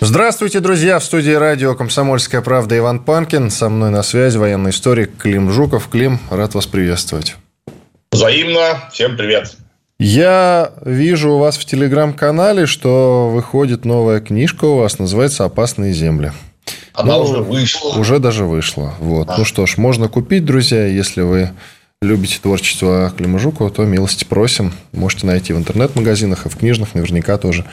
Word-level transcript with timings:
Здравствуйте, 0.00 0.60
друзья! 0.60 0.98
В 0.98 1.04
студии 1.04 1.32
радио 1.32 1.74
«Комсомольская 1.74 2.40
правда» 2.40 2.76
Иван 2.76 3.00
Панкин. 3.00 3.50
Со 3.50 3.68
мной 3.68 3.90
на 3.90 4.02
связи 4.02 4.36
военный 4.36 4.70
историк 4.70 5.16
Клим 5.16 5.50
Жуков. 5.50 5.88
Клим, 5.88 6.18
рад 6.30 6.54
вас 6.54 6.66
приветствовать. 6.66 7.36
Взаимно. 8.12 8.88
Всем 8.92 9.16
привет. 9.16 9.56
Я 9.98 10.72
вижу 10.84 11.32
у 11.32 11.38
вас 11.38 11.56
в 11.56 11.64
телеграм-канале, 11.64 12.66
что 12.66 13.30
выходит 13.30 13.84
новая 13.84 14.20
книжка 14.20 14.64
у 14.64 14.78
вас, 14.78 14.98
называется 14.98 15.44
«Опасные 15.44 15.92
земли». 15.92 16.32
Она 16.92 17.14
ну, 17.14 17.22
уже 17.22 17.38
вышла. 17.38 17.98
Уже 17.98 18.18
даже 18.18 18.44
вышла. 18.44 18.94
Вот. 19.00 19.26
Да. 19.26 19.36
Ну 19.38 19.44
что 19.44 19.66
ж, 19.66 19.76
можно 19.78 20.08
купить, 20.08 20.44
друзья, 20.44 20.86
если 20.86 21.22
вы 21.22 21.50
любите 22.04 22.38
творчество 22.40 23.12
Клима 23.16 23.38
Жукова, 23.38 23.70
то 23.70 23.84
милости 23.84 24.24
просим. 24.24 24.72
Можете 24.92 25.26
найти 25.26 25.52
в 25.52 25.58
интернет-магазинах 25.58 26.46
и 26.46 26.48
в 26.48 26.56
книжных 26.56 26.94
наверняка 26.94 27.38
тоже 27.38 27.64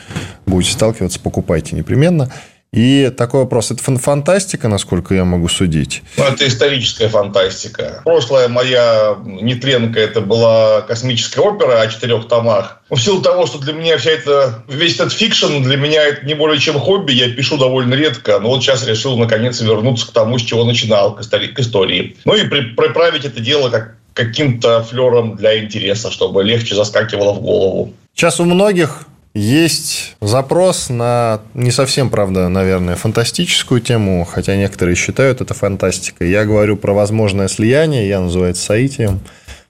будете 0.45 0.73
сталкиваться, 0.73 1.19
покупайте 1.19 1.75
непременно. 1.75 2.31
И 2.73 3.11
такой 3.17 3.41
вопрос. 3.41 3.69
Это 3.71 3.83
фантастика, 3.83 4.69
насколько 4.69 5.13
я 5.13 5.25
могу 5.25 5.49
судить? 5.49 6.03
Ну, 6.15 6.23
это 6.23 6.47
историческая 6.47 7.09
фантастика. 7.09 8.01
Прошлая 8.05 8.47
моя 8.47 9.17
нетленка 9.25 9.99
это 9.99 10.21
была 10.21 10.81
космическая 10.81 11.41
опера 11.41 11.81
о 11.81 11.87
четырех 11.87 12.29
томах. 12.29 12.79
В 12.89 12.97
силу 12.97 13.21
того, 13.21 13.45
что 13.45 13.59
для 13.59 13.73
меня 13.73 13.97
вся 13.97 14.11
эта, 14.11 14.63
весь 14.69 14.95
этот 14.95 15.11
fiction 15.11 15.61
для 15.61 15.75
меня 15.75 16.01
это 16.01 16.25
не 16.25 16.33
более 16.33 16.59
чем 16.59 16.79
хобби, 16.79 17.11
я 17.11 17.29
пишу 17.29 17.57
довольно 17.57 17.93
редко, 17.93 18.39
но 18.39 18.47
вот 18.47 18.61
сейчас 18.63 18.87
решил 18.87 19.17
наконец 19.17 19.59
вернуться 19.59 20.07
к 20.07 20.11
тому, 20.11 20.39
с 20.39 20.41
чего 20.41 20.63
начинал, 20.63 21.15
к 21.15 21.59
истории. 21.59 22.15
Ну 22.23 22.35
и 22.35 22.45
приправить 22.45 23.25
это 23.25 23.41
дело 23.41 23.69
как 23.69 23.97
каким-то 24.13 24.83
флером 24.83 25.35
для 25.35 25.63
интереса, 25.63 26.11
чтобы 26.11 26.43
легче 26.43 26.75
заскакивало 26.75 27.33
в 27.33 27.41
голову. 27.41 27.93
Сейчас 28.13 28.39
у 28.39 28.45
многих 28.45 29.07
есть 29.33 30.15
запрос 30.19 30.89
на 30.89 31.41
не 31.53 31.71
совсем, 31.71 32.09
правда, 32.09 32.49
наверное, 32.49 32.95
фантастическую 32.95 33.79
тему, 33.79 34.25
хотя 34.29 34.55
некоторые 34.57 34.95
считают 34.95 35.39
это 35.39 35.53
фантастикой. 35.53 36.29
Я 36.29 36.43
говорю 36.45 36.75
про 36.75 36.93
возможное 36.93 37.47
слияние, 37.47 38.07
я 38.07 38.19
называю 38.19 38.51
это 38.51 38.59
соитием. 38.59 39.21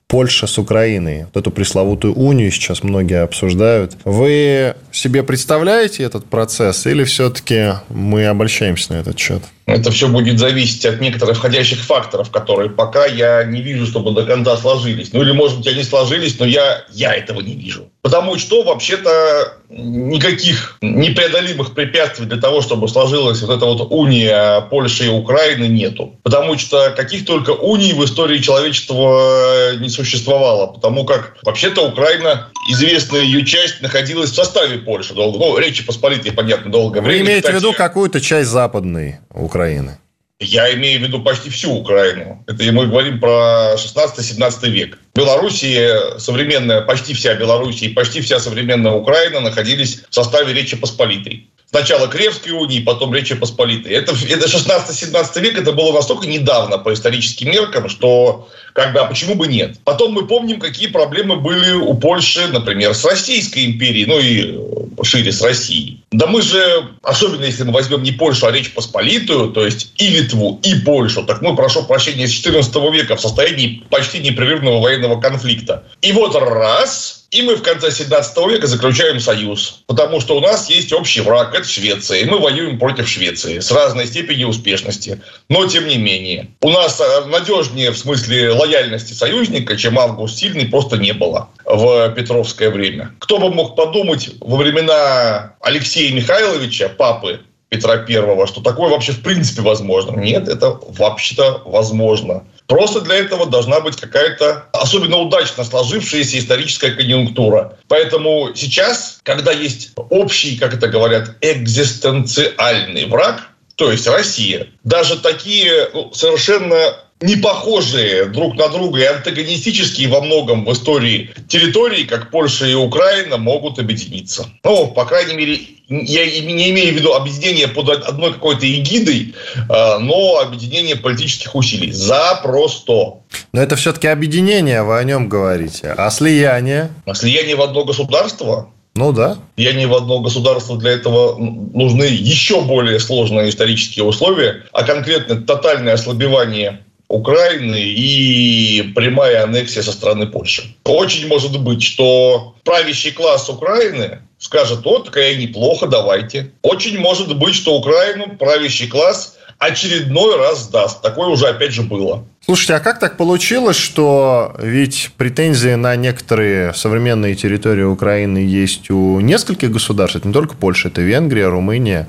Польша 0.08 0.46
с 0.46 0.58
Украиной. 0.58 1.24
Вот 1.24 1.38
эту 1.38 1.52
пресловутую 1.52 2.14
унию 2.16 2.52
сейчас 2.52 2.84
многие 2.84 3.22
обсуждают. 3.24 3.96
Вы 4.04 4.76
себе 4.92 5.24
представляете 5.24 6.04
этот 6.04 6.26
процесс 6.26 6.86
или 6.86 7.06
все-таки 7.06 7.76
мы 7.88 8.26
обольщаемся 8.26 8.92
на 8.92 8.98
этот 8.98 9.18
счет? 9.18 9.42
Это 9.66 9.92
все 9.92 10.08
будет 10.08 10.40
зависеть 10.40 10.86
от 10.86 11.00
некоторых 11.02 11.38
входящих 11.38 11.80
факторов, 11.80 12.32
которые 12.32 12.70
пока 12.70 13.06
я 13.06 13.44
не 13.44 13.62
вижу, 13.62 13.86
чтобы 13.86 14.12
до 14.12 14.26
конца 14.26 14.58
сложились. 14.58 15.14
Ну 15.14 15.22
или, 15.22 15.32
может 15.32 15.58
быть, 15.60 15.68
они 15.68 15.84
сложились, 15.84 16.40
но 16.40 16.46
я, 16.46 16.84
я 16.92 17.14
этого 17.14 17.42
не 17.42 17.56
вижу. 17.56 17.90
Потому 18.02 18.40
что, 18.40 18.64
вообще-то, 18.64 19.58
никаких 19.70 20.78
непреодолимых 20.82 21.76
препятствий 21.76 22.26
для 22.26 22.42
того, 22.42 22.62
чтобы 22.62 22.88
сложилась 22.88 23.42
вот 23.42 23.56
эта 23.56 23.66
вот 23.66 23.88
уния 23.92 24.62
Польши 24.62 25.06
и 25.06 25.10
Украины, 25.10 25.66
нету. 25.66 26.16
Потому 26.24 26.58
что 26.58 26.92
каких 26.98 27.26
только 27.26 27.52
уний 27.52 27.94
в 27.94 28.04
истории 28.04 28.40
человечества 28.40 29.76
не 29.78 29.90
существовало. 29.90 30.68
Потому 30.68 31.06
как, 31.06 31.38
вообще-то, 31.44 31.88
Украина, 31.88 32.50
известная 32.72 33.22
ее 33.22 33.46
часть, 33.46 33.82
находилась 33.82 34.32
в 34.32 34.36
составе 34.36 34.80
Польши. 34.80 35.14
Долго, 35.14 35.38
ну, 35.38 35.58
Речи 35.58 35.86
Посполитой, 35.86 36.32
понятно, 36.32 36.72
долгое 36.72 37.02
время. 37.02 37.20
Вы 37.20 37.26
имеете 37.26 37.42
Кстати, 37.42 37.56
в 37.56 37.60
виду 37.60 37.74
какую-то 37.74 38.20
часть 38.20 38.50
западной 38.50 39.20
Украины? 39.34 39.98
Я 40.40 40.74
имею 40.74 41.00
в 41.00 41.04
виду 41.04 41.22
почти 41.22 41.52
всю 41.52 41.72
Украину. 41.72 42.44
Это 42.48 42.64
мы 42.72 42.88
говорим 42.88 43.20
про 43.20 43.76
16-17 43.76 44.70
век. 44.70 44.98
Белоруссия, 45.14 46.18
современная, 46.18 46.82
почти 46.82 47.14
вся 47.14 47.36
Белоруссия 47.36 47.86
и 47.86 47.94
почти 47.94 48.22
вся 48.22 48.40
современная 48.40 48.94
Украина 48.94 49.40
находились 49.40 50.04
в 50.10 50.14
составе 50.14 50.54
Речи 50.54 50.76
Посполитой. 50.76 51.52
Сначала 51.72 52.08
Кревской 52.08 52.52
унии, 52.52 52.82
потом 52.82 53.14
Речи 53.14 53.34
Посполитой. 53.34 53.94
Это, 53.94 54.12
это 54.12 54.46
16-17 54.46 55.40
век, 55.40 55.58
это 55.58 55.72
было 55.72 55.94
настолько 55.94 56.28
недавно 56.28 56.78
по 56.78 56.94
историческим 56.94 57.50
меркам, 57.50 57.88
что 57.88 58.50
как 58.74 58.92
бы, 58.94 59.00
а 59.00 59.06
почему 59.06 59.36
бы 59.36 59.48
нет? 59.48 59.78
Потом 59.86 60.12
мы 60.12 60.28
помним, 60.28 60.60
какие 60.60 60.88
проблемы 60.88 61.38
были 61.38 61.72
у 61.72 61.94
Польши, 61.94 62.48
например, 62.48 62.94
с 62.94 63.06
Российской 63.06 63.66
империей, 63.66 64.06
ну 64.06 64.20
и 64.20 64.82
шире 65.04 65.32
с 65.32 65.42
Россией. 65.42 66.04
Да 66.12 66.28
мы 66.28 66.42
же, 66.42 66.90
особенно 67.04 67.46
если 67.46 67.64
мы 67.64 67.72
возьмем 67.72 68.04
не 68.04 68.12
Польшу, 68.12 68.48
а 68.48 68.52
Речь 68.52 68.74
Посполитую, 68.74 69.52
то 69.52 69.66
есть 69.66 69.94
и 69.98 70.10
Литву, 70.10 70.60
и 70.64 70.76
Польшу, 70.76 71.24
так 71.24 71.42
мы, 71.42 71.56
прошу 71.56 71.84
прощения, 71.84 72.28
с 72.28 72.32
14 72.32 72.76
века 72.92 73.16
в 73.16 73.22
состоянии 73.22 73.84
почти 73.90 74.20
непрерывного 74.20 74.82
военного 74.82 75.20
конфликта. 75.22 75.86
И 76.02 76.12
вот 76.12 76.36
раз 76.36 77.21
и 77.32 77.42
мы 77.42 77.56
в 77.56 77.64
конце 77.64 77.92
17 77.92 78.38
века 78.50 78.68
заключаем 78.68 79.20
союз, 79.20 79.84
потому 79.88 80.20
что 80.20 80.38
у 80.38 80.42
нас 80.42 80.70
есть 80.70 80.92
общий 80.92 81.22
враг, 81.22 81.56
это 81.56 81.68
Швеция, 81.68 82.20
и 82.20 82.26
мы 82.26 82.38
воюем 82.38 82.78
против 82.78 83.08
Швеции 83.08 83.60
с 83.60 83.72
разной 83.72 84.08
степенью 84.08 84.50
успешности. 84.50 85.22
Но 85.50 85.66
тем 85.66 85.88
не 85.88 85.98
менее, 85.98 86.50
у 86.62 86.70
нас 86.70 87.00
э, 87.00 87.26
надежнее 87.26 87.92
в 87.92 87.98
смысле 87.98 88.52
лояльности 88.52 89.14
союзника, 89.14 89.78
чем 89.78 89.98
Август 89.98 90.38
Сильный, 90.38 90.66
просто 90.66 90.98
не 90.98 91.14
было 91.14 91.50
в 91.64 92.10
Петровское 92.16 92.70
время. 92.70 93.12
Кто 93.20 93.38
бы 93.38 93.50
мог 93.50 93.78
подумать 93.78 94.32
во 94.42 94.58
времена 94.58 95.56
Алексея 95.62 96.14
Михайловича, 96.14 96.90
папы 96.90 97.40
Петра 97.72 98.00
Первого, 98.00 98.48
что 98.48 98.60
такое 98.60 98.90
вообще 98.90 99.14
в 99.14 99.24
принципе 99.24 99.62
возможно. 99.62 100.20
Нет, 100.20 100.50
это 100.50 100.78
вообще-то 100.90 101.62
возможно. 101.64 102.44
Просто 102.72 103.02
для 103.02 103.16
этого 103.16 103.48
должна 103.48 103.82
быть 103.82 103.98
какая-то 103.98 104.68
особенно 104.72 105.18
удачно 105.18 105.66
сложившаяся 105.66 106.40
историческая 106.40 106.92
конъюнктура. 106.92 107.78
Поэтому 107.90 108.52
сейчас, 108.56 109.20
когда 109.24 109.52
есть 109.52 109.92
общий, 109.98 110.58
как 110.58 110.74
это 110.74 110.88
говорят, 110.88 111.36
экзистенциальный 111.42 113.08
враг, 113.08 113.50
то 113.76 113.92
есть 113.92 114.08
Россия, 114.08 114.68
даже 114.86 115.20
такие 115.20 115.90
ну, 115.94 116.14
совершенно 116.14 116.96
не 117.22 117.36
похожие 117.36 118.26
друг 118.26 118.56
на 118.56 118.68
друга 118.70 119.00
и 119.00 119.06
антагонистические 119.06 120.08
во 120.08 120.22
многом 120.22 120.66
в 120.66 120.74
истории 120.74 121.30
территории, 121.48 122.04
как 122.04 122.32
Польша 122.32 122.66
и 122.66 122.74
Украина, 122.74 123.38
могут 123.38 123.80
объединиться. 123.80 124.48
Ну, 124.64 124.88
по 124.88 125.06
крайней 125.06 125.36
мере, 125.36 125.60
я 125.88 126.26
не 126.42 126.72
имею 126.72 126.94
в 126.94 126.98
виду 126.98 127.14
объединение 127.14 127.68
под 127.68 127.90
одной 127.90 128.34
какой-то 128.34 128.66
эгидой, 128.66 129.36
а, 129.70 130.00
но 130.00 130.40
объединение 130.40 130.96
политических 130.96 131.54
усилий. 131.54 131.92
Запросто. 131.92 133.20
Но 133.54 133.62
это 133.62 133.76
все-таки 133.76 134.08
объединение, 134.08 134.84
вы 134.84 134.98
о 134.98 135.04
нем 135.04 135.30
говорите. 135.30 135.94
А 135.98 136.10
слияние? 136.10 136.90
А 137.06 137.14
слияние 137.14 137.56
в 137.56 137.62
одно 137.62 137.84
государство? 137.86 138.70
Ну 138.96 139.14
да. 139.14 139.38
Слияние 139.56 139.88
в 139.88 139.96
одно 139.96 140.20
государство 140.20 140.78
для 140.78 140.92
этого 140.92 141.38
нужны 141.38 142.04
еще 142.04 142.62
более 142.62 143.00
сложные 143.00 143.50
исторические 143.50 144.04
условия, 144.06 144.66
а 144.74 144.84
конкретно 144.84 145.42
тотальное 145.42 145.94
ослабевание 145.94 146.82
Украины 147.12 147.80
и 147.80 148.92
прямая 148.96 149.44
аннексия 149.44 149.84
со 149.84 149.92
стороны 149.92 150.28
Польши. 150.28 150.64
Очень 150.86 151.28
может 151.28 151.60
быть, 151.60 151.84
что 151.84 152.56
правящий 152.64 153.12
класс 153.12 153.50
Украины 153.50 154.20
скажет, 154.40 154.86
вот, 154.86 155.06
такая 155.06 155.36
неплохо, 155.36 155.88
давайте. 155.88 156.52
Очень 156.62 157.00
может 157.00 157.38
быть, 157.38 157.54
что 157.54 157.78
Украину 157.78 158.38
правящий 158.38 158.88
класс 158.88 159.38
очередной 159.60 160.38
раз 160.38 160.64
сдаст. 160.64 161.02
Такое 161.02 161.28
уже 161.28 161.48
опять 161.48 161.74
же 161.74 161.84
было. 161.84 162.26
Слушайте, 162.44 162.76
а 162.76 162.80
как 162.80 163.00
так 163.00 163.18
получилось, 163.18 163.78
что 163.78 164.56
ведь 164.58 165.12
претензии 165.18 165.76
на 165.76 165.96
некоторые 165.96 166.74
современные 166.74 167.36
территории 167.36 167.84
Украины 167.84 168.40
есть 168.40 168.90
у 168.90 169.20
нескольких 169.20 169.72
государств, 169.72 170.16
это 170.16 170.28
не 170.28 170.34
только 170.34 170.56
Польша, 170.56 170.88
это 170.88 171.02
Венгрия, 171.02 171.48
Румыния, 171.48 172.08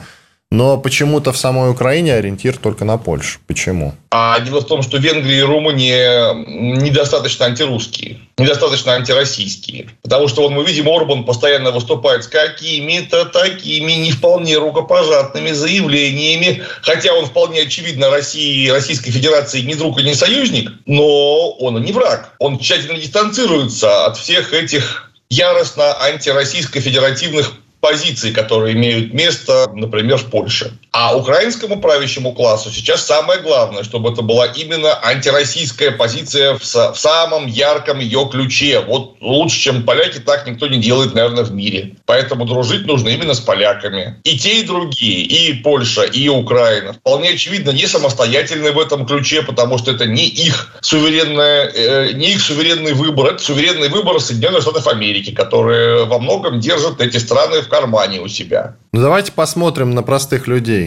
но 0.53 0.77
почему-то 0.77 1.33
в 1.33 1.39
самой 1.39 1.71
Украине 1.71 2.13
ориентир 2.13 2.59
только 2.59 2.85
на 2.85 2.99
Польшу. 2.99 3.41
Почему? 3.47 3.95
А 4.11 4.39
дело 4.41 4.61
в 4.61 4.67
том, 4.67 4.83
что 4.83 4.99
Венгрия 4.99 5.39
и 5.39 5.43
Румыния 5.43 6.35
недостаточно 6.35 7.47
антирусские, 7.47 8.19
недостаточно 8.37 8.93
антироссийские. 8.93 9.89
Потому 10.03 10.29
что 10.29 10.43
вот 10.43 10.53
мы 10.53 10.63
видим, 10.63 10.91
Орбан 10.91 11.25
постоянно 11.25 11.71
выступает 11.71 12.25
с 12.25 12.27
какими-то 12.27 13.25
такими 13.25 13.93
не 13.93 14.13
вполне 14.13 14.59
рукопожатными 14.59 15.53
заявлениями, 15.53 16.63
хотя 16.83 17.15
он 17.15 17.25
вполне 17.25 17.63
очевидно 17.63 18.11
России, 18.11 18.69
Российской 18.69 19.11
Федерации 19.11 19.63
не 19.63 19.75
друг 19.75 20.01
и 20.01 20.05
не 20.05 20.15
союзник, 20.15 20.71
но 20.85 21.53
он 21.53 21.83
не 21.83 21.93
враг. 21.93 22.35
Он 22.39 22.59
тщательно 22.59 22.99
дистанцируется 22.99 24.05
от 24.05 24.19
всех 24.19 24.53
этих 24.53 25.11
яростно 25.31 25.97
антироссийско-федеративных 25.99 27.53
позиций, 27.83 28.33
которые 28.33 28.75
имеют 28.75 29.13
место, 29.13 29.71
например, 29.75 30.17
в 30.17 30.31
Польше. 30.31 30.73
А 30.93 31.17
украинскому 31.17 31.81
правящему 31.81 32.35
классу 32.35 32.71
сейчас 32.71 33.07
самое 33.07 33.41
главное, 33.41 33.83
чтобы 33.83 34.11
это 34.11 34.21
была 34.21 34.45
именно 34.45 34.99
антироссийская 35.03 35.91
позиция 35.91 36.59
в, 36.59 36.63
в 36.63 36.95
самом 36.95 37.47
ярком 37.47 37.99
ее 37.99 38.29
ключе. 38.31 38.81
Вот 38.87 39.17
лучше, 39.23 39.59
чем 39.59 39.85
поляки, 39.85 40.19
так 40.19 40.47
никто 40.47 40.67
не 40.67 40.77
делает, 40.77 41.15
наверное, 41.15 41.45
в 41.45 41.53
мире. 41.53 41.97
Поэтому 42.05 42.45
дружить 42.45 42.87
нужно 42.87 43.09
именно 43.09 43.33
с 43.33 43.41
поляками. 43.41 44.21
И 44.25 44.39
те, 44.39 44.61
и 44.61 44.67
другие, 44.67 45.23
и 45.23 45.55
Польша, 45.63 46.03
и 46.03 46.29
Украина, 46.29 46.93
вполне 46.93 47.31
очевидно, 47.31 47.71
не 47.71 47.87
самостоятельны 47.87 48.73
в 48.73 48.79
этом 48.79 49.07
ключе, 49.07 49.41
потому 49.41 49.79
что 49.79 49.93
это 49.93 50.05
не 50.05 50.27
их 50.27 50.77
суверенная, 50.83 51.71
э, 51.75 52.13
не 52.13 52.33
их 52.33 52.43
суверенный 52.43 52.93
выбор, 52.93 53.33
это 53.33 53.43
суверенный 53.43 53.89
выбор 53.89 54.21
Соединенных 54.21 54.61
Штатов 54.61 54.87
Америки, 54.87 55.31
которые 55.33 56.05
во 56.05 56.19
многом 56.19 56.61
держат 56.61 57.01
эти 57.01 57.17
страны 57.17 57.63
в 57.63 57.69
кармане 57.69 58.21
у 58.21 58.29
себя. 58.29 58.77
Ну, 58.93 59.01
давайте 59.01 59.33
посмотрим 59.33 59.95
на 59.95 60.03
простых 60.03 60.47
людей. 60.47 60.82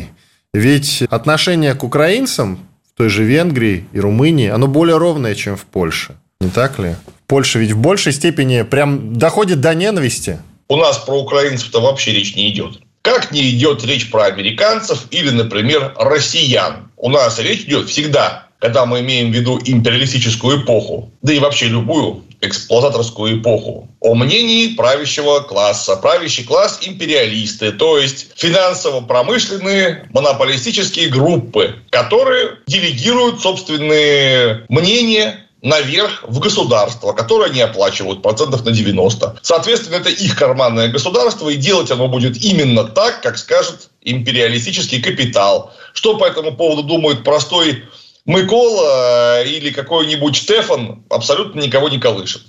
Ведь 0.56 1.02
отношение 1.10 1.74
к 1.74 1.84
украинцам 1.84 2.66
в 2.90 2.98
той 2.98 3.10
же 3.10 3.26
Венгрии 3.26 3.86
и 3.92 4.00
Румынии, 4.00 4.48
оно 4.48 4.68
более 4.68 4.98
ровное, 4.98 5.36
чем 5.36 5.58
в 5.58 5.66
Польше. 5.66 6.16
Не 6.40 6.50
так 6.50 6.80
ли? 6.80 6.96
Польша 7.28 7.60
ведь 7.60 7.72
в 7.72 7.78
большей 7.78 8.14
степени 8.14 8.62
прям 8.62 9.18
доходит 9.18 9.60
до 9.60 9.76
ненависти. 9.76 10.40
У 10.70 10.78
нас 10.78 10.98
про 11.00 11.20
украинцев-то 11.20 11.82
вообще 11.82 12.14
речь 12.14 12.38
не 12.38 12.50
идет. 12.50 12.80
Как 13.02 13.34
не 13.34 13.50
идет 13.50 13.84
речь 13.84 14.10
про 14.10 14.28
американцев 14.28 15.08
или, 15.12 15.30
например, 15.30 15.94
россиян. 15.98 16.90
У 16.96 17.10
нас 17.10 17.38
речь 17.38 17.64
идет 17.64 17.90
всегда, 17.90 18.45
когда 18.66 18.88
мы 18.88 19.02
имеем 19.02 19.32
в 19.32 19.36
виду 19.36 19.62
империалистическую 19.64 20.64
эпоху, 20.64 21.12
да 21.22 21.32
и 21.34 21.38
вообще 21.38 21.68
любую 21.68 22.24
эксплуататорскую 22.42 23.40
эпоху, 23.40 23.88
о 24.00 24.16
мнении 24.16 24.74
правящего 24.76 25.42
класса. 25.42 25.96
Правящий 25.98 26.44
класс– 26.44 26.80
империалисты, 26.82 27.72
то 27.72 28.00
есть 28.00 28.30
финансово-промышленные 28.36 30.10
монополистические 30.12 31.10
группы, 31.10 31.76
которые 31.92 32.58
делегируют 32.66 33.40
собственные 33.40 34.66
мнения 34.68 35.46
наверх 35.62 36.24
в 36.28 36.40
государство, 36.40 37.14
которое 37.14 37.52
они 37.52 37.62
оплачивают 37.62 38.24
процентов 38.24 38.66
на 38.66 38.72
90. 38.72 39.40
Соответственно, 39.44 39.98
это 39.98 40.10
их 40.10 40.36
карманное 40.36 40.88
государство, 40.88 41.50
и 41.50 41.56
делать 41.56 41.92
оно 41.92 42.08
будет 42.08 42.44
именно 42.44 42.84
так, 42.84 43.22
как 43.22 43.38
скажет 43.38 43.90
империалистический 44.02 45.02
капитал. 45.02 45.72
Что 45.94 46.18
по 46.18 46.26
этому 46.26 46.56
поводу 46.56 46.84
думает 46.84 47.24
простой 47.24 47.84
Микола 48.26 49.44
э, 49.44 49.48
или 49.48 49.70
какой-нибудь 49.72 50.36
Штефан, 50.36 51.04
абсолютно 51.10 51.62
никого 51.62 51.90
не 51.90 52.00
колышет. 52.00 52.42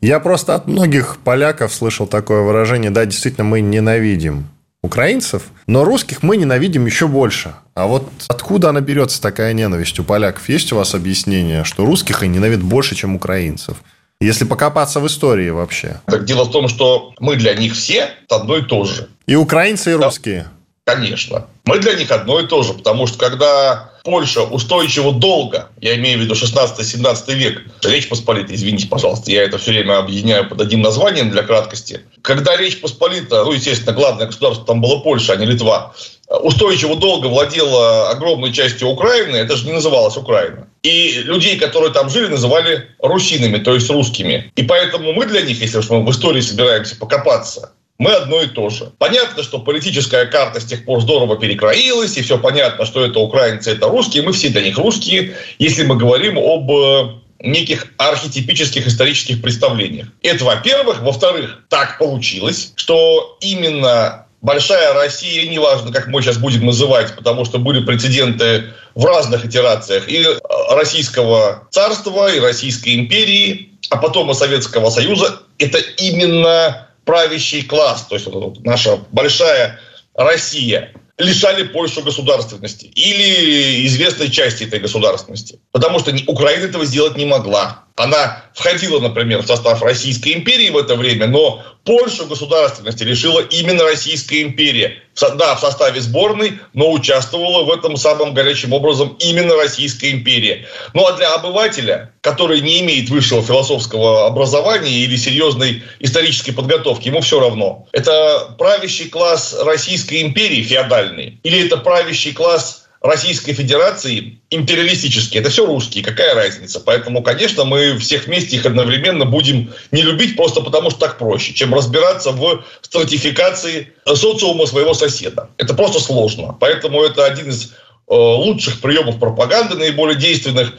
Я 0.00 0.20
просто 0.20 0.54
от 0.54 0.66
многих 0.66 1.18
поляков 1.24 1.72
слышал 1.72 2.06
такое 2.06 2.42
выражение, 2.42 2.90
да, 2.90 3.04
действительно, 3.04 3.44
мы 3.44 3.60
ненавидим 3.60 4.46
украинцев, 4.82 5.44
но 5.66 5.84
русских 5.84 6.22
мы 6.22 6.36
ненавидим 6.36 6.86
еще 6.86 7.08
больше. 7.08 7.54
А 7.74 7.86
вот 7.86 8.08
откуда 8.28 8.68
она 8.68 8.80
берется, 8.80 9.20
такая 9.20 9.52
ненависть 9.54 9.98
у 9.98 10.04
поляков? 10.04 10.48
Есть 10.48 10.72
у 10.72 10.76
вас 10.76 10.94
объяснение, 10.94 11.64
что 11.64 11.84
русских 11.84 12.22
они 12.22 12.36
ненавидят 12.36 12.62
больше, 12.62 12.94
чем 12.94 13.16
украинцев? 13.16 13.78
Если 14.20 14.44
покопаться 14.44 15.00
в 15.00 15.06
истории 15.06 15.50
вообще. 15.50 16.00
Так 16.06 16.24
дело 16.24 16.44
в 16.44 16.50
том, 16.50 16.68
что 16.68 17.12
мы 17.18 17.36
для 17.36 17.54
них 17.54 17.74
все 17.74 18.10
одно 18.28 18.56
и 18.56 18.62
то 18.62 18.84
же. 18.84 19.08
И 19.26 19.34
украинцы, 19.34 19.92
и 19.92 19.94
русские. 19.94 20.46
Конечно. 20.84 21.46
Мы 21.64 21.78
для 21.78 21.94
них 21.94 22.10
одно 22.10 22.40
и 22.40 22.46
то 22.46 22.62
же, 22.62 22.74
потому 22.74 23.06
что 23.06 23.18
когда 23.18 23.90
Польша 24.04 24.42
устойчиво 24.42 25.14
долго, 25.14 25.68
я 25.80 25.96
имею 25.96 26.18
в 26.18 26.22
виду 26.22 26.34
16-17 26.34 27.34
век, 27.34 27.62
Речь 27.82 28.06
Посполита, 28.06 28.54
извините, 28.54 28.86
пожалуйста, 28.86 29.30
я 29.30 29.44
это 29.44 29.56
все 29.56 29.70
время 29.70 29.98
объединяю 29.98 30.46
под 30.46 30.60
одним 30.60 30.82
названием 30.82 31.30
для 31.30 31.42
краткости. 31.42 32.02
Когда 32.20 32.54
Речь 32.56 32.82
Посполита, 32.82 33.44
ну, 33.44 33.52
естественно, 33.52 33.96
главное 33.96 34.26
государство 34.26 34.66
там 34.66 34.82
было 34.82 34.98
Польша, 34.98 35.32
а 35.32 35.36
не 35.36 35.46
Литва, 35.46 35.94
устойчиво 36.28 36.96
долго 36.96 37.28
владела 37.28 38.10
огромной 38.10 38.52
частью 38.52 38.88
Украины, 38.88 39.36
это 39.36 39.56
же 39.56 39.64
не 39.64 39.72
называлось 39.72 40.18
Украина. 40.18 40.68
И 40.82 41.22
людей, 41.22 41.58
которые 41.58 41.94
там 41.94 42.10
жили, 42.10 42.26
называли 42.26 42.90
русинами, 42.98 43.56
то 43.56 43.74
есть 43.74 43.88
русскими. 43.88 44.52
И 44.54 44.62
поэтому 44.64 45.14
мы 45.14 45.24
для 45.24 45.40
них, 45.40 45.62
если 45.62 45.78
уж 45.78 45.88
мы 45.88 46.04
в 46.04 46.10
истории 46.10 46.42
собираемся 46.42 46.94
покопаться, 46.96 47.72
мы 47.98 48.12
одно 48.12 48.42
и 48.42 48.46
то 48.46 48.70
же. 48.70 48.92
Понятно, 48.98 49.42
что 49.42 49.58
политическая 49.60 50.26
карта 50.26 50.60
с 50.60 50.64
тех 50.64 50.84
пор 50.84 51.00
здорово 51.00 51.38
перекроилась, 51.38 52.16
и 52.16 52.22
все 52.22 52.38
понятно, 52.38 52.86
что 52.86 53.04
это 53.04 53.20
украинцы, 53.20 53.70
это 53.70 53.88
русские, 53.88 54.22
мы 54.22 54.32
все 54.32 54.48
для 54.48 54.62
них 54.62 54.78
русские, 54.78 55.36
если 55.58 55.84
мы 55.84 55.96
говорим 55.96 56.36
об 56.38 56.70
э, 56.70 57.14
неких 57.40 57.86
архетипических 57.98 58.86
исторических 58.86 59.40
представлениях. 59.42 60.08
Это, 60.22 60.44
во-первых. 60.44 61.02
Во-вторых, 61.02 61.60
так 61.68 61.98
получилось, 61.98 62.72
что 62.74 63.38
именно 63.40 64.26
большая 64.40 64.92
Россия, 64.94 65.48
неважно, 65.48 65.92
как 65.92 66.08
мы 66.08 66.20
сейчас 66.20 66.38
будем 66.38 66.66
называть, 66.66 67.14
потому 67.14 67.44
что 67.44 67.58
были 67.58 67.84
прецеденты 67.84 68.72
в 68.94 69.04
разных 69.04 69.44
итерациях 69.44 70.08
и 70.08 70.26
Российского 70.70 71.66
царства, 71.70 72.32
и 72.32 72.40
Российской 72.40 72.96
империи, 72.96 73.70
а 73.90 73.96
потом 73.96 74.30
и 74.30 74.34
Советского 74.34 74.90
Союза, 74.90 75.40
это 75.58 75.78
именно 75.78 76.88
правящий 77.04 77.62
класс, 77.62 78.06
то 78.08 78.14
есть 78.14 78.26
вот 78.26 78.64
наша 78.64 78.98
большая 79.10 79.80
Россия, 80.14 80.92
лишали 81.18 81.62
Польшу 81.64 82.02
государственности 82.02 82.86
или 82.86 83.86
известной 83.86 84.30
части 84.30 84.64
этой 84.64 84.80
государственности. 84.80 85.60
Потому 85.70 86.00
что 86.00 86.12
Украина 86.26 86.64
этого 86.64 86.84
сделать 86.84 87.16
не 87.16 87.24
могла. 87.24 87.83
Она 87.96 88.42
входила, 88.54 88.98
например, 88.98 89.42
в 89.42 89.46
состав 89.46 89.80
Российской 89.80 90.34
империи 90.34 90.68
в 90.70 90.76
это 90.76 90.96
время, 90.96 91.28
но 91.28 91.62
Польшу 91.84 92.26
государственности 92.26 93.04
лишила 93.04 93.40
именно 93.40 93.84
Российская 93.84 94.42
империя. 94.42 95.00
Да, 95.36 95.54
в 95.54 95.60
составе 95.60 96.00
сборной, 96.00 96.58
но 96.72 96.90
участвовала 96.90 97.62
в 97.62 97.70
этом 97.70 97.96
самым 97.96 98.34
горячим 98.34 98.72
образом 98.72 99.16
именно 99.20 99.54
Российская 99.54 100.10
империя. 100.10 100.66
Ну 100.92 101.06
а 101.06 101.12
для 101.12 101.34
обывателя, 101.34 102.12
который 102.20 102.62
не 102.62 102.80
имеет 102.80 103.10
высшего 103.10 103.44
философского 103.44 104.26
образования 104.26 104.90
или 104.90 105.14
серьезной 105.14 105.84
исторической 106.00 106.50
подготовки, 106.50 107.08
ему 107.08 107.20
все 107.20 107.38
равно. 107.38 107.86
Это 107.92 108.56
правящий 108.58 109.08
класс 109.08 109.54
Российской 109.64 110.22
империи, 110.22 110.64
феодальный, 110.64 111.38
или 111.44 111.64
это 111.64 111.76
правящий 111.76 112.32
класс 112.32 112.83
Российской 113.04 113.52
Федерации 113.52 114.38
империалистические. 114.48 115.42
Это 115.42 115.50
все 115.50 115.66
русские, 115.66 116.02
какая 116.02 116.34
разница? 116.34 116.80
Поэтому, 116.80 117.22
конечно, 117.22 117.66
мы 117.66 117.98
всех 117.98 118.26
вместе 118.26 118.56
их 118.56 118.64
одновременно 118.64 119.26
будем 119.26 119.74
не 119.92 120.00
любить 120.00 120.36
просто 120.36 120.62
потому, 120.62 120.88
что 120.88 121.00
так 121.00 121.18
проще, 121.18 121.52
чем 121.52 121.74
разбираться 121.74 122.32
в 122.32 122.64
стратификации 122.80 123.92
социума 124.06 124.64
своего 124.64 124.94
соседа. 124.94 125.50
Это 125.58 125.74
просто 125.74 126.00
сложно. 126.00 126.56
Поэтому 126.58 127.02
это 127.02 127.26
один 127.26 127.50
из 127.50 127.72
э, 128.08 128.14
лучших 128.14 128.80
приемов 128.80 129.18
пропаганды, 129.18 129.74
наиболее 129.74 130.18
действенных, 130.18 130.72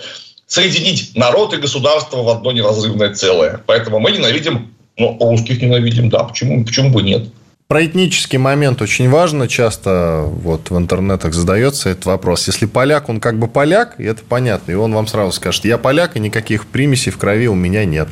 соединить 0.48 1.16
народ 1.16 1.54
и 1.54 1.58
государство 1.58 2.24
в 2.24 2.30
одно 2.30 2.52
неразрывное 2.52 3.14
целое. 3.14 3.62
Поэтому 3.68 4.00
мы 4.00 4.10
ненавидим, 4.10 4.74
ну, 4.98 5.16
русских 5.20 5.62
ненавидим, 5.62 6.10
да, 6.10 6.24
почему, 6.24 6.66
почему 6.66 6.90
бы 6.90 7.04
нет? 7.04 7.26
Про 7.68 7.84
этнический 7.84 8.38
момент 8.38 8.82
очень 8.84 9.10
важно. 9.10 9.48
Часто 9.48 10.24
вот 10.28 10.70
в 10.70 10.78
интернетах 10.78 11.34
задается 11.34 11.90
этот 11.90 12.06
вопрос. 12.06 12.46
Если 12.48 12.68
поляк, 12.68 13.10
он 13.10 13.20
как 13.20 13.40
бы 13.40 13.48
поляк, 13.48 13.96
и 14.00 14.04
это 14.04 14.22
понятно. 14.24 14.72
И 14.72 14.76
он 14.76 14.94
вам 14.94 15.08
сразу 15.08 15.32
скажет, 15.32 15.66
я 15.66 15.80
поляк, 15.80 16.16
и 16.16 16.20
никаких 16.20 16.68
примесей 16.68 17.12
в 17.12 17.18
крови 17.18 17.48
у 17.48 17.56
меня 17.56 17.84
нет. 17.84 18.08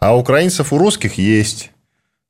А 0.00 0.14
украинцев 0.14 0.70
у 0.72 0.78
русских 0.78 1.16
есть. 1.16 1.70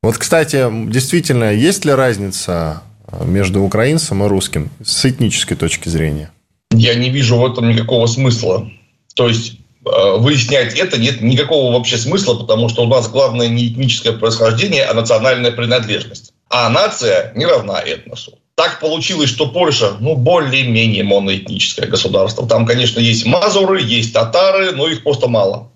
Вот, 0.00 0.16
кстати, 0.16 0.68
действительно, 0.88 1.52
есть 1.52 1.84
ли 1.84 1.92
разница 1.92 2.82
между 3.24 3.62
украинцем 3.62 4.22
и 4.22 4.28
русским 4.28 4.70
с 4.84 5.04
этнической 5.06 5.56
точки 5.56 5.88
зрения? 5.88 6.30
Я 6.70 6.94
не 6.94 7.10
вижу 7.10 7.36
в 7.36 7.44
этом 7.44 7.68
никакого 7.68 8.06
смысла. 8.06 8.70
То 9.16 9.28
есть 9.28 9.58
э, 9.84 10.16
выяснять 10.18 10.78
это 10.78 11.00
нет 11.00 11.20
никакого 11.20 11.72
вообще 11.72 11.96
смысла, 11.96 12.34
потому 12.34 12.68
что 12.68 12.84
у 12.84 12.88
нас 12.88 13.08
главное 13.08 13.48
не 13.48 13.68
этническое 13.68 14.12
происхождение, 14.12 14.84
а 14.84 14.94
национальная 14.94 15.50
принадлежность 15.50 16.33
а 16.56 16.68
нация 16.70 17.32
не 17.34 17.46
равна 17.46 17.80
этносу. 17.80 18.38
Так 18.54 18.78
получилось, 18.78 19.28
что 19.28 19.48
Польша, 19.48 19.96
ну, 19.98 20.14
более-менее 20.14 21.02
моноэтническое 21.02 21.88
государство. 21.88 22.46
Там, 22.46 22.64
конечно, 22.64 23.00
есть 23.00 23.26
мазуры, 23.26 23.82
есть 23.82 24.12
татары, 24.12 24.70
но 24.70 24.86
их 24.86 25.02
просто 25.02 25.26
мало. 25.26 25.72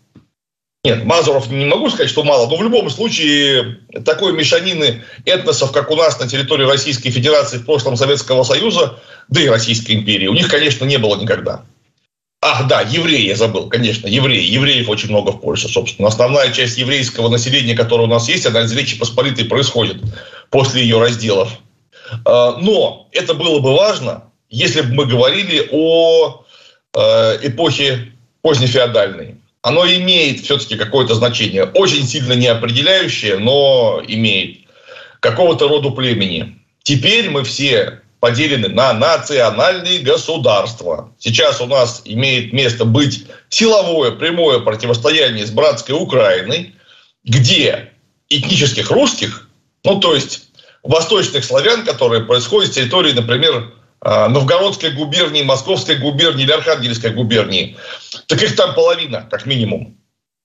Нет, 0.84 1.04
мазуров 1.04 1.50
не 1.50 1.64
могу 1.64 1.90
сказать, 1.90 2.08
что 2.08 2.22
мало, 2.22 2.48
но 2.48 2.56
в 2.56 2.62
любом 2.62 2.88
случае 2.90 3.80
такой 4.04 4.32
мешанины 4.32 5.02
этносов, 5.24 5.72
как 5.72 5.90
у 5.90 5.96
нас 5.96 6.20
на 6.20 6.28
территории 6.28 6.64
Российской 6.64 7.10
Федерации 7.10 7.58
в 7.58 7.64
прошлом 7.64 7.96
Советского 7.96 8.44
Союза, 8.44 9.00
да 9.28 9.40
и 9.40 9.48
Российской 9.48 9.96
империи, 9.96 10.28
у 10.28 10.34
них, 10.34 10.46
конечно, 10.48 10.84
не 10.84 10.98
было 10.98 11.16
никогда. 11.16 11.64
Ах, 12.40 12.68
да, 12.68 12.82
евреи, 12.82 13.26
я 13.26 13.36
забыл, 13.36 13.68
конечно, 13.68 14.06
евреи. 14.06 14.44
Евреев 14.44 14.88
очень 14.88 15.08
много 15.08 15.32
в 15.32 15.40
Польше, 15.40 15.68
собственно. 15.68 16.06
Основная 16.06 16.52
часть 16.52 16.78
еврейского 16.78 17.28
населения, 17.28 17.74
которое 17.74 18.04
у 18.04 18.10
нас 18.10 18.28
есть, 18.28 18.46
она 18.46 18.62
из 18.62 18.72
Речи 18.72 18.96
Посполитой 18.96 19.44
происходит 19.44 19.96
после 20.50 20.82
ее 20.82 21.00
разделов. 21.00 21.50
А, 22.24 22.56
но 22.58 23.08
это 23.10 23.34
было 23.34 23.58
бы 23.58 23.74
важно, 23.74 24.24
если 24.50 24.82
бы 24.82 24.94
мы 24.94 25.06
говорили 25.06 25.68
о 25.72 26.44
э, 26.94 27.38
эпохе 27.42 28.12
позднефеодальной. 28.42 29.36
Оно 29.62 29.84
имеет 29.86 30.40
все-таки 30.40 30.76
какое-то 30.76 31.14
значение, 31.14 31.64
очень 31.64 32.06
сильно 32.06 32.34
не 32.34 32.46
определяющее, 32.46 33.38
но 33.38 34.00
имеет 34.06 34.60
какого-то 35.20 35.68
рода 35.68 35.90
племени. 35.90 36.56
Теперь 36.84 37.28
мы 37.28 37.42
все 37.42 38.00
поделены 38.20 38.68
на 38.68 38.92
национальные 38.92 40.00
государства. 40.00 41.12
Сейчас 41.18 41.60
у 41.60 41.66
нас 41.66 42.02
имеет 42.04 42.52
место 42.52 42.84
быть 42.84 43.26
силовое 43.48 44.12
прямое 44.12 44.60
противостояние 44.60 45.46
с 45.46 45.50
братской 45.50 45.94
Украиной, 45.94 46.74
где 47.24 47.92
этнических 48.28 48.90
русских, 48.90 49.48
ну 49.84 50.00
то 50.00 50.14
есть 50.14 50.48
восточных 50.82 51.44
славян, 51.44 51.84
которые 51.84 52.24
происходят 52.24 52.72
с 52.72 52.74
территории, 52.74 53.12
например, 53.12 53.72
а, 54.00 54.28
Новгородской 54.28 54.90
губернии, 54.90 55.42
Московской 55.42 55.96
губернии 55.96 56.44
или 56.44 56.52
Архангельской 56.52 57.10
губернии, 57.10 57.76
так 58.26 58.42
их 58.42 58.56
там 58.56 58.74
половина, 58.74 59.26
как 59.30 59.46
минимум 59.46 59.98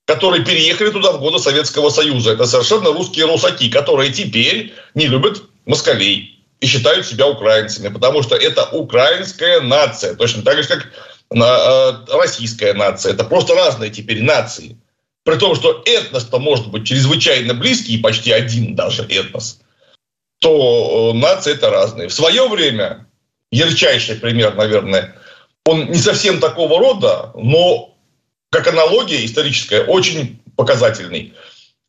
которые 0.05 0.43
переехали 0.43 0.89
туда 0.89 1.13
в 1.13 1.19
годы 1.19 1.39
Советского 1.39 1.89
Союза. 1.89 2.31
Это 2.31 2.45
совершенно 2.45 2.91
русские 2.91 3.25
русаки, 3.25 3.69
которые 3.69 4.11
теперь 4.11 4.73
не 4.95 5.07
любят 5.07 5.43
москалей 5.65 6.32
и 6.63 6.65
считают 6.65 7.05
себя 7.05 7.27
украинцами, 7.27 7.89
потому 7.89 8.23
что 8.23 8.37
это 8.37 8.63
украинская 8.71 9.59
нация, 9.59 10.15
точно 10.15 10.43
так 10.43 10.63
же, 10.63 10.69
как 10.69 10.93
э, 11.29 12.17
российская 12.17 12.73
нация. 12.73 13.11
Это 13.11 13.25
просто 13.25 13.53
разные 13.53 13.89
теперь 13.89 14.23
нации. 14.23 14.77
При 15.25 15.35
том, 15.35 15.55
что 15.55 15.83
этнос-то 15.85 16.39
может 16.39 16.69
быть 16.69 16.87
чрезвычайно 16.87 17.53
близкий, 17.53 17.97
почти 17.97 18.31
один 18.31 18.75
даже 18.75 19.03
этнос, 19.03 19.59
то 20.39 21.11
э, 21.11 21.17
нации 21.17 21.51
это 21.51 21.69
разные. 21.69 22.07
В 22.07 22.13
свое 22.13 22.47
время, 22.47 23.07
ярчайший 23.51 24.15
пример, 24.15 24.55
наверное, 24.55 25.17
он 25.65 25.91
не 25.91 25.99
совсем 25.99 26.39
такого 26.39 26.79
рода, 26.79 27.31
но 27.35 27.93
как 28.51 28.67
аналогия 28.67 29.25
историческая 29.25 29.81
очень 29.81 30.39
показательный. 30.55 31.33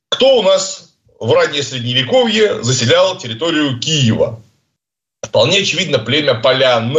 Кто 0.09 0.41
у 0.41 0.43
нас 0.43 0.97
в 1.21 1.33
раннее 1.33 1.63
средневековье 1.63 2.61
заселял 2.65 3.17
территорию 3.17 3.79
Киева? 3.79 4.41
Вполне 5.25 5.59
очевидно 5.59 5.99
племя 5.99 6.35
полян. 6.35 6.97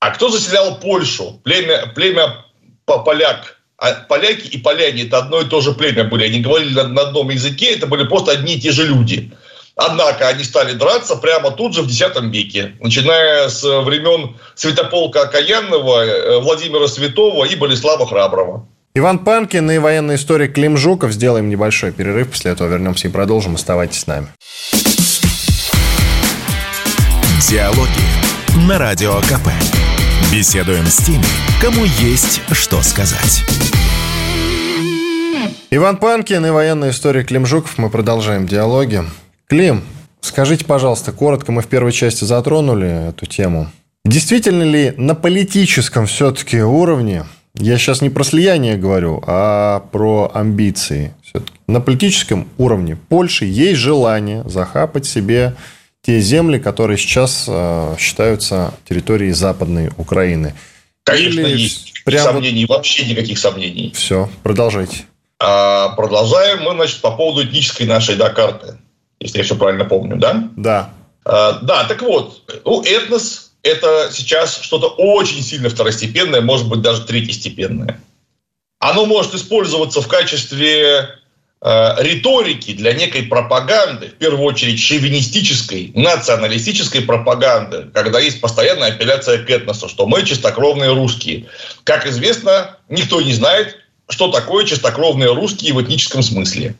А 0.00 0.10
кто 0.10 0.28
заселял 0.28 0.80
Польшу? 0.80 1.40
Племя, 1.44 1.92
племя 1.94 2.44
поляк. 2.84 3.58
А 3.78 3.92
поляки 3.92 4.46
и 4.48 4.58
поляне– 4.58 5.02
это 5.04 5.18
одно 5.18 5.40
и 5.40 5.44
то 5.44 5.60
же 5.60 5.72
племя 5.72 6.04
были. 6.04 6.24
Они 6.24 6.40
говорили 6.40 6.74
на, 6.74 6.88
на 6.88 7.02
одном 7.02 7.30
языке, 7.30 7.74
это 7.74 7.86
были 7.86 8.04
просто 8.04 8.32
одни 8.32 8.54
и 8.54 8.60
те 8.60 8.70
же 8.70 8.86
люди. 8.86 9.32
Однако 9.74 10.28
они 10.28 10.44
стали 10.44 10.74
драться 10.74 11.16
прямо 11.16 11.50
тут 11.50 11.74
же 11.74 11.82
в 11.82 11.86
X 11.86 12.00
веке, 12.20 12.74
начиная 12.80 13.48
с 13.48 13.62
времен 13.62 14.36
Святополка 14.54 15.22
Окаянного, 15.22 16.04
э, 16.04 16.38
Владимира 16.40 16.86
Святого 16.86 17.44
и 17.44 17.56
Болеслава 17.56 18.06
Храброго. 18.06 18.68
Иван 18.94 19.20
Панкин 19.20 19.70
и 19.70 19.78
военный 19.78 20.16
историк 20.16 20.54
Клим 20.54 20.76
Жуков. 20.76 21.12
Сделаем 21.12 21.48
небольшой 21.48 21.92
перерыв, 21.92 22.30
после 22.30 22.52
этого 22.52 22.68
вернемся 22.68 23.08
и 23.08 23.10
продолжим. 23.10 23.54
Оставайтесь 23.54 24.00
с 24.00 24.06
нами. 24.06 24.28
Диалоги 27.48 28.66
на 28.68 28.78
Радио 28.78 29.20
КП. 29.20 29.48
Беседуем 30.32 30.86
с 30.86 30.98
теми, 30.98 31.24
кому 31.60 31.84
есть 31.84 32.40
что 32.52 32.80
сказать. 32.82 33.42
Иван 35.70 35.98
Панкин 35.98 36.46
и 36.46 36.50
военный 36.50 36.90
историк 36.90 37.28
Клим 37.28 37.44
Жуков. 37.44 37.76
Мы 37.78 37.90
продолжаем 37.90 38.46
диалоги. 38.46 39.02
Клим, 39.48 39.82
скажите, 40.20 40.64
пожалуйста, 40.64 41.12
коротко, 41.12 41.52
мы 41.52 41.62
в 41.62 41.66
первой 41.66 41.92
части 41.92 42.24
затронули 42.24 43.08
эту 43.08 43.26
тему. 43.26 43.68
Действительно 44.04 44.62
ли 44.62 44.94
на 44.96 45.14
политическом 45.14 46.06
все-таки 46.06 46.62
уровне, 46.62 47.24
я 47.54 47.76
сейчас 47.76 48.00
не 48.00 48.08
про 48.08 48.24
слияние 48.24 48.76
говорю, 48.76 49.22
а 49.26 49.80
про 49.92 50.30
амбиции, 50.32 51.12
на 51.66 51.80
политическом 51.80 52.48
уровне 52.56 52.96
Польши 52.96 53.44
есть 53.44 53.80
желание 53.80 54.42
захапать 54.48 55.06
себе 55.06 55.54
те 56.02 56.20
земли, 56.20 56.58
которые 56.58 56.98
сейчас 56.98 57.46
э, 57.48 57.96
считаются 57.98 58.74
территорией 58.88 59.32
Западной 59.32 59.90
Украины. 59.96 60.54
Конечно, 61.04 61.40
Или 61.40 61.62
есть. 61.62 62.04
Прям 62.04 62.24
сомнений, 62.24 62.66
вот... 62.66 62.76
вообще 62.76 63.06
никаких 63.06 63.38
сомнений. 63.38 63.92
Все, 63.94 64.28
продолжайте. 64.42 65.04
А, 65.38 65.90
продолжаем 65.90 66.62
мы, 66.62 66.72
значит, 66.72 67.00
по 67.00 67.12
поводу 67.12 67.46
этнической 67.46 67.86
нашей 67.86 68.16
да, 68.16 68.30
карты 68.30 68.76
если 69.22 69.38
я 69.38 69.44
все 69.44 69.56
правильно 69.56 69.84
помню, 69.84 70.16
да? 70.16 70.48
Да. 70.56 70.90
А, 71.24 71.60
да, 71.62 71.84
так 71.84 72.02
вот, 72.02 72.42
ну, 72.64 72.82
этнос– 72.82 73.52
это 73.62 74.10
сейчас 74.12 74.60
что-то 74.60 74.88
очень 74.88 75.42
сильно 75.42 75.68
второстепенное, 75.68 76.40
может 76.40 76.68
быть, 76.68 76.82
даже 76.82 77.02
третьестепенное. 77.04 78.00
Оно 78.80 79.06
может 79.06 79.34
использоваться 79.34 80.02
в 80.02 80.08
качестве 80.08 81.10
риторики 81.64 82.72
для 82.72 82.92
некой 82.92 83.22
пропаганды, 83.22 84.08
в 84.08 84.14
первую 84.14 84.42
очередь 84.44 84.80
шовинистической, 84.80 85.92
националистической 85.94 87.02
пропаганды, 87.02 87.88
когда 87.94 88.18
есть 88.18 88.40
постоянная 88.40 88.88
апелляция 88.88 89.38
к 89.44 89.48
этносу, 89.48 89.88
что 89.88 90.06
мы 90.06 90.24
чистокровные 90.24 90.92
русские. 90.92 91.46
Как 91.84 92.04
известно, 92.06 92.78
никто 92.88 93.20
не 93.20 93.32
знает, 93.32 93.76
что 94.08 94.28
такое 94.28 94.64
чистокровные 94.64 95.32
русские 95.32 95.74
в 95.74 95.82
этническом 95.82 96.22
смысле. 96.22 96.76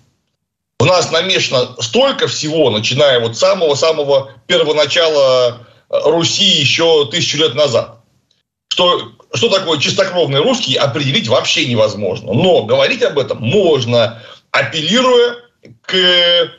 У 0.80 0.84
нас 0.84 1.12
намешано 1.12 1.80
столько 1.80 2.26
всего, 2.26 2.68
начиная 2.70 3.20
вот 3.20 3.36
с 3.36 3.40
самого-самого 3.40 4.32
первоначала 4.48 5.64
э, 5.88 6.00
Руси 6.10 6.44
еще 6.44 7.08
тысячу 7.08 7.38
лет 7.38 7.54
назад, 7.54 8.00
что, 8.66 9.12
что 9.32 9.48
такое 9.48 9.78
чистокровный 9.78 10.40
русский 10.40 10.74
определить 10.74 11.28
вообще 11.28 11.66
невозможно. 11.66 12.32
Но 12.32 12.64
говорить 12.64 13.02
об 13.04 13.16
этом 13.20 13.38
можно, 13.40 14.20
апеллируя 14.52 15.36
к 15.82 16.52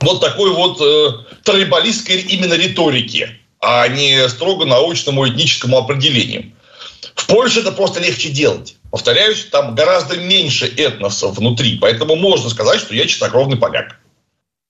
вот 0.00 0.20
такой 0.20 0.50
вот 0.50 0.80
э, 0.80 1.34
трибалистской 1.44 2.20
именно 2.20 2.54
риторике, 2.54 3.38
а 3.60 3.88
не 3.88 4.28
строго 4.28 4.66
научному 4.66 5.26
этническому 5.26 5.78
определению. 5.78 6.52
В 7.14 7.26
Польше 7.26 7.60
это 7.60 7.72
просто 7.72 8.00
легче 8.00 8.28
делать. 8.28 8.76
Повторяюсь, 8.90 9.46
там 9.46 9.74
гораздо 9.74 10.16
меньше 10.16 10.66
этносов 10.76 11.36
внутри, 11.36 11.78
поэтому 11.78 12.16
можно 12.16 12.50
сказать, 12.50 12.80
что 12.80 12.94
я 12.94 13.06
чистокровный 13.06 13.56
поляк. 13.56 13.98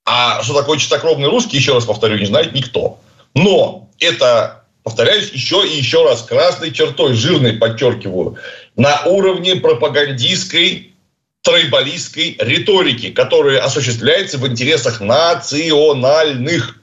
А 0.04 0.42
что 0.42 0.54
такое 0.54 0.78
чистокровный 0.78 1.28
русский, 1.28 1.56
еще 1.56 1.74
раз 1.74 1.84
повторю, 1.84 2.18
не 2.18 2.26
знает 2.26 2.54
никто. 2.54 3.00
Но 3.34 3.90
это, 3.98 4.64
повторяюсь, 4.84 5.30
еще 5.30 5.66
и 5.66 5.76
еще 5.76 6.04
раз 6.04 6.22
красной 6.22 6.72
чертой, 6.72 7.14
жирной 7.14 7.54
подчеркиваю, 7.54 8.36
на 8.76 9.02
уровне 9.04 9.56
пропагандистской 9.56 10.94
тройбалистской 11.46 12.36
риторики, 12.40 13.10
которая 13.12 13.64
осуществляется 13.64 14.36
в 14.38 14.46
интересах 14.48 15.00
национальных 15.00 16.80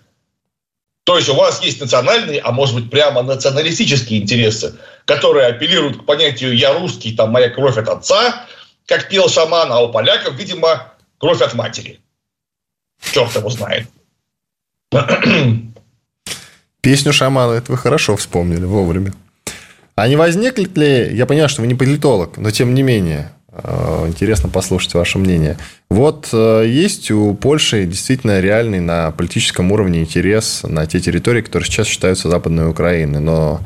то 1.04 1.18
есть 1.18 1.28
у 1.28 1.36
вас 1.36 1.62
есть 1.62 1.82
национальные, 1.82 2.40
а 2.40 2.54
может 2.54 2.76
быть 2.76 2.90
прямо 2.90 3.24
националистические 3.24 4.22
интересы, 4.22 4.80
которые 5.04 5.48
апеллируют 5.48 5.98
к 5.98 6.06
понятию 6.06 6.56
«я 6.56 6.74
русский», 6.74 7.14
там 7.14 7.32
«моя 7.32 7.50
кровь 7.50 7.76
от 7.78 7.90
отца», 7.90 8.46
как 8.86 9.10
пел 9.10 9.28
шаман, 9.28 9.70
а 9.70 9.82
у 9.82 9.92
поляков, 9.92 10.36
видимо, 10.36 10.94
кровь 11.18 11.42
от 11.42 11.54
матери. 11.56 12.00
Черт 13.12 13.36
его 13.36 13.50
знает. 13.50 13.90
Песню 16.80 17.12
шамана, 17.12 17.52
это 17.52 17.74
вы 17.74 17.78
хорошо 17.78 18.16
вспомнили 18.16 18.64
вовремя. 18.64 19.14
А 19.96 20.08
не 20.08 20.16
возникнет 20.16 20.78
ли, 20.78 21.14
я 21.14 21.26
понимаю, 21.26 21.50
что 21.50 21.62
вы 21.62 21.68
не 21.68 21.76
политолог, 21.76 22.38
но 22.38 22.50
тем 22.50 22.74
не 22.74 22.82
менее, 22.82 23.34
интересно 24.08 24.50
послушать 24.50 24.94
ваше 24.94 25.20
мнение. 25.20 25.58
Вот 25.90 26.30
э, 26.34 26.66
есть 26.68 27.12
у 27.12 27.36
Польши 27.36 27.86
действительно 27.86 28.40
реальный 28.40 28.80
на 28.80 29.12
политическом 29.12 29.72
уровне 29.72 30.02
интерес 30.02 30.62
на 30.64 30.86
те 30.88 31.00
территории, 31.00 31.42
которые 31.42 31.68
сейчас 31.68 31.88
считаются 31.88 32.30
Западной 32.30 32.70
Украиной. 32.70 33.20
Но 33.20 33.62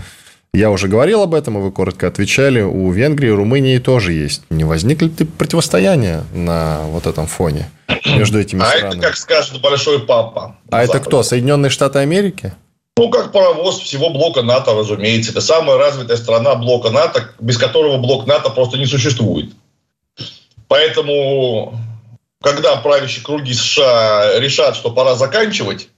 я 0.53 0.71
уже 0.71 0.87
говорил 0.87 1.21
об 1.21 1.33
этом, 1.33 1.57
и 1.57 1.61
вы 1.61 1.71
коротко 1.71 2.07
отвечали. 2.07 2.61
У 2.61 2.91
Венгрии 2.91 3.27
и 3.27 3.31
Румынии 3.31 3.77
тоже 3.77 4.13
есть. 4.13 4.41
Не 4.49 4.63
возникнет 4.63 5.19
ли 5.19 5.25
противостояние 5.25 6.23
на 6.33 6.81
вот 6.87 7.07
этом 7.07 7.27
фоне 7.27 7.69
между 8.05 8.39
этими 8.39 8.61
а 8.61 8.65
странами? 8.65 8.95
А 8.95 8.97
это, 8.97 9.07
как 9.07 9.17
скажет 9.17 9.61
большой 9.61 9.99
папа. 9.99 10.57
А 10.69 10.83
это 10.83 10.99
кто? 10.99 11.23
Соединенные 11.23 11.69
Штаты 11.69 11.99
Америки? 11.99 12.53
Ну, 12.97 13.09
как 13.11 13.31
паровоз 13.31 13.79
всего 13.79 14.09
блока 14.09 14.41
НАТО, 14.41 14.73
разумеется. 14.73 15.31
Это 15.31 15.41
самая 15.41 15.77
развитая 15.77 16.17
страна 16.17 16.55
блока 16.55 16.89
НАТО, 16.89 17.29
без 17.39 17.57
которого 17.57 17.97
блок 17.97 18.25
НАТО 18.25 18.49
просто 18.49 18.77
не 18.77 18.87
существует. 18.87 19.51
Поэтому, 20.67 21.79
когда 22.41 22.75
правящие 22.77 23.23
круги 23.23 23.53
США 23.53 24.39
решат, 24.39 24.75
что 24.75 24.91
пора 24.91 25.15
заканчивать, 25.15 25.89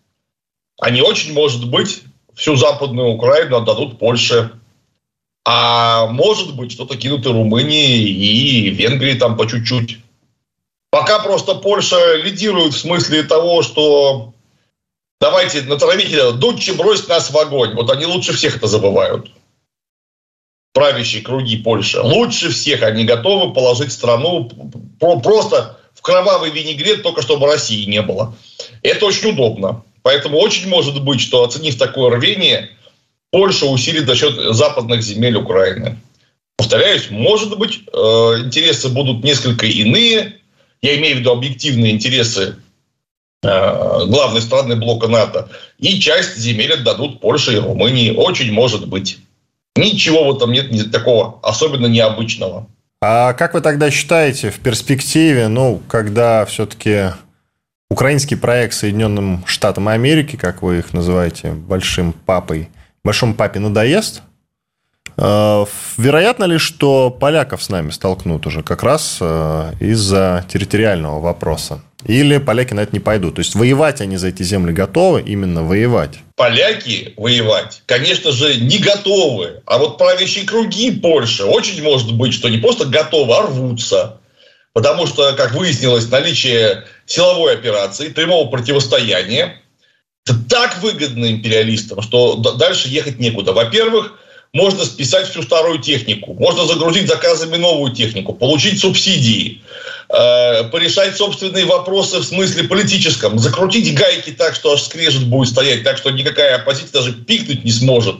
они 0.79 1.01
очень, 1.01 1.33
может 1.33 1.69
быть, 1.69 2.03
всю 2.35 2.55
Западную 2.55 3.09
Украину 3.09 3.57
отдадут 3.57 3.97
Польше. 3.99 4.51
А 5.45 6.05
может 6.07 6.55
быть, 6.55 6.71
что-то 6.71 6.95
кинут 6.95 7.25
и 7.25 7.29
Румынии, 7.29 8.07
и 8.07 8.69
Венгрии 8.69 9.15
там 9.15 9.35
по 9.35 9.47
чуть-чуть. 9.47 9.99
Пока 10.91 11.19
просто 11.19 11.55
Польша 11.55 12.15
лидирует 12.15 12.73
в 12.73 12.79
смысле 12.79 13.23
того, 13.23 13.63
что 13.63 14.33
давайте 15.19 15.61
натравите, 15.63 16.31
дудче 16.33 16.73
бросить 16.73 17.09
нас 17.09 17.31
в 17.31 17.37
огонь. 17.37 17.73
Вот 17.73 17.89
они 17.89 18.05
лучше 18.05 18.33
всех 18.33 18.57
это 18.57 18.67
забывают 18.67 19.31
правящие 20.73 21.21
круги 21.21 21.57
Польши, 21.57 21.99
лучше 22.01 22.49
всех 22.51 22.83
они 22.83 23.03
готовы 23.03 23.53
положить 23.53 23.91
страну 23.91 24.49
просто 24.99 25.77
в 25.93 26.01
кровавый 26.01 26.51
винегрет, 26.51 27.03
только 27.03 27.21
чтобы 27.21 27.47
России 27.47 27.85
не 27.85 28.01
было. 28.01 28.35
Это 28.83 29.05
очень 29.05 29.31
удобно. 29.31 29.83
Поэтому 30.01 30.37
очень 30.37 30.69
может 30.69 31.03
быть, 31.03 31.19
что 31.19 31.43
оценив 31.43 31.77
такое 31.77 32.11
рвение, 32.11 32.69
Польша 33.31 33.65
усилит 33.65 34.07
за 34.07 34.15
счет 34.15 34.55
западных 34.55 35.03
земель 35.03 35.35
Украины. 35.35 35.99
Повторяюсь, 36.57 37.09
может 37.09 37.57
быть, 37.57 37.81
э, 37.91 37.97
интересы 38.43 38.89
будут 38.89 39.23
несколько 39.23 39.65
иные. 39.65 40.39
Я 40.81 40.97
имею 40.97 41.17
в 41.17 41.19
виду 41.19 41.31
объективные 41.31 41.91
интересы 41.91 42.55
э, 43.43 44.05
главной 44.07 44.41
страны 44.41 44.75
блока 44.75 45.07
НАТО. 45.07 45.49
И 45.77 45.99
часть 45.99 46.37
земель 46.37 46.73
отдадут 46.73 47.19
Польше 47.19 47.53
и 47.53 47.59
Румынии. 47.59 48.11
Очень 48.11 48.51
может 48.51 48.87
быть. 48.87 49.19
Ничего 49.79 50.31
в 50.31 50.35
этом 50.35 50.51
нет 50.51 50.91
такого 50.91 51.39
особенно 51.41 51.87
необычного. 51.87 52.67
А 53.01 53.33
как 53.33 53.53
вы 53.53 53.61
тогда 53.61 53.89
считаете 53.89 54.51
в 54.51 54.59
перспективе, 54.59 55.47
ну, 55.47 55.81
когда 55.87 56.45
все-таки 56.45 57.11
украинский 57.89 58.35
проект 58.35 58.73
Соединенным 58.73 59.43
Штатам 59.45 59.87
Америки, 59.87 60.35
как 60.35 60.61
вы 60.61 60.79
их 60.79 60.93
называете, 60.93 61.51
большим 61.51 62.11
папой, 62.13 62.69
большому 63.03 63.35
папе 63.35 63.59
надоест, 63.59 64.21
э, 65.17 65.65
Вероятно 65.97 66.43
ли, 66.43 66.57
что 66.57 67.09
поляков 67.09 67.63
с 67.63 67.69
нами 67.69 67.89
столкнут 67.91 68.45
уже 68.47 68.63
как 68.63 68.83
раз 68.83 69.17
э, 69.21 69.73
из-за 69.79 70.45
территориального 70.49 71.21
вопроса? 71.21 71.81
Или 72.05 72.37
поляки 72.37 72.73
на 72.73 72.81
это 72.81 72.93
не 72.93 72.99
пойдут? 72.99 73.35
То 73.35 73.39
есть 73.39 73.55
воевать 73.55 73.99
они 73.99 74.17
за 74.17 74.29
эти 74.29 74.43
земли 74.43 74.71
готовы, 74.71 75.21
именно 75.21 75.63
воевать? 75.63 76.19
Поляки 76.35 77.13
воевать, 77.17 77.83
конечно 77.85 78.31
же, 78.31 78.55
не 78.55 78.77
готовы. 78.77 79.61
А 79.65 79.77
вот 79.77 79.97
правящие 79.97 80.45
круги 80.45 80.91
Польши 80.91 81.43
очень 81.43 81.83
может 81.83 82.15
быть, 82.15 82.33
что 82.33 82.47
не 82.47 82.57
просто 82.57 82.85
готовы, 82.85 83.33
а 83.35 83.41
рвутся. 83.43 84.17
Потому 84.71 85.07
что, 85.07 85.33
как 85.33 85.53
выяснилось, 85.53 86.09
наличие 86.09 86.85
силовой 87.05 87.53
операции, 87.53 88.09
прямого 88.09 88.49
противостояния, 88.49 89.61
это 90.25 90.37
так 90.47 90.81
выгодно 90.81 91.29
империалистам, 91.29 92.01
что 92.01 92.35
дальше 92.35 92.87
ехать 92.87 93.19
некуда. 93.19 93.51
Во-первых, 93.51 94.13
можно 94.53 94.83
списать 94.83 95.29
всю 95.29 95.43
старую 95.43 95.79
технику, 95.79 96.33
можно 96.33 96.65
загрузить 96.65 97.07
заказами 97.07 97.57
новую 97.57 97.93
технику, 97.93 98.33
получить 98.33 98.79
субсидии, 98.79 99.61
э, 100.09 100.63
порешать 100.65 101.15
собственные 101.15 101.65
вопросы 101.65 102.19
в 102.19 102.23
смысле 102.23 102.63
политическом, 102.63 103.37
закрутить 103.37 103.93
гайки 103.93 104.31
так, 104.31 104.55
что 104.55 104.73
аж 104.73 104.81
скрежет 104.81 105.25
будет 105.25 105.49
стоять, 105.49 105.83
так 105.83 105.97
что 105.97 106.09
никакая 106.09 106.55
оппозиция 106.55 107.01
даже 107.01 107.13
пикнуть 107.13 107.63
не 107.63 107.71
сможет. 107.71 108.15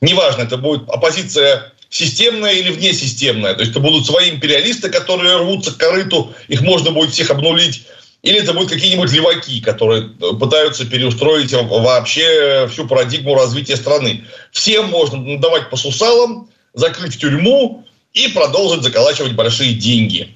Неважно, 0.00 0.42
это 0.42 0.56
будет 0.56 0.88
оппозиция 0.88 1.72
системная 1.90 2.54
или 2.54 2.70
внесистемная. 2.70 3.54
То 3.54 3.60
есть 3.60 3.72
это 3.72 3.80
будут 3.80 4.06
свои 4.06 4.30
империалисты, 4.30 4.88
которые 4.88 5.36
рвутся 5.36 5.72
к 5.72 5.76
корыту, 5.76 6.34
их 6.48 6.62
можно 6.62 6.90
будет 6.90 7.12
всех 7.12 7.30
обнулить 7.30 7.84
или 8.24 8.40
это 8.40 8.54
будут 8.54 8.70
какие-нибудь 8.70 9.12
леваки, 9.12 9.60
которые 9.60 10.08
пытаются 10.40 10.86
переустроить 10.86 11.52
вообще 11.52 12.66
всю 12.72 12.88
парадигму 12.88 13.34
развития 13.34 13.76
страны. 13.76 14.24
Всем 14.50 14.88
можно 14.88 15.38
давать 15.38 15.68
по 15.68 15.76
сусалам, 15.76 16.48
закрыть 16.72 17.20
тюрьму 17.20 17.84
и 18.14 18.28
продолжить 18.28 18.82
заколачивать 18.82 19.34
большие 19.34 19.74
деньги. 19.74 20.34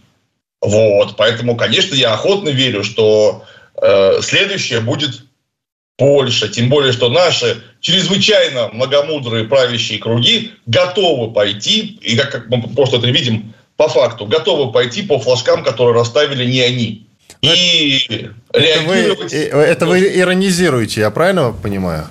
Вот, 0.61 1.17
поэтому, 1.17 1.57
конечно, 1.57 1.95
я 1.95 2.13
охотно 2.13 2.51
верю, 2.51 2.85
что 2.85 3.45
э, 3.81 4.21
следующее 4.21 4.81
будет 4.81 5.23
Польша, 5.97 6.49
тем 6.49 6.69
более, 6.69 6.93
что 6.93 7.09
наши 7.09 7.63
чрезвычайно 7.81 8.69
многомудрые 8.69 9.45
правящие 9.45 9.99
круги 9.99 10.53
готовы 10.67 11.33
пойти, 11.33 11.99
и 12.03 12.17
как, 12.17 12.33
как 12.33 12.49
мы 12.49 12.63
просто 12.69 12.99
это 12.99 13.07
видим 13.07 13.55
по 13.79 13.89
факту, 13.89 14.27
готовы 14.27 14.73
пойти 14.73 15.03
по 15.03 15.19
флажкам, 15.19 15.65
которые 15.65 15.95
расставили 15.95 16.45
не 16.45 16.61
они. 16.61 17.08
И 17.41 18.31
это 18.53 18.81
вы, 18.83 18.97
это 18.97 19.87
вы 19.87 20.19
иронизируете, 20.19 21.01
я 21.03 21.11
правильно 21.11 21.53
понимаю? 21.53 22.09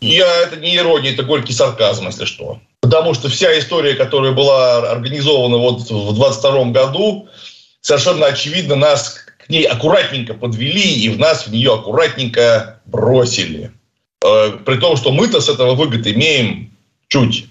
Я, 0.00 0.42
это 0.42 0.56
не 0.56 0.76
ирония, 0.76 1.12
это 1.12 1.22
горький 1.22 1.52
сарказм, 1.52 2.06
если 2.06 2.24
что. 2.24 2.60
Потому 2.80 3.14
что 3.14 3.28
вся 3.28 3.58
история, 3.58 3.94
которая 3.94 4.32
была 4.32 4.90
организована 4.90 5.56
вот 5.56 5.90
в 5.90 6.14
22 6.14 6.64
году, 6.66 7.28
совершенно 7.80 8.26
очевидно 8.26 8.74
нас 8.74 9.24
к 9.38 9.48
ней 9.48 9.64
аккуратненько 9.64 10.34
подвели 10.34 10.94
и 11.00 11.08
в 11.08 11.18
нас 11.18 11.46
в 11.46 11.52
нее 11.52 11.74
аккуратненько 11.74 12.80
бросили. 12.86 13.72
Э, 14.22 14.58
при 14.64 14.76
том, 14.76 14.96
что 14.96 15.12
мы-то 15.12 15.40
с 15.40 15.48
этого 15.48 15.74
выгод 15.74 16.06
имеем 16.06 16.76
чуть. 17.08 17.46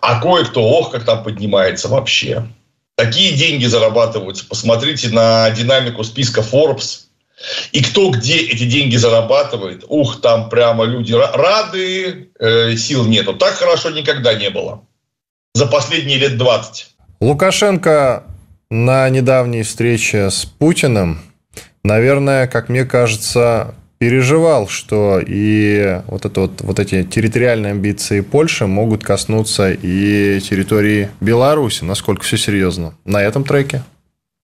А 0.00 0.20
кое-кто, 0.20 0.62
ох, 0.62 0.92
как 0.92 1.04
там 1.04 1.22
поднимается 1.22 1.88
вообще. 1.88 2.46
Такие 3.00 3.34
деньги 3.34 3.64
зарабатываются. 3.64 4.44
Посмотрите 4.46 5.08
на 5.08 5.48
динамику 5.52 6.04
списка 6.04 6.42
Forbes. 6.42 7.06
И 7.72 7.82
кто 7.82 8.10
где 8.10 8.36
эти 8.36 8.64
деньги 8.64 8.96
зарабатывает. 8.96 9.84
Ух, 9.88 10.20
там 10.20 10.50
прямо 10.50 10.84
люди 10.84 11.14
рады, 11.14 12.28
э, 12.38 12.76
сил 12.76 13.06
нету. 13.06 13.32
Так 13.32 13.54
хорошо 13.54 13.88
никогда 13.88 14.34
не 14.34 14.50
было. 14.50 14.82
За 15.54 15.64
последние 15.64 16.18
лет 16.18 16.36
20. 16.36 16.88
Лукашенко 17.22 18.24
на 18.68 19.08
недавней 19.08 19.62
встрече 19.62 20.30
с 20.30 20.44
Путиным, 20.44 21.22
наверное, 21.82 22.46
как 22.48 22.68
мне 22.68 22.84
кажется, 22.84 23.74
переживал, 24.00 24.66
что 24.66 25.20
и 25.20 26.00
вот, 26.06 26.24
это 26.24 26.40
вот, 26.40 26.62
вот 26.62 26.80
эти 26.80 27.04
территориальные 27.04 27.72
амбиции 27.72 28.22
Польши 28.22 28.66
могут 28.66 29.04
коснуться 29.04 29.70
и 29.70 30.40
территории 30.40 31.10
Беларуси. 31.20 31.84
Насколько 31.84 32.24
все 32.24 32.38
серьезно 32.38 32.94
на 33.04 33.22
этом 33.22 33.44
треке? 33.44 33.84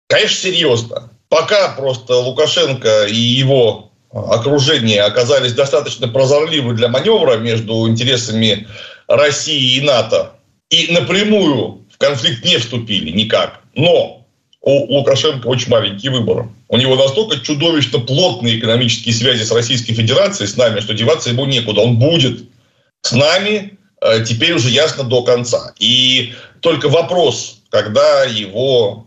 Конечно, 0.09 0.35
серьезно. 0.35 1.09
Пока 1.29 1.69
просто 1.69 2.17
Лукашенко 2.17 3.05
и 3.05 3.15
его 3.15 3.93
окружение 4.11 5.01
оказались 5.03 5.53
достаточно 5.53 6.09
прозорливы 6.09 6.73
для 6.73 6.89
маневра 6.89 7.37
между 7.37 7.87
интересами 7.87 8.67
России 9.07 9.77
и 9.77 9.81
НАТО 9.81 10.33
и 10.69 10.91
напрямую 10.91 11.85
в 11.93 11.97
конфликт 11.97 12.43
не 12.43 12.57
вступили 12.57 13.11
никак. 13.11 13.61
Но 13.73 14.24
у 14.65 14.97
Лукашенко 14.97 15.45
очень 15.47 15.69
маленький 15.69 16.09
выбор. 16.09 16.47
У 16.69 16.77
него 16.77 16.95
настолько 16.95 17.39
чудовищно 17.39 17.99
плотные 17.99 18.57
экономические 18.57 19.13
связи 19.13 19.43
с 19.43 19.51
Российской 19.51 19.93
Федерацией, 19.93 20.47
с 20.47 20.57
нами, 20.57 20.79
что 20.79 20.95
деваться 20.95 21.29
ему 21.29 21.45
некуда. 21.45 21.81
Он 21.81 21.99
будет 21.99 22.45
с 23.01 23.11
нами 23.11 23.77
э, 24.01 24.25
теперь 24.25 24.53
уже 24.53 24.69
ясно 24.69 25.03
до 25.03 25.21
конца. 25.21 25.73
И 25.77 26.33
только 26.61 26.89
вопрос, 26.89 27.59
когда 27.69 28.23
его 28.23 29.05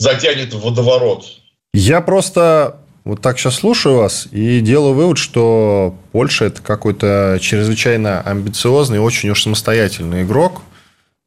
затянет 0.00 0.52
в 0.52 0.60
водоворот. 0.62 1.26
Я 1.72 2.00
просто 2.00 2.80
вот 3.04 3.22
так 3.22 3.38
сейчас 3.38 3.54
слушаю 3.54 3.98
вас 3.98 4.26
и 4.32 4.58
делаю 4.60 4.94
вывод, 4.94 5.18
что 5.18 5.94
Польша 6.10 6.46
это 6.46 6.60
какой-то 6.60 7.38
чрезвычайно 7.40 8.20
амбициозный, 8.22 8.98
очень 8.98 9.30
уж 9.30 9.44
самостоятельный 9.44 10.24
игрок– 10.24 10.62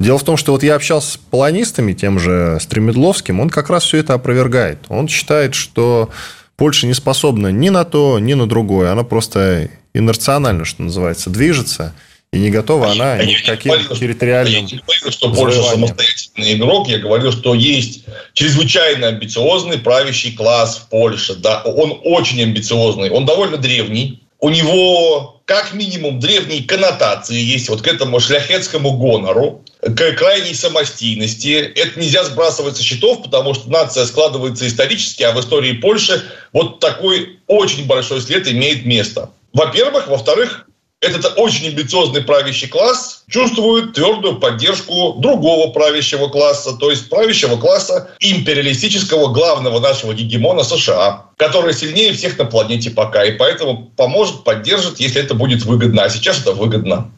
Дело 0.01 0.17
в 0.17 0.23
том, 0.23 0.35
что 0.35 0.53
вот 0.53 0.63
я 0.63 0.73
общался 0.75 1.11
с 1.11 1.17
полонистами, 1.17 1.93
тем 1.93 2.17
же 2.17 2.57
Стремедловским, 2.59 3.39
он 3.39 3.51
как 3.51 3.69
раз 3.69 3.83
все 3.83 3.97
это 3.97 4.15
опровергает. 4.15 4.79
Он 4.89 5.07
считает, 5.07 5.53
что 5.53 6.09
Польша 6.55 6.87
не 6.87 6.95
способна 6.95 7.51
ни 7.51 7.69
на 7.69 7.85
то, 7.85 8.17
ни 8.17 8.33
на 8.33 8.49
другое. 8.49 8.91
Она 8.91 9.03
просто 9.03 9.69
инерционально, 9.93 10.65
что 10.65 10.81
называется, 10.81 11.29
движется. 11.29 11.93
И 12.33 12.39
не 12.39 12.49
готова 12.49 12.91
она 12.91 13.17
я 13.17 13.25
ни 13.25 13.33
к 13.35 13.45
каким 13.45 13.73
говорил, 13.73 13.95
территориальным 13.95 14.53
Я 14.53 14.61
не 14.61 14.77
говорил, 14.77 15.11
что 15.11 15.33
Польша 15.33 15.61
самостоятельный 15.63 16.53
игрок. 16.53 16.87
Я 16.87 16.97
говорил, 16.97 17.31
что 17.31 17.53
есть 17.53 18.05
чрезвычайно 18.33 19.09
амбициозный 19.09 19.77
правящий 19.77 20.31
класс 20.31 20.77
в 20.77 20.89
Польше. 20.89 21.35
Да, 21.35 21.61
он 21.61 21.99
очень 22.03 22.41
амбициозный. 22.41 23.11
Он 23.11 23.25
довольно 23.25 23.57
древний. 23.57 24.23
У 24.39 24.49
него 24.49 25.41
как 25.45 25.73
минимум 25.73 26.19
древние 26.19 26.63
коннотации 26.63 27.39
есть 27.39 27.69
вот 27.69 27.83
к 27.83 27.87
этому 27.87 28.19
шляхетскому 28.19 28.97
гонору 28.97 29.63
к 29.81 30.13
крайней 30.13 30.53
самостийности. 30.53 31.71
Это 31.75 31.99
нельзя 31.99 32.23
сбрасывать 32.23 32.77
со 32.77 32.83
счетов, 32.83 33.23
потому 33.23 33.53
что 33.53 33.69
нация 33.69 34.05
складывается 34.05 34.67
исторически, 34.67 35.23
а 35.23 35.31
в 35.31 35.39
истории 35.39 35.73
Польши 35.73 36.23
вот 36.53 36.79
такой 36.79 37.39
очень 37.47 37.87
большой 37.87 38.21
след 38.21 38.47
имеет 38.47 38.85
место. 38.85 39.31
Во-первых. 39.53 40.07
Во-вторых, 40.07 40.67
этот 41.01 41.33
очень 41.35 41.69
амбициозный 41.69 42.21
правящий 42.21 42.67
класс 42.67 43.23
чувствует 43.27 43.93
твердую 43.93 44.39
поддержку 44.39 45.15
другого 45.17 45.71
правящего 45.71 46.27
класса, 46.27 46.73
то 46.73 46.91
есть 46.91 47.09
правящего 47.09 47.57
класса 47.57 48.11
империалистического 48.19 49.33
главного 49.33 49.79
нашего 49.79 50.13
гегемона 50.13 50.63
США, 50.63 51.25
который 51.37 51.73
сильнее 51.73 52.13
всех 52.13 52.37
на 52.37 52.45
планете 52.45 52.91
пока, 52.91 53.25
и 53.25 53.31
поэтому 53.31 53.91
поможет, 53.97 54.43
поддержит, 54.43 54.99
если 54.99 55.21
это 55.21 55.33
будет 55.33 55.63
выгодно. 55.63 56.03
А 56.03 56.09
сейчас 56.09 56.39
это 56.41 56.53
выгодно. 56.53 57.11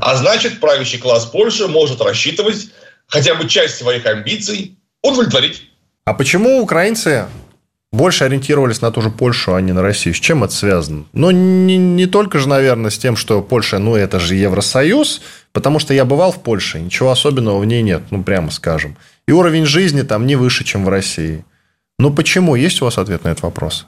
А 0.00 0.16
значит, 0.16 0.60
правящий 0.60 0.98
класс 0.98 1.26
Польши 1.26 1.66
может 1.68 2.00
рассчитывать 2.00 2.68
хотя 3.06 3.34
бы 3.34 3.48
часть 3.48 3.76
своих 3.76 4.06
амбиций 4.06 4.76
удовлетворить. 5.02 5.62
А 6.04 6.14
почему 6.14 6.60
украинцы 6.60 7.26
больше 7.94 8.24
ориентировались 8.24 8.82
на 8.82 8.90
ту 8.90 9.00
же 9.00 9.10
Польшу, 9.10 9.54
а 9.54 9.60
не 9.60 9.72
на 9.72 9.80
Россию. 9.80 10.14
С 10.14 10.18
чем 10.18 10.42
это 10.42 10.52
связано? 10.52 11.04
Ну, 11.12 11.30
не, 11.30 11.76
не 11.76 12.06
только 12.06 12.38
же, 12.38 12.48
наверное, 12.48 12.90
с 12.90 12.98
тем, 12.98 13.16
что 13.16 13.40
Польша, 13.40 13.78
ну, 13.78 13.94
это 13.94 14.18
же 14.18 14.34
Евросоюз, 14.34 15.22
потому 15.52 15.78
что 15.78 15.94
я 15.94 16.04
бывал 16.04 16.32
в 16.32 16.42
Польше, 16.42 16.80
ничего 16.80 17.10
особенного 17.10 17.58
в 17.58 17.64
ней 17.64 17.82
нет, 17.82 18.02
ну, 18.10 18.22
прямо 18.22 18.50
скажем. 18.50 18.96
И 19.28 19.32
уровень 19.32 19.64
жизни 19.64 20.02
там 20.02 20.26
не 20.26 20.34
выше, 20.36 20.64
чем 20.64 20.84
в 20.84 20.88
России. 20.88 21.44
Ну, 21.98 22.12
почему? 22.12 22.56
Есть 22.56 22.82
у 22.82 22.86
вас 22.86 22.98
ответ 22.98 23.24
на 23.24 23.28
этот 23.28 23.44
вопрос? 23.44 23.86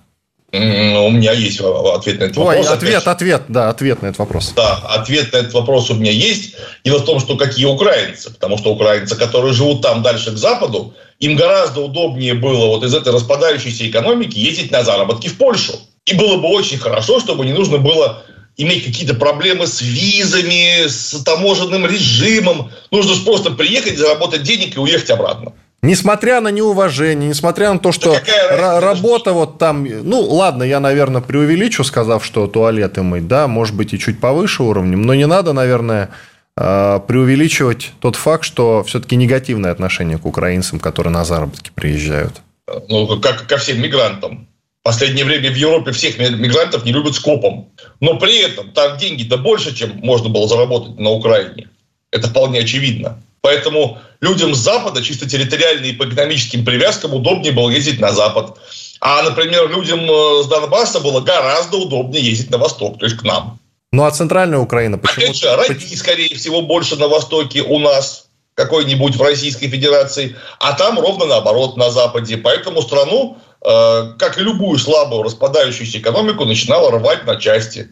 У 0.52 1.11
меня 1.11 1.32
есть 1.32 1.61
ответ 1.61 2.20
на 2.20 2.24
этот 2.24 2.38
Ой, 2.38 2.44
вопрос. 2.44 2.68
Ответ, 2.68 3.02
опять. 3.02 3.06
ответ, 3.06 3.42
да, 3.48 3.68
ответ 3.68 4.02
на 4.02 4.06
этот 4.06 4.18
вопрос. 4.18 4.52
Да, 4.54 4.76
ответ 4.88 5.32
на 5.32 5.38
этот 5.38 5.52
вопрос 5.54 5.90
у 5.90 5.94
меня 5.94 6.12
есть. 6.12 6.54
Дело 6.85 6.98
в 6.98 7.04
том, 7.04 7.18
что 7.20 7.37
какие 7.37 7.66
украинцы, 7.66 8.32
потому 8.32 8.56
что 8.56 8.72
украинцы, 8.72 9.16
которые 9.16 9.52
живут 9.52 9.82
там 9.82 10.02
дальше 10.02 10.30
к 10.30 10.37
западу, 10.37 10.94
им 11.18 11.35
гораздо 11.37 11.80
удобнее 11.80 12.35
было 12.35 12.66
вот 12.66 12.85
из 12.85 12.94
этой 12.94 13.12
распадающейся 13.12 13.88
экономики 13.88 14.38
ездить 14.38 14.70
на 14.70 14.85
заработки 14.85 15.28
в 15.28 15.37
Польшу. 15.37 15.74
И 16.04 16.14
было 16.14 16.37
бы 16.37 16.48
очень 16.48 16.78
хорошо, 16.78 17.18
чтобы 17.18 17.44
не 17.44 17.52
нужно 17.52 17.78
было 17.78 18.22
иметь 18.56 18.85
какие-то 18.85 19.14
проблемы 19.14 19.66
с 19.66 19.80
визами, 19.82 20.87
с 20.87 21.22
таможенным 21.24 21.87
режимом. 21.87 22.70
Нужно 22.90 23.14
же 23.14 23.24
просто 23.24 23.50
приехать, 23.50 23.98
заработать 23.98 24.42
денег 24.42 24.76
и 24.76 24.80
уехать 24.80 25.11
обратно. 25.11 25.52
Несмотря 25.82 26.40
на 26.40 26.48
неуважение, 26.48 27.28
несмотря 27.28 27.72
на 27.72 27.78
то, 27.78 27.92
что 27.92 28.16
да 28.26 28.80
работа 28.80 29.32
вот 29.32 29.58
там... 29.58 29.84
Ну, 29.84 30.20
ладно, 30.20 30.62
я, 30.62 30.80
наверное, 30.80 31.20
преувеличу, 31.20 31.84
сказав, 31.84 32.24
что 32.24 32.46
туалеты 32.46 33.02
мыть, 33.02 33.28
да, 33.28 33.46
может 33.46 33.76
быть, 33.76 33.92
и 33.92 33.98
чуть 33.98 34.18
повыше 34.18 34.62
уровнем, 34.62 35.02
но 35.02 35.14
не 35.14 35.26
надо, 35.26 35.52
наверное, 35.52 36.10
а, 36.56 37.00
преувеличивать 37.00 37.92
тот 38.00 38.16
факт, 38.16 38.44
что 38.44 38.82
все-таки 38.84 39.16
негативное 39.16 39.70
отношение 39.70 40.18
к 40.18 40.24
украинцам, 40.24 40.80
которые 40.80 41.12
на 41.12 41.24
заработки 41.24 41.70
приезжают. 41.74 42.40
Ну, 42.88 43.20
как 43.20 43.46
ко 43.46 43.58
всем 43.58 43.80
мигрантам. 43.80 44.48
В 44.80 44.84
последнее 44.86 45.24
время 45.24 45.50
в 45.50 45.56
Европе 45.56 45.92
всех 45.92 46.18
мигрантов 46.18 46.84
не 46.84 46.92
любят 46.92 47.14
скопом. 47.14 47.68
Но 48.00 48.18
при 48.18 48.38
этом 48.38 48.72
там 48.72 48.96
деньги-то 48.98 49.36
больше, 49.36 49.74
чем 49.74 49.96
можно 49.98 50.28
было 50.28 50.48
заработать 50.48 50.98
на 50.98 51.10
Украине. 51.10 51.68
Это 52.10 52.28
вполне 52.28 52.60
очевидно. 52.60 53.20
Поэтому 53.46 53.98
людям 54.20 54.56
с 54.56 54.59
Запада, 54.59 55.00
чисто 55.04 55.28
территориально 55.28 55.85
и 55.85 55.92
по 55.92 56.02
экономическим 56.02 56.64
привязкам, 56.64 57.14
удобнее 57.14 57.52
было 57.52 57.70
ездить 57.70 58.00
на 58.00 58.11
Запад. 58.11 58.59
А, 59.00 59.22
например, 59.22 59.70
людям 59.70 60.00
э, 60.00 60.42
с 60.42 60.48
Донбасса 60.48 60.98
было 60.98 61.20
гораздо 61.20 61.76
удобнее 61.76 62.24
ездить 62.24 62.50
на 62.50 62.59
Восток, 62.59 62.98
то 62.98 63.04
есть 63.04 63.16
к 63.16 63.22
нам. 63.22 63.61
Ну 63.92 64.04
а 64.04 64.11
центральная 64.11 64.59
Украина 64.59 64.98
почему? 64.98 65.26
Опять 65.26 65.37
же, 65.37 65.54
России, 65.54 65.94
скорее 65.94 66.35
всего, 66.35 66.62
больше 66.62 66.96
на 66.96 67.06
Востоке 67.06 67.62
у 67.62 67.78
нас, 67.78 68.26
какой-нибудь 68.54 69.14
в 69.14 69.22
Российской 69.22 69.68
Федерации, 69.68 70.35
а 70.59 70.72
там 70.72 70.98
ровно 70.98 71.26
наоборот, 71.26 71.76
на 71.76 71.92
Западе. 71.92 72.38
Поэтому 72.38 72.82
страну, 72.82 73.38
э, 73.64 74.14
как 74.18 74.38
и 74.38 74.42
любую 74.42 74.80
слабую 74.80 75.22
распадающуюся 75.22 75.98
экономику, 75.98 76.46
начинала 76.46 76.90
рвать 76.90 77.24
на 77.26 77.37
части. 77.37 77.90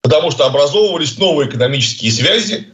Потому 0.00 0.30
что 0.30 0.46
образовывались 0.46 1.18
новые 1.18 1.50
экономические 1.50 2.10
связи, 2.10 2.72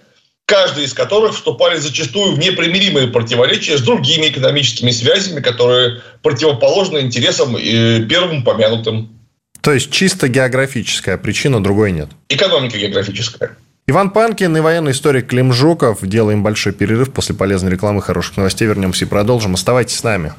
каждый 0.53 0.85
из 0.85 0.93
которых 0.93 1.35
вступали 1.35 1.79
зачастую 1.79 2.35
в 2.35 2.39
непримиримые 2.39 3.09
противоречия 3.09 3.79
с 3.79 3.81
другими 3.81 4.29
экономическими 4.29 4.91
связями, 4.91 5.41
которые 5.41 6.03
противоположны 6.23 6.99
интересам 6.99 7.57
э, 7.57 8.05
первым 8.07 8.43
упомянутым. 8.43 9.19
То 9.63 9.73
есть 9.73 9.91
чисто 9.91 10.29
географическая 10.29 11.17
причина, 11.17 11.63
другой 11.63 11.93
нет. 11.93 12.11
Экономика 12.29 12.77
географическая. 12.77 13.57
Иван 13.87 14.11
Панкин 14.11 14.55
и 14.55 14.61
военный 14.61 14.93
историк 14.93 15.29
Клим 15.29 15.55
Жуков. 15.55 16.01
Делаем 16.03 16.43
большой 16.43 16.75
перерыв 16.75 17.15
после 17.15 17.35
полезной 17.35 17.71
рекламы, 17.71 18.03
хороших 18.03 18.37
новостей. 18.37 18.69
Вернемся 18.69 19.07
и 19.07 19.09
продолжим. 19.09 19.55
Оставайтесь 19.55 19.97
с 19.97 20.03
нами. 20.03 20.35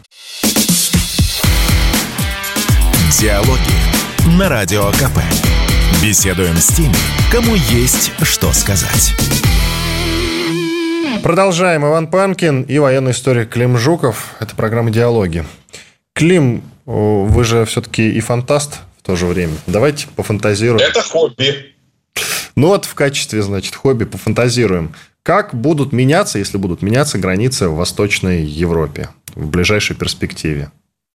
Диалоги 3.19 4.37
на 4.37 4.47
Радио 4.47 4.91
КП. 4.91 5.19
Беседуем 6.03 6.57
с 6.57 6.67
теми, 6.67 6.93
кому 7.31 7.55
есть 7.55 8.11
что 8.21 8.53
сказать. 8.53 9.13
Продолжаем. 11.23 11.85
Иван 11.85 12.07
Панкин 12.07 12.63
и 12.63 12.79
военный 12.79 13.11
историк 13.11 13.47
Клим 13.47 13.77
Жуков. 13.77 14.35
Это 14.41 14.57
программа 14.57 14.91
«Диалоги». 14.91 15.45
Клим, 16.13 16.65
вы 16.85 17.45
же 17.45 17.63
все-таки 17.63 18.11
и 18.11 18.19
фантаст 18.19 18.81
в 18.97 19.03
то 19.03 19.15
же 19.15 19.25
время. 19.25 19.53
Давайте 19.65 20.07
пофантазируем. 20.17 20.85
Это 20.85 21.01
хобби. 21.01 21.73
Ну 22.57 22.67
вот 22.67 22.83
в 22.83 22.93
качестве, 22.93 23.41
значит, 23.41 23.73
хобби 23.73 24.03
пофантазируем. 24.03 24.93
Как 25.23 25.55
будут 25.55 25.93
меняться, 25.93 26.39
если 26.39 26.57
будут 26.57 26.81
меняться 26.81 27.17
границы 27.17 27.69
в 27.69 27.75
Восточной 27.75 28.43
Европе 28.43 29.07
в 29.33 29.47
ближайшей 29.47 29.95
перспективе? 29.95 30.71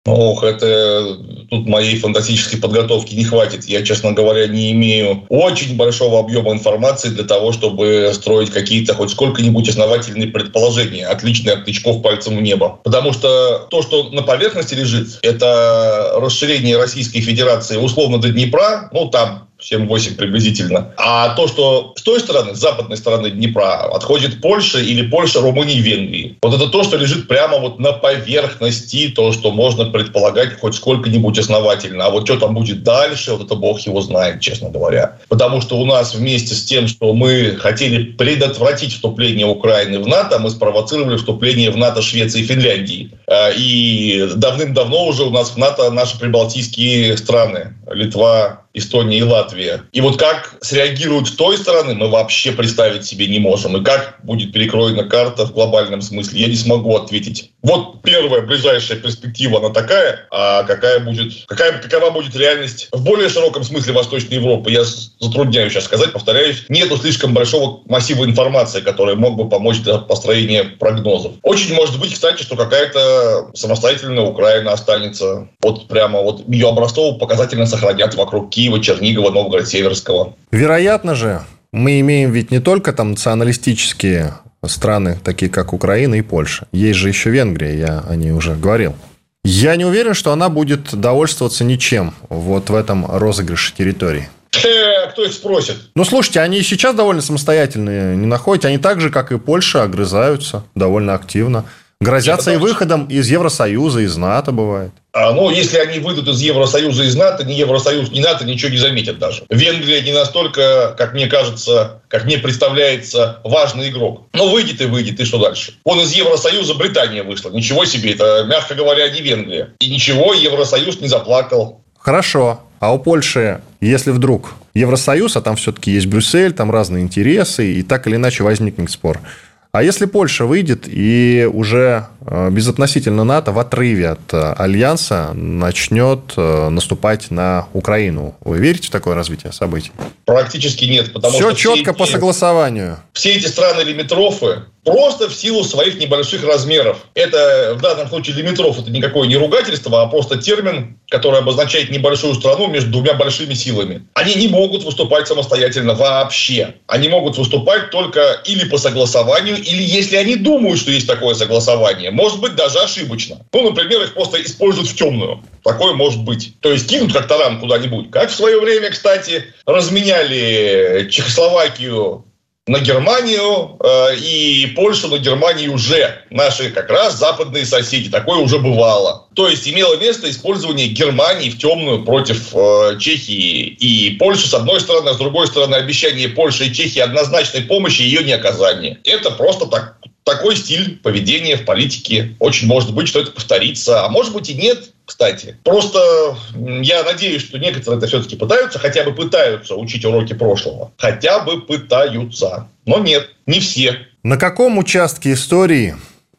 Ох, 0.05 0.43
это 0.43 1.17
тут 1.49 1.67
моей 1.67 1.97
фантастической 1.97 2.59
подготовки 2.59 3.15
не 3.15 3.23
хватит. 3.23 3.65
Я, 3.65 3.83
честно 3.83 4.11
говоря, 4.11 4.47
не 4.47 4.71
имею 4.71 5.23
очень 5.29 5.75
большого 5.75 6.19
объема 6.19 6.51
информации 6.51 7.09
для 7.09 7.23
того, 7.23 7.51
чтобы 7.51 8.11
строить 8.13 8.51
какие-то 8.51 8.93
хоть 8.93 9.09
сколько-нибудь 9.09 9.67
основательные 9.67 10.27
предположения, 10.27 11.07
отличные 11.07 11.53
от 11.53 11.65
тычков 11.65 12.03
пальцем 12.03 12.37
в 12.37 12.41
небо. 12.41 12.79
Потому 12.83 13.13
что 13.13 13.67
то, 13.71 13.81
что 13.81 14.09
на 14.09 14.21
поверхности 14.21 14.75
лежит, 14.75 15.19
это 15.23 16.13
расширение 16.17 16.77
Российской 16.77 17.21
Федерации 17.21 17.77
условно 17.77 18.19
до 18.19 18.29
Днепра, 18.29 18.89
ну, 18.93 19.09
там 19.09 19.44
7-8 19.71 20.15
приблизительно. 20.15 20.93
А 20.97 21.29
то, 21.35 21.47
что 21.47 21.93
с 21.95 22.01
той 22.01 22.19
стороны, 22.19 22.55
с 22.55 22.59
западной 22.59 22.97
стороны 22.97 23.31
Днепра, 23.31 23.93
отходит 23.93 24.41
Польша 24.41 24.79
или 24.79 25.07
Польша, 25.07 25.41
Румыния, 25.41 25.79
Венгрии. 25.79 26.37
Вот 26.41 26.53
это 26.53 26.67
то, 26.67 26.83
что 26.83 26.97
лежит 26.97 27.27
прямо 27.27 27.57
вот 27.57 27.79
на 27.79 27.93
поверхности, 27.93 29.09
то, 29.09 29.31
что 29.31 29.51
можно 29.51 29.85
предполагать 29.85 30.59
хоть 30.59 30.75
сколько-нибудь 30.75 31.37
основательно. 31.39 32.05
А 32.05 32.09
вот 32.09 32.25
что 32.25 32.37
там 32.37 32.53
будет 32.53 32.83
дальше, 32.83 33.33
вот 33.33 33.45
это 33.45 33.55
бог 33.55 33.79
его 33.79 34.01
знает, 34.01 34.41
честно 34.41 34.69
говоря. 34.69 35.17
Потому 35.29 35.61
что 35.61 35.77
у 35.77 35.85
нас 35.85 36.15
вместе 36.15 36.53
с 36.53 36.63
тем, 36.65 36.87
что 36.87 37.13
мы 37.13 37.55
хотели 37.59 38.03
предотвратить 38.03 38.93
вступление 38.93 39.45
Украины 39.45 39.99
в 39.99 40.07
НАТО, 40.07 40.39
мы 40.39 40.49
спровоцировали 40.49 41.17
вступление 41.17 41.71
в 41.71 41.77
НАТО 41.77 42.01
Швеции 42.01 42.41
и 42.41 42.45
Финляндии. 42.45 43.11
А, 43.27 43.49
и 43.49 44.29
давным-давно 44.35 45.07
уже 45.07 45.23
у 45.23 45.31
нас 45.31 45.51
в 45.51 45.57
НАТО 45.57 45.89
наши 45.91 46.19
прибалтийские 46.19 47.17
страны. 47.17 47.75
Литва, 47.91 48.64
Эстония 48.75 49.17
и 49.19 49.23
Латвия. 49.23 49.83
И 49.93 50.01
вот 50.01 50.19
как 50.19 50.55
среагируют 50.61 51.29
с 51.29 51.31
той 51.31 51.57
стороны, 51.57 51.95
мы 51.95 52.09
вообще 52.09 52.51
представить 52.51 53.05
себе 53.05 53.27
не 53.27 53.39
можем. 53.39 53.77
И 53.77 53.83
как 53.83 54.19
будет 54.23 54.51
перекроена 54.51 55.05
карта 55.05 55.45
в 55.45 55.53
глобальном 55.53 56.01
смысле, 56.01 56.41
я 56.41 56.47
не 56.47 56.55
смогу 56.55 56.95
ответить. 56.95 57.51
Вот 57.63 58.03
первая 58.03 58.41
ближайшая 58.41 58.99
перспектива, 58.99 59.59
она 59.59 59.69
такая, 59.69 60.27
а 60.29 60.63
какая 60.63 60.99
будет, 60.99 61.45
какая, 61.47 61.79
какова 61.79 62.11
будет 62.11 62.35
реальность 62.35 62.89
в 62.91 63.03
более 63.03 63.29
широком 63.29 63.63
смысле 63.63 63.93
Восточной 63.93 64.35
Европы, 64.35 64.69
я 64.71 64.83
затрудняюсь 65.19 65.73
сейчас 65.73 65.85
сказать, 65.85 66.11
повторяюсь, 66.11 66.65
нету 66.69 66.97
слишком 66.97 67.33
большого 67.33 67.81
массива 67.85 68.25
информации, 68.25 68.81
который 68.81 69.15
мог 69.15 69.35
бы 69.35 69.49
помочь 69.49 69.79
для 69.79 69.97
построения 69.97 70.63
прогнозов. 70.63 71.33
Очень 71.41 71.73
может 71.73 71.99
быть, 71.99 72.13
кстати, 72.13 72.43
что 72.43 72.55
какая-то 72.55 73.51
самостоятельная 73.53 74.23
Украина 74.23 74.73
останется. 74.73 75.47
Вот 75.61 75.87
прямо 75.87 76.21
вот 76.21 76.43
ее 76.47 76.69
образцово 76.69 77.17
показательно 77.17 77.65
сохранят 77.65 78.13
вокруг 78.15 78.51
Киева 78.51 78.64
Киева, 78.65 78.81
Чернигова, 78.81 79.29
Новгород, 79.31 79.67
Северского. 79.67 80.35
Вероятно 80.51 81.13
же, 81.13 81.41
мы 81.71 81.99
имеем 81.99 82.31
ведь 82.31 82.49
не 82.49 82.59
только 82.59 82.93
там 82.93 83.11
националистические 83.11 84.33
страны, 84.65 85.19
такие 85.23 85.51
как 85.51 85.73
Украина 85.73 86.15
и 86.15 86.21
Польша. 86.21 86.67
Есть 86.71 86.97
же 86.97 87.09
еще 87.09 87.29
Венгрия, 87.29 87.77
я 87.77 88.03
о 88.09 88.15
ней 88.15 88.31
уже 88.31 88.55
говорил. 88.55 88.95
Я 89.43 89.75
не 89.75 89.85
уверен, 89.85 90.15
что 90.15 90.31
она 90.31 90.49
будет 90.49 90.99
довольствоваться 90.99 91.63
ничем 91.63 92.15
вот 92.29 92.71
в 92.71 92.75
этом 92.75 93.05
розыгрыше 93.05 93.75
территории. 93.75 94.27
Э, 94.51 95.11
кто 95.11 95.23
их 95.23 95.33
спросит? 95.33 95.75
Ну, 95.95 96.03
слушайте, 96.03 96.39
они 96.39 96.63
сейчас 96.63 96.95
довольно 96.95 97.21
самостоятельные 97.21 98.17
не 98.17 98.25
находят. 98.25 98.65
Они 98.65 98.79
так 98.79 98.99
же, 98.99 99.11
как 99.11 99.31
и 99.31 99.37
Польша, 99.37 99.83
огрызаются 99.83 100.63
довольно 100.73 101.13
активно. 101.13 101.65
Грозятся 102.01 102.51
Нет, 102.51 102.59
и 102.59 102.61
выходом 102.61 103.05
из 103.05 103.29
Евросоюза, 103.29 104.01
из 104.01 104.17
НАТО 104.17 104.51
бывает. 104.51 104.91
А, 105.13 105.31
ну, 105.31 105.49
если 105.49 105.77
они 105.77 105.99
выйдут 105.99 106.27
из 106.27 106.41
Евросоюза, 106.41 107.03
из 107.03 107.15
НАТО, 107.15 107.45
ни 107.45 107.53
Евросоюз, 107.53 108.11
ни 108.11 108.19
НАТО 108.19 108.43
ничего 108.43 108.69
не 108.69 108.77
заметят 108.77 109.17
даже. 109.17 109.43
Венгрия 109.49 110.01
не 110.01 110.11
настолько, 110.11 110.93
как 110.97 111.13
мне 111.13 111.27
кажется, 111.27 112.01
как 112.09 112.25
мне 112.25 112.37
представляется, 112.37 113.39
важный 113.45 113.89
игрок. 113.89 114.27
Но 114.33 114.49
выйдет 114.49 114.81
и 114.81 114.85
выйдет, 114.85 115.21
и 115.21 115.25
что 115.25 115.39
дальше? 115.39 115.75
Он 115.85 116.01
из 116.01 116.11
Евросоюза 116.11 116.73
Британия 116.73 117.23
вышла. 117.23 117.49
Ничего 117.49 117.85
себе, 117.85 118.11
это, 118.11 118.43
мягко 118.45 118.75
говоря, 118.75 119.09
не 119.09 119.21
Венгрия. 119.21 119.69
И 119.79 119.89
ничего, 119.89 120.33
Евросоюз 120.33 120.99
не 120.99 121.07
заплакал. 121.07 121.81
Хорошо. 121.97 122.59
А 122.81 122.93
у 122.93 122.99
Польши, 122.99 123.61
если 123.79 124.11
вдруг 124.11 124.55
Евросоюз, 124.73 125.37
а 125.37 125.41
там 125.41 125.55
все-таки 125.55 125.91
есть 125.91 126.07
Брюссель, 126.07 126.51
там 126.51 126.71
разные 126.71 127.03
интересы, 127.03 127.71
и 127.71 127.83
так 127.83 128.05
или 128.05 128.17
иначе 128.17 128.43
возникнет 128.43 128.91
спор– 128.91 129.21
а 129.75 129.83
если 129.83 130.05
Польша 130.05 130.45
выйдет 130.45 130.85
и 130.87 131.49
уже 131.51 132.07
э, 132.21 132.49
безотносительно 132.49 133.25
НАТО 133.25 133.51
в 133.51 133.59
отрыве 133.59 134.11
от 134.11 134.33
э, 134.33 134.53
Альянса 134.57 135.33
начнет 135.33 136.31
э, 136.37 136.69
наступать 136.69 137.29
на 137.29 137.67
Украину, 137.73 138.35
вы 138.39 138.59
верите 138.59 138.87
в 138.87 138.91
такое 138.91 139.15
развитие 139.15 139.51
событий? 139.51 139.91
Практически 140.23 140.85
нет, 140.85 141.11
потому 141.11 141.33
все 141.33 141.49
что 141.49 141.57
четко 141.57 141.81
все 141.81 141.91
эти, 141.91 141.99
по 141.99 142.05
согласованию. 142.05 142.99
Все 143.15 143.31
эти 143.31 143.47
страны 143.47 143.81
лимитрофы 143.81 144.65
просто 144.83 145.29
в 145.29 145.33
силу 145.33 145.63
своих 145.63 145.97
небольших 145.99 146.43
размеров. 146.43 146.99
Это 147.15 147.73
в 147.75 147.81
данном 147.81 148.09
случае 148.09 148.35
лимитров, 148.35 148.77
это 148.77 148.91
никакое 148.91 149.27
не 149.27 149.37
ругательство, 149.37 150.03
а 150.03 150.07
просто 150.07 150.37
термин, 150.37 150.99
который 151.09 151.39
обозначает 151.39 151.89
небольшую 151.89 152.35
страну 152.35 152.67
между 152.67 152.91
двумя 152.91 153.13
большими 153.13 153.53
силами. 153.53 154.05
Они 154.15 154.35
не 154.35 154.49
могут 154.49 154.83
выступать 154.83 155.29
самостоятельно 155.29 155.95
вообще. 155.95 156.75
Они 156.87 157.07
могут 157.07 157.37
выступать 157.37 157.89
только 157.89 158.41
или 158.45 158.67
по 158.67 158.77
согласованию, 158.77 159.57
или 159.57 159.81
если 159.81 160.17
они 160.17 160.35
думают, 160.35 160.79
что 160.79 160.91
есть 160.91 161.07
такое 161.07 161.35
согласование. 161.35 162.11
Может 162.11 162.41
быть, 162.41 162.55
даже 162.55 162.79
ошибочно. 162.79 163.37
Ну, 163.53 163.69
например, 163.69 164.01
их 164.01 164.13
просто 164.13 164.43
используют 164.43 164.89
в 164.89 164.95
темную. 164.95 165.41
Такое 165.63 165.93
может 165.93 166.21
быть. 166.21 166.59
То 166.59 166.71
есть 166.71 166.89
кинут 166.89 167.13
как 167.13 167.27
таран 167.27 167.59
куда-нибудь. 167.59 168.11
Как 168.11 168.29
в 168.29 168.35
свое 168.35 168.59
время, 168.59 168.91
кстати, 168.91 169.45
разменяли 169.65 171.07
Чехословакию 171.09 172.24
на 172.67 172.79
Германию 172.79 173.77
э, 173.79 174.15
и 174.15 174.73
Польшу 174.75 175.07
на 175.07 175.19
Германию 175.19 175.73
уже. 175.73 176.23
Наши 176.31 176.71
как 176.71 176.89
раз 176.89 177.15
западные 177.17 177.65
соседи. 177.65 178.09
Такое 178.09 178.39
уже 178.39 178.57
бывало. 178.57 179.27
То 179.35 179.47
есть 179.47 179.67
имело 179.67 179.95
место 179.97 180.29
использование 180.29 180.87
Германии 180.87 181.51
в 181.51 181.59
темную 181.59 182.03
против 182.03 182.55
э, 182.55 182.97
Чехии 182.99 183.67
и 183.67 184.17
Польши 184.17 184.47
с 184.47 184.53
одной 184.55 184.79
стороны, 184.79 185.09
а 185.09 185.13
с 185.13 185.17
другой 185.17 185.45
стороны 185.45 185.75
обещание 185.75 186.27
Польши 186.27 186.65
и 186.65 186.73
Чехии 186.73 186.99
однозначной 186.99 187.61
помощи 187.61 188.01
ее 188.01 188.23
не 188.23 188.31
оказание. 188.31 188.99
Это 189.03 189.29
просто 189.31 189.67
так, 189.67 189.94
такой 190.25 190.57
стиль 190.57 190.97
поведения 190.97 191.55
в 191.55 191.65
политике. 191.65 192.35
Очень 192.39 192.67
может 192.67 192.93
быть, 192.93 193.07
что 193.07 193.21
это 193.21 193.31
повторится. 193.31 194.03
А 194.03 194.09
может 194.09 194.33
быть 194.33 194.49
и 194.49 194.55
нет 194.55 194.91
кстати. 195.05 195.55
Просто 195.63 196.35
я 196.55 197.03
надеюсь, 197.03 197.43
что 197.43 197.59
некоторые 197.59 197.99
это 197.99 198.07
все-таки 198.07 198.35
пытаются, 198.35 198.79
хотя 198.79 199.03
бы 199.03 199.13
пытаются 199.13 199.75
учить 199.75 200.03
уроки 200.03 200.33
прошлого. 200.33 200.91
Хотя 200.97 201.39
бы 201.39 201.61
пытаются. 201.61 202.67
Но 202.85 202.99
нет, 202.99 203.29
не 203.45 203.59
все. 203.59 203.99
На 204.23 204.37
каком 204.37 204.79
участке 204.79 205.33
истории 205.33 205.95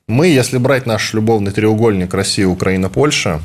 мы, 0.08 0.26
если 0.26 0.58
брать 0.58 0.84
наш 0.84 1.14
любовный 1.14 1.52
треугольник 1.52 2.12
Россия, 2.12 2.48
Украина, 2.48 2.88
Польша, 2.88 3.40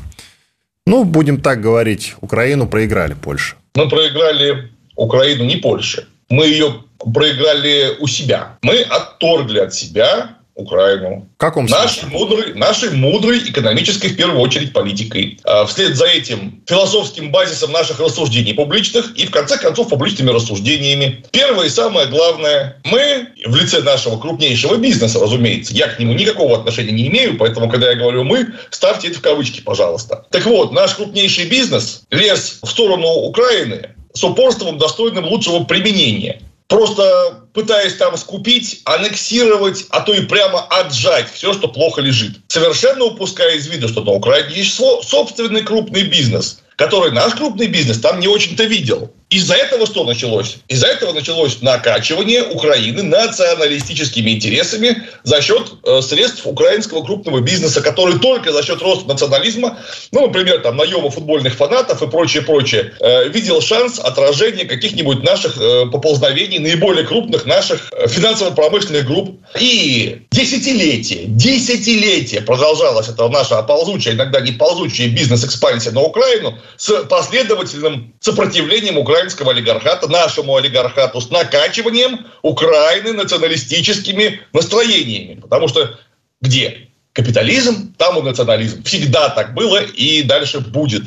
ну, 0.86 1.04
будем 1.04 1.40
так 1.40 1.60
говорить, 1.60 2.16
Украину 2.20 2.66
проиграли 2.66 3.14
Польше? 3.14 3.54
Мы 3.76 3.88
проиграли 3.88 4.72
Украину 4.96 5.44
не 5.44 5.56
Польше. 5.56 6.08
Мы 6.28 6.46
ее 6.46 6.82
проиграли 7.12 7.96
у 7.98 8.06
себя. 8.06 8.58
Мы 8.62 8.82
отторгли 8.82 9.60
от 9.60 9.74
себя 9.74 10.36
Украину. 10.54 11.28
В 11.36 11.38
каком 11.38 11.64
нашей 11.64 12.06
мудрой, 12.08 12.54
нашей 12.54 12.90
мудрой 12.90 13.38
экономической, 13.38 14.08
в 14.08 14.16
первую 14.16 14.40
очередь, 14.40 14.72
политикой. 14.72 15.40
А 15.44 15.64
вслед 15.64 15.96
за 15.96 16.06
этим 16.06 16.62
философским 16.66 17.30
базисом 17.32 17.72
наших 17.72 18.00
рассуждений 18.00 18.52
публичных 18.52 19.16
и, 19.16 19.26
в 19.26 19.30
конце 19.30 19.56
концов, 19.56 19.88
публичными 19.88 20.30
рассуждениями. 20.30 21.24
Первое 21.30 21.66
и 21.66 21.70
самое 21.70 22.06
главное. 22.06 22.80
Мы, 22.84 23.28
в 23.46 23.56
лице 23.56 23.80
нашего 23.80 24.18
крупнейшего 24.18 24.76
бизнеса, 24.76 25.18
разумеется, 25.20 25.74
я 25.74 25.88
к 25.88 25.98
нему 25.98 26.12
никакого 26.12 26.58
отношения 26.58 26.92
не 26.92 27.08
имею, 27.08 27.38
поэтому, 27.38 27.70
когда 27.70 27.90
я 27.90 27.96
говорю 27.96 28.24
«мы», 28.24 28.48
ставьте 28.70 29.08
это 29.08 29.18
в 29.18 29.22
кавычки, 29.22 29.62
пожалуйста. 29.62 30.26
Так 30.30 30.44
вот, 30.44 30.72
наш 30.72 30.94
крупнейший 30.94 31.46
бизнес 31.46 32.02
лез 32.10 32.58
в 32.62 32.68
сторону 32.68 33.08
Украины 33.08 33.90
с 34.12 34.22
упорством, 34.22 34.76
достойным 34.76 35.24
лучшего 35.24 35.64
применения 35.64 36.42
просто 36.72 37.44
пытаясь 37.52 37.96
там 37.96 38.16
скупить, 38.16 38.80
аннексировать, 38.86 39.84
а 39.90 40.00
то 40.00 40.14
и 40.14 40.24
прямо 40.24 40.60
отжать 40.70 41.30
все, 41.30 41.52
что 41.52 41.68
плохо 41.68 42.00
лежит. 42.00 42.40
Совершенно 42.48 43.04
упуская 43.04 43.56
из 43.56 43.66
вида, 43.66 43.88
что 43.88 44.02
на 44.02 44.12
Украине 44.12 44.54
есть 44.56 44.74
собственный 44.74 45.62
крупный 45.62 46.04
бизнес, 46.04 46.62
который 46.76 47.12
наш 47.12 47.34
крупный 47.34 47.66
бизнес 47.66 48.00
там 48.00 48.20
не 48.20 48.26
очень-то 48.26 48.64
видел. 48.64 49.12
Из-за 49.32 49.54
этого 49.54 49.86
что 49.86 50.04
началось? 50.04 50.58
Из-за 50.68 50.88
этого 50.88 51.14
началось 51.14 51.62
накачивание 51.62 52.42
Украины 52.42 53.02
националистическими 53.02 54.32
интересами 54.32 55.04
за 55.22 55.40
счет 55.40 55.72
э, 55.86 56.02
средств 56.02 56.46
украинского 56.46 57.02
крупного 57.02 57.40
бизнеса, 57.40 57.80
который 57.80 58.18
только 58.18 58.52
за 58.52 58.62
счет 58.62 58.82
роста 58.82 59.08
национализма, 59.08 59.78
ну, 60.10 60.26
например, 60.26 60.60
там, 60.60 60.76
наема 60.76 61.10
футбольных 61.10 61.54
фанатов 61.54 62.02
и 62.02 62.08
прочее, 62.08 62.42
прочее, 62.42 62.92
э, 63.00 63.28
видел 63.28 63.62
шанс 63.62 63.98
отражения 63.98 64.66
каких-нибудь 64.66 65.22
наших 65.22 65.56
э, 65.56 65.86
поползновений, 65.86 66.58
наиболее 66.58 67.06
крупных 67.06 67.46
наших 67.46 67.90
финансово-промышленных 68.06 69.06
групп. 69.06 69.40
И 69.58 70.26
десятилетия, 70.30 71.24
десятилетия 71.24 72.42
продолжалась 72.42 73.08
эта 73.08 73.26
наша 73.30 73.62
ползучая, 73.62 74.12
иногда 74.12 74.42
не 74.42 74.52
ползучая 74.52 75.08
бизнес-экспансия 75.08 75.92
на 75.92 76.02
Украину 76.02 76.58
с 76.76 76.92
последовательным 77.04 78.12
сопротивлением 78.20 78.98
Украины 78.98 79.21
украинского 79.22 79.52
олигархата, 79.52 80.08
нашему 80.08 80.56
олигархату, 80.56 81.20
с 81.20 81.30
накачиванием 81.30 82.26
Украины 82.42 83.12
националистическими 83.12 84.40
настроениями. 84.52 85.40
Потому 85.40 85.68
что 85.68 85.96
где? 86.40 86.88
Капитализм, 87.12 87.94
там 87.98 88.18
и 88.18 88.22
национализм. 88.22 88.82
Всегда 88.82 89.28
так 89.28 89.54
было 89.54 89.80
и 89.82 90.22
дальше 90.22 90.60
будет. 90.60 91.04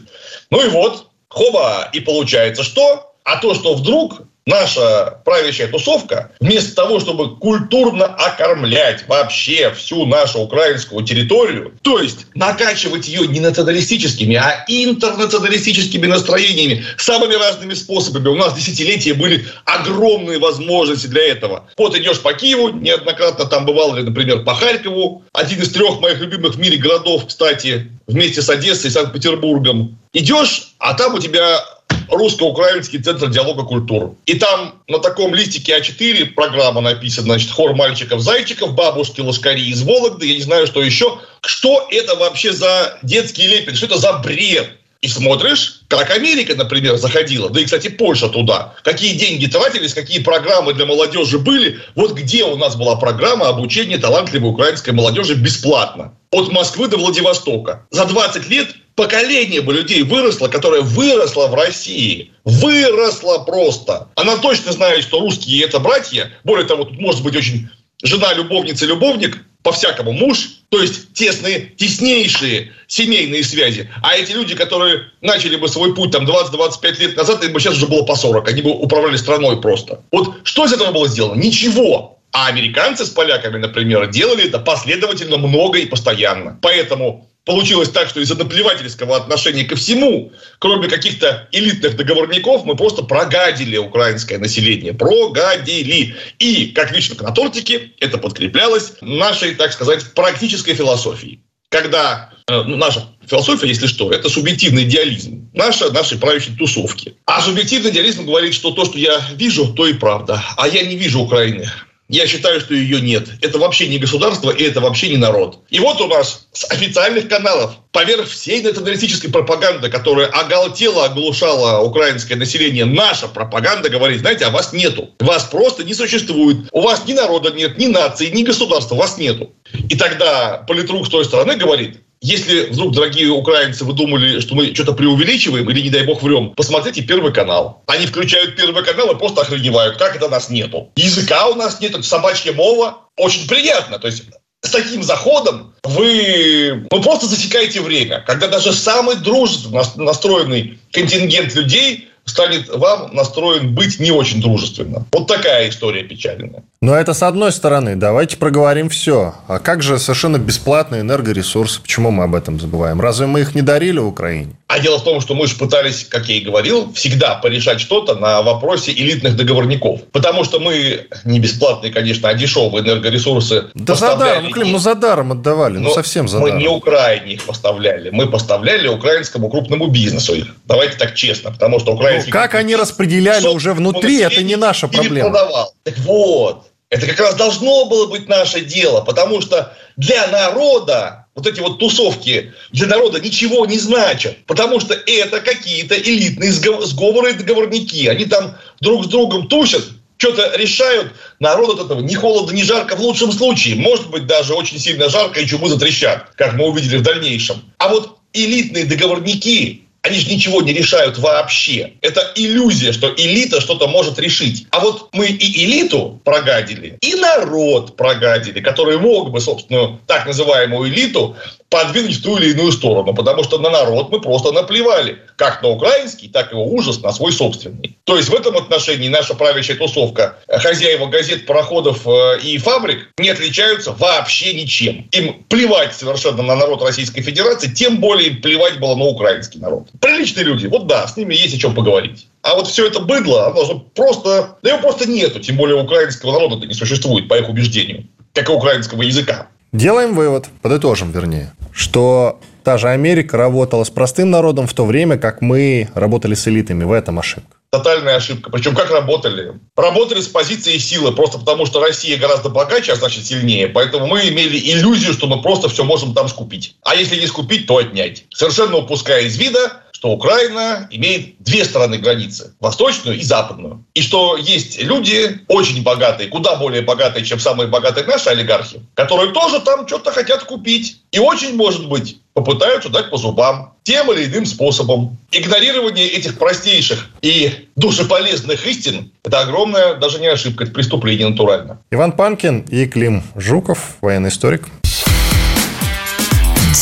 Ну 0.50 0.66
и 0.66 0.70
вот, 0.70 1.08
хоба, 1.28 1.90
и 1.92 2.00
получается 2.00 2.64
что? 2.64 3.14
А 3.26 3.38
то, 3.38 3.54
что 3.54 3.74
вдруг 3.74 4.22
наша 4.46 5.22
правящая 5.26 5.68
тусовка, 5.68 6.32
вместо 6.40 6.76
того, 6.76 7.00
чтобы 7.00 7.38
культурно 7.38 8.06
окормлять 8.06 9.08
вообще 9.08 9.74
всю 9.76 10.06
нашу 10.06 10.40
украинскую 10.40 11.04
территорию, 11.04 11.74
то 11.82 12.00
есть 12.00 12.28
накачивать 12.36 13.08
ее 13.08 13.28
не 13.28 13.40
националистическими, 13.40 14.36
а 14.36 14.64
интернационалистическими 14.68 16.06
настроениями, 16.06 16.86
самыми 16.98 17.34
разными 17.34 17.74
способами. 17.74 18.28
У 18.28 18.36
нас 18.36 18.54
десятилетия 18.54 19.14
были 19.14 19.46
огромные 19.66 20.38
возможности 20.38 21.08
для 21.08 21.24
этого. 21.24 21.68
Вот 21.78 21.98
идешь 21.98 22.22
по 22.22 22.34
Киеву, 22.34 22.70
неоднократно 22.70 23.46
там 23.46 23.66
бывал, 23.66 23.94
например, 23.94 24.44
по 24.44 24.54
Харькову, 24.54 25.24
один 25.34 25.62
из 25.62 25.72
трех 25.72 26.00
моих 26.02 26.20
любимых 26.20 26.56
в 26.56 26.60
мире 26.60 26.78
городов, 26.78 27.26
кстати, 27.28 27.92
вместе 28.08 28.42
с 28.42 28.50
Одессой 28.50 28.90
и 28.90 28.94
Санкт-Петербургом. 28.94 29.98
Идешь, 30.14 30.76
а 30.78 30.94
там 30.94 31.16
у 31.16 31.20
тебя 31.20 31.60
русско-украинский 32.10 33.02
центр 33.02 33.30
диалога 33.30 33.64
культур. 33.64 34.16
И 34.26 34.36
там 34.36 34.82
на 34.88 35.00
таком 35.00 35.34
листике 35.34 35.78
А4 35.78 36.28
программа 36.28 36.82
написана, 36.82 37.26
значит, 37.26 37.52
хор 37.52 37.76
мальчиков-зайчиков, 37.76 38.74
бабушки, 38.74 39.22
лошкари 39.22 39.70
из 39.70 39.82
Вологды, 39.84 40.28
я 40.28 40.36
не 40.36 40.42
знаю, 40.42 40.68
что 40.68 40.82
еще. 40.82 41.20
Что 41.42 41.88
это 41.92 42.16
вообще 42.16 42.54
за 42.54 42.98
детский 43.04 43.48
лепет? 43.48 43.76
Что 43.78 43.88
это 43.88 43.98
за 43.98 44.14
бред? 44.14 44.70
И 45.02 45.08
смотришь, 45.08 45.82
как 45.88 46.10
Америка, 46.10 46.56
например, 46.56 46.98
заходила, 46.98 47.50
да 47.52 47.62
и, 47.62 47.66
кстати, 47.66 47.90
Польша 47.90 48.28
туда. 48.28 48.74
Какие 48.84 49.14
деньги 49.14 49.46
тратились, 49.46 49.94
какие 49.94 50.18
программы 50.24 50.74
для 50.74 50.88
молодежи 50.88 51.38
были. 51.38 51.80
Вот 51.94 52.14
где 52.14 52.44
у 52.44 52.56
нас 52.56 52.76
была 52.76 52.96
программа 52.96 53.50
обучения 53.50 54.00
талантливой 54.00 54.50
украинской 54.50 54.92
молодежи 54.92 55.36
бесплатно. 55.36 56.18
От 56.32 56.52
Москвы 56.52 56.88
до 56.88 56.98
Владивостока. 56.98 57.86
За 57.92 58.06
20 58.06 58.50
лет 58.50 58.70
поколение 58.96 59.62
бы 59.62 59.74
людей 59.74 60.04
выросло, 60.04 60.48
которое 60.48 60.82
выросло 60.82 61.48
в 61.48 61.54
России. 61.54 62.32
Выросло 62.44 63.40
просто. 63.40 64.10
Она 64.16 64.38
точно 64.38 64.72
знает, 64.72 65.04
что 65.04 65.20
русские 65.20 65.64
это 65.64 65.80
братья. 65.80 66.32
Более 66.44 66.66
того, 66.66 66.86
тут 66.86 67.00
может 67.00 67.24
быть 67.24 67.36
очень 67.36 67.70
жена, 68.02 68.34
любовница, 68.34 68.86
любовник, 68.86 69.44
по-всякому 69.66 70.12
муж, 70.12 70.60
то 70.70 70.80
есть 70.80 71.14
тесные, 71.14 71.72
теснейшие 71.76 72.72
семейные 72.86 73.44
связи. 73.44 73.90
А 74.04 74.16
эти 74.16 74.32
люди, 74.32 74.54
которые 74.54 75.08
начали 75.22 75.56
бы 75.56 75.68
свой 75.68 75.96
путь 75.96 76.12
там 76.12 76.24
20-25 76.24 77.00
лет 77.00 77.18
назад, 77.18 77.44
им 77.44 77.52
бы 77.52 77.60
сейчас 77.60 77.74
уже 77.74 77.88
было 77.88 78.04
по 78.04 78.16
40, 78.16 78.48
они 78.48 78.62
бы 78.62 78.70
управляли 78.70 79.18
страной 79.18 79.60
просто. 79.60 80.04
Вот 80.12 80.36
что 80.44 80.66
из 80.66 80.74
этого 80.74 80.92
было 80.92 81.08
сделано? 81.08 81.42
Ничего. 81.42 82.20
А 82.32 82.48
американцы 82.48 83.06
с 83.06 83.10
поляками, 83.10 83.58
например, 83.58 84.08
делали 84.12 84.46
это 84.46 84.60
последовательно 84.60 85.38
много 85.38 85.80
и 85.80 85.88
постоянно. 85.88 86.60
Поэтому 86.62 87.28
получилось 87.46 87.90
так, 87.90 88.10
что 88.10 88.20
из-за 88.20 88.36
наплевательского 88.36 89.16
отношения 89.16 89.64
ко 89.64 89.76
всему, 89.76 90.32
кроме 90.60 90.90
каких-то 90.90 91.48
элитных 91.52 91.96
договорников, 91.96 92.66
мы 92.66 92.76
просто 92.76 93.04
прогадили 93.04 93.78
украинское 93.78 94.40
население. 94.40 94.94
Прогадили. 94.94 96.16
И, 96.40 96.72
как 96.76 96.92
вишенка 96.92 97.24
на 97.24 97.32
тортике, 97.32 97.92
это 98.00 98.18
подкреплялось 98.18 98.94
нашей, 99.02 99.56
так 99.56 99.72
сказать, 99.72 100.14
практической 100.14 100.74
философией. 100.74 101.40
Когда 101.70 102.32
э, 102.48 102.64
ну, 102.64 102.78
наша 102.78 103.08
философия, 103.28 103.68
если 103.68 103.88
что, 103.88 104.12
это 104.12 104.30
субъективный 104.30 104.84
идеализм 104.84 105.50
наша, 105.54 105.92
нашей 105.92 106.18
правящей 106.18 106.56
тусовки. 106.56 107.16
А 107.26 107.42
субъективный 107.42 107.92
идеализм 107.92 108.26
говорит, 108.26 108.54
что 108.54 108.72
то, 108.72 108.86
что 108.86 108.98
я 108.98 109.20
вижу, 109.34 109.74
то 109.74 109.88
и 109.88 109.94
правда. 109.94 110.44
А 110.58 110.68
я 110.68 110.84
не 110.86 110.96
вижу 110.96 111.22
Украины. 111.22 111.70
Я 112.08 112.28
считаю, 112.28 112.62
что 112.62 112.76
ее 112.76 113.02
нет. 113.02 113.30
Это 113.42 113.58
вообще 113.58 113.88
не 113.88 113.98
государство, 113.98 114.52
и 114.52 114.64
это 114.64 114.80
вообще 114.80 115.10
не 115.10 115.18
народ. 115.18 115.60
И 115.70 115.80
вот 115.80 116.00
у 116.02 116.08
нас 116.08 116.48
с 116.54 116.64
официальных 116.70 117.28
каналов, 117.28 117.78
поверх 117.92 118.30
всей 118.30 118.62
националистической 118.62 119.32
пропаганды, 119.32 119.90
которая 119.90 120.28
оголтела, 120.28 121.06
оглушала 121.06 121.82
украинское 121.82 122.38
население, 122.38 122.86
наша 122.86 123.28
пропаганда 123.28 123.90
говорит, 123.90 124.20
знаете, 124.20 124.46
а 124.46 124.52
вас 124.52 124.72
нету. 124.72 125.10
Вас 125.20 125.46
просто 125.46 125.84
не 125.84 125.96
существует. 125.96 126.58
У 126.72 126.82
вас 126.82 127.08
ни 127.08 127.14
народа 127.14 127.50
нет, 127.52 127.80
ни 127.80 127.88
нации, 127.88 128.30
ни 128.30 128.44
государства, 128.44 128.94
вас 128.96 129.18
нету. 129.18 129.54
И 129.90 129.96
тогда 129.98 130.64
политрук 130.68 131.08
с 131.08 131.10
той 131.10 131.26
стороны 131.26 131.56
говорит, 131.56 132.02
если 132.26 132.72
вдруг, 132.72 132.94
дорогие 132.94 133.30
украинцы, 133.30 133.86
вы 133.86 133.94
думали, 133.94 134.40
что 134.40 134.56
мы 134.56 134.74
что-то 134.74 134.94
преувеличиваем 134.94 135.70
или, 135.70 135.82
не 135.82 135.92
дай 135.92 136.04
бог, 136.04 136.24
врем, 136.24 136.54
посмотрите 136.56 137.04
Первый 137.04 137.32
канал. 137.32 137.84
Они 137.86 138.08
включают 138.08 138.56
Первый 138.56 138.84
канал 138.84 139.12
и 139.12 139.20
просто 139.20 139.42
охреневают, 139.42 139.98
как 139.98 140.16
это 140.16 140.28
нас 140.28 140.50
нету. 140.50 140.92
Языка 140.96 141.48
у 141.48 141.56
нас 141.56 141.80
нет, 141.80 141.92
это 141.92 142.02
собачья 142.02 142.52
мова. 142.54 142.98
очень 143.16 143.48
приятно. 143.48 144.00
То 144.00 144.08
есть 144.08 144.24
с 144.62 144.72
таким 144.72 145.04
заходом 145.04 145.76
вы 145.84 146.88
ну, 146.90 147.04
просто 147.04 147.28
засекаете 147.28 147.82
время, 147.82 148.24
когда 148.26 148.48
даже 148.48 148.74
самый 148.74 149.18
дружественно 149.18 149.84
настроенный 149.96 150.80
контингент 150.92 151.54
людей 151.54 152.10
станет 152.26 152.70
вам 152.70 153.14
настроен 153.14 153.74
быть 153.74 154.00
не 154.00 154.12
очень 154.12 154.42
дружественно. 154.42 155.06
Вот 155.12 155.28
такая 155.28 155.70
история 155.70 156.04
печальная. 156.04 156.64
Но 156.82 156.96
это 156.96 157.14
с 157.14 157.24
одной 157.24 157.52
стороны. 157.52 157.96
Давайте 157.96 158.38
проговорим 158.38 158.90
все. 158.90 159.36
А 159.48 159.60
как 159.60 159.82
же 159.82 160.00
совершенно 160.00 160.38
бесплатные 160.38 161.02
энергоресурсы? 161.02 161.82
Почему 161.82 162.12
мы 162.12 162.24
об 162.24 162.36
этом 162.36 162.60
забываем? 162.60 163.00
Разве 163.00 163.28
мы 163.28 163.42
их 163.42 163.56
не 163.56 163.62
дарили 163.62 164.00
Украине? 164.00 164.56
А 164.68 164.80
дело 164.80 164.98
в 164.98 165.04
том, 165.04 165.22
что 165.22 165.36
мы 165.36 165.48
же 165.48 165.56
пытались, 165.56 166.04
как 166.06 166.28
я 166.28 166.36
и 166.36 166.42
говорил, 166.42 166.92
всегда 166.94 167.36
порешать 167.36 167.80
что-то 167.80 168.16
на 168.16 168.42
вопросе 168.42 168.92
элитных 168.92 169.36
договорников. 169.36 170.02
Потому 170.12 170.44
что 170.44 170.60
мы 170.60 171.08
не 171.24 171.40
бесплатные, 171.40 171.94
конечно, 171.94 172.30
а 172.30 172.34
дешевые 172.34 172.84
энергоресурсы 172.84 173.66
Да 173.76 173.96
за 173.96 174.16
даром, 174.16 174.52
Клим, 174.52 174.72
ну 174.72 174.80
за 174.80 174.96
даром 174.96 175.32
отдавали, 175.32 175.78
ну 175.78 175.92
совсем 175.92 176.28
за 176.28 176.40
мы 176.40 176.50
даром. 176.50 176.58
Мы 176.58 176.64
не 176.64 176.70
Украине 176.70 177.34
их 177.34 177.44
поставляли, 177.44 178.10
мы 178.10 178.28
поставляли 178.28 178.88
украинскому 178.88 179.50
крупному 179.50 179.88
бизнесу 179.88 180.34
их. 180.34 180.56
Давайте 180.66 180.98
так 180.98 181.14
честно, 181.14 181.52
потому 181.52 181.80
что 181.80 181.94
Украина 181.94 182.15
как 182.24 182.56
они 182.56 182.76
распределяли 182.76 183.48
уже 183.48 183.74
внутри, 183.74 184.20
это 184.20 184.44
не 184.44 184.56
наша 184.56 184.88
проблема. 184.88 185.30
Продавал. 185.30 185.74
Так 185.84 185.98
вот, 186.00 186.68
это 186.90 187.08
как 187.08 187.20
раз 187.20 187.36
должно 187.36 187.86
было 187.86 188.08
быть 188.08 188.28
наше 188.28 188.62
дело, 188.62 189.02
потому 189.02 189.42
что 189.42 189.74
для 189.98 190.28
народа 190.28 191.26
вот 191.36 191.48
эти 191.48 191.60
вот 191.60 191.80
тусовки 191.80 192.54
для 192.72 192.88
народа 192.88 193.20
ничего 193.20 193.66
не 193.66 193.78
значат, 193.78 194.38
потому 194.46 194.80
что 194.80 194.94
это 194.94 195.42
какие-то 195.42 195.96
элитные 195.96 196.52
сговоры 196.52 197.32
и 197.32 197.34
договорники. 197.34 198.08
Они 198.08 198.26
там 198.26 198.58
друг 198.80 199.06
с 199.06 199.08
другом 199.08 199.48
тусят, 199.48 199.84
что-то 200.18 200.56
решают, 200.56 201.12
народ 201.40 201.78
от 201.78 201.86
этого 201.88 202.00
ни 202.00 202.16
холодно, 202.16 202.56
ни 202.56 202.64
жарко 202.64 202.96
в 202.96 203.02
лучшем 203.02 203.34
случае. 203.34 203.76
Может 203.76 204.10
быть, 204.10 204.28
даже 204.28 204.54
очень 204.54 204.80
сильно 204.80 205.10
жарко 205.10 205.42
и 205.42 205.46
чумы 205.46 205.68
затрещат, 205.68 206.32
как 206.36 206.54
мы 206.54 206.68
увидели 206.68 206.98
в 206.98 207.02
дальнейшем. 207.02 207.62
А 207.80 207.90
вот 207.90 208.18
элитные 208.32 208.86
договорники, 208.86 209.85
они 210.06 210.20
же 210.20 210.30
ничего 210.30 210.62
не 210.62 210.72
решают 210.72 211.18
вообще. 211.18 211.94
Это 212.02 212.22
иллюзия, 212.36 212.92
что 212.92 213.12
элита 213.18 213.60
что-то 213.60 213.88
может 213.88 214.20
решить. 214.20 214.68
А 214.70 214.80
вот 214.80 215.10
мы 215.14 215.26
и 215.26 215.66
элиту 215.66 216.22
прогадили, 216.24 216.98
и 217.02 217.16
народ 217.16 217.98
прогадили, 217.98 218.60
который 218.60 219.00
мог 219.00 219.32
бы, 219.32 219.42
собственно, 219.42 220.00
так 220.06 220.28
называемую 220.28 220.92
элиту 220.92 221.36
подвинуть 221.76 222.16
в 222.16 222.24
ту 222.24 222.38
или 222.38 222.52
иную 222.52 222.72
сторону, 222.72 223.14
потому 223.14 223.44
что 223.44 223.58
на 223.58 223.70
народ 223.70 224.10
мы 224.10 224.22
просто 224.22 224.54
наплевали, 224.54 225.20
как 225.36 225.62
на 225.62 225.68
украинский, 225.68 226.30
так 226.30 226.54
и 226.54 226.56
ужас 226.56 227.02
на 227.02 227.12
свой 227.12 227.34
собственный. 227.34 227.98
То 228.06 228.16
есть 228.16 228.30
в 228.30 228.34
этом 228.34 228.56
отношении 228.56 229.10
наша 229.10 229.34
правящая 229.34 229.76
тусовка, 229.76 230.38
хозяева 230.48 231.08
газет, 231.08 231.46
пароходов 231.46 232.08
э, 232.08 232.40
и 232.42 232.58
фабрик 232.60 233.10
не 233.18 233.28
отличаются 233.28 233.92
вообще 233.92 234.54
ничем. 234.54 235.10
Им 235.12 235.44
плевать 235.50 235.94
совершенно 235.94 236.44
на 236.44 236.56
народ 236.56 236.82
Российской 236.82 237.22
Федерации, 237.22 237.68
тем 237.68 237.98
более 237.98 238.30
им 238.30 238.42
плевать 238.42 238.80
было 238.80 238.96
на 238.96 239.04
украинский 239.04 239.60
народ. 239.60 239.90
Приличные 240.00 240.46
люди, 240.46 240.68
вот 240.68 240.88
да, 240.88 241.06
с 241.06 241.18
ними 241.18 241.34
есть 241.34 241.56
о 241.56 241.60
чем 241.60 241.76
поговорить. 241.76 242.28
А 242.42 242.56
вот 242.56 242.68
все 242.68 242.88
это 242.88 243.02
быдло, 243.02 243.48
оно 243.48 243.80
просто, 243.94 244.58
да 244.64 244.70
его 244.70 244.80
просто 244.80 245.10
нету, 245.10 245.42
тем 245.42 245.58
более 245.58 245.76
украинского 245.76 246.32
народа-то 246.32 246.68
не 246.68 246.74
существует, 246.74 247.28
по 247.28 247.38
их 247.38 247.50
убеждению, 247.50 248.08
как 248.34 248.48
и 248.48 248.52
украинского 248.54 249.02
языка. 249.02 249.50
Делаем 249.76 250.16
вывод, 250.16 250.48
подытожим 250.62 251.12
вернее, 251.12 251.52
что 251.76 252.40
та 252.64 252.78
же 252.78 252.90
Америка 252.90 253.38
работала 253.38 253.84
с 253.84 253.90
простым 253.90 254.32
народом 254.32 254.66
в 254.66 254.74
то 254.74 254.86
время, 254.86 255.18
как 255.18 255.42
мы 255.42 255.90
работали 255.94 256.34
с 256.34 256.48
элитами. 256.48 256.86
В 256.86 256.92
этом 256.92 257.20
ошибка. 257.20 257.58
Тотальная 257.70 258.16
ошибка. 258.16 258.50
Причем 258.50 258.74
как 258.74 258.90
работали? 258.90 259.60
Работали 259.76 260.22
с 260.22 260.28
позиции 260.30 260.78
силы, 260.78 261.12
просто 261.12 261.38
потому 261.38 261.66
что 261.66 261.82
Россия 261.82 262.18
гораздо 262.18 262.48
богаче, 262.48 262.94
а 262.94 262.96
значит 262.96 263.26
сильнее. 263.26 263.68
Поэтому 263.68 264.08
мы 264.08 264.30
имели 264.30 264.58
иллюзию, 264.58 265.12
что 265.12 265.28
мы 265.28 265.42
просто 265.42 265.68
все 265.68 265.84
можем 265.84 266.14
там 266.14 266.30
скупить. 266.30 266.78
А 266.84 266.96
если 266.96 267.20
не 267.20 267.28
скупить, 267.28 267.68
то 267.68 267.78
отнять. 267.78 268.24
Совершенно 268.34 268.78
упуская 268.78 269.24
из 269.24 269.38
вида, 269.38 269.82
что 269.96 270.10
Украина 270.10 270.90
имеет 270.92 271.36
две 271.40 271.64
стороны 271.64 271.98
границы, 271.98 272.54
восточную 272.60 273.18
и 273.18 273.24
западную. 273.24 273.86
И 273.94 274.02
что 274.02 274.36
есть 274.36 274.84
люди 274.84 275.40
очень 275.48 275.84
богатые, 275.84 276.28
куда 276.28 276.58
более 276.58 276.82
богатые, 276.82 277.24
чем 277.24 277.40
самые 277.40 277.70
богатые 277.70 278.06
наши 278.06 278.30
олигархи, 278.30 278.82
которые 278.94 279.32
тоже 279.32 279.62
там 279.62 279.88
что-то 279.88 280.12
хотят 280.12 280.44
купить. 280.44 280.98
И 281.14 281.20
очень, 281.20 281.56
может 281.56 281.88
быть, 281.88 282.18
попытаются 282.34 282.90
дать 282.90 283.10
по 283.10 283.16
зубам 283.16 283.74
тем 283.84 284.12
или 284.12 284.26
иным 284.26 284.46
способом. 284.46 285.18
Игнорирование 285.32 286.10
этих 286.10 286.38
простейших 286.38 287.08
и 287.22 287.70
душеполезных 287.78 288.68
истин– 288.68 289.14
это 289.24 289.40
огромная 289.40 289.96
даже 289.96 290.20
не 290.20 290.28
ошибка, 290.28 290.66
это 290.66 290.74
преступление 290.74 291.30
натурально. 291.30 291.80
Иван 291.90 292.12
Панкин 292.12 292.66
и 292.70 292.86
Клим 292.88 293.24
Жуков, 293.36 293.96
военный 294.02 294.28
историк. 294.28 294.68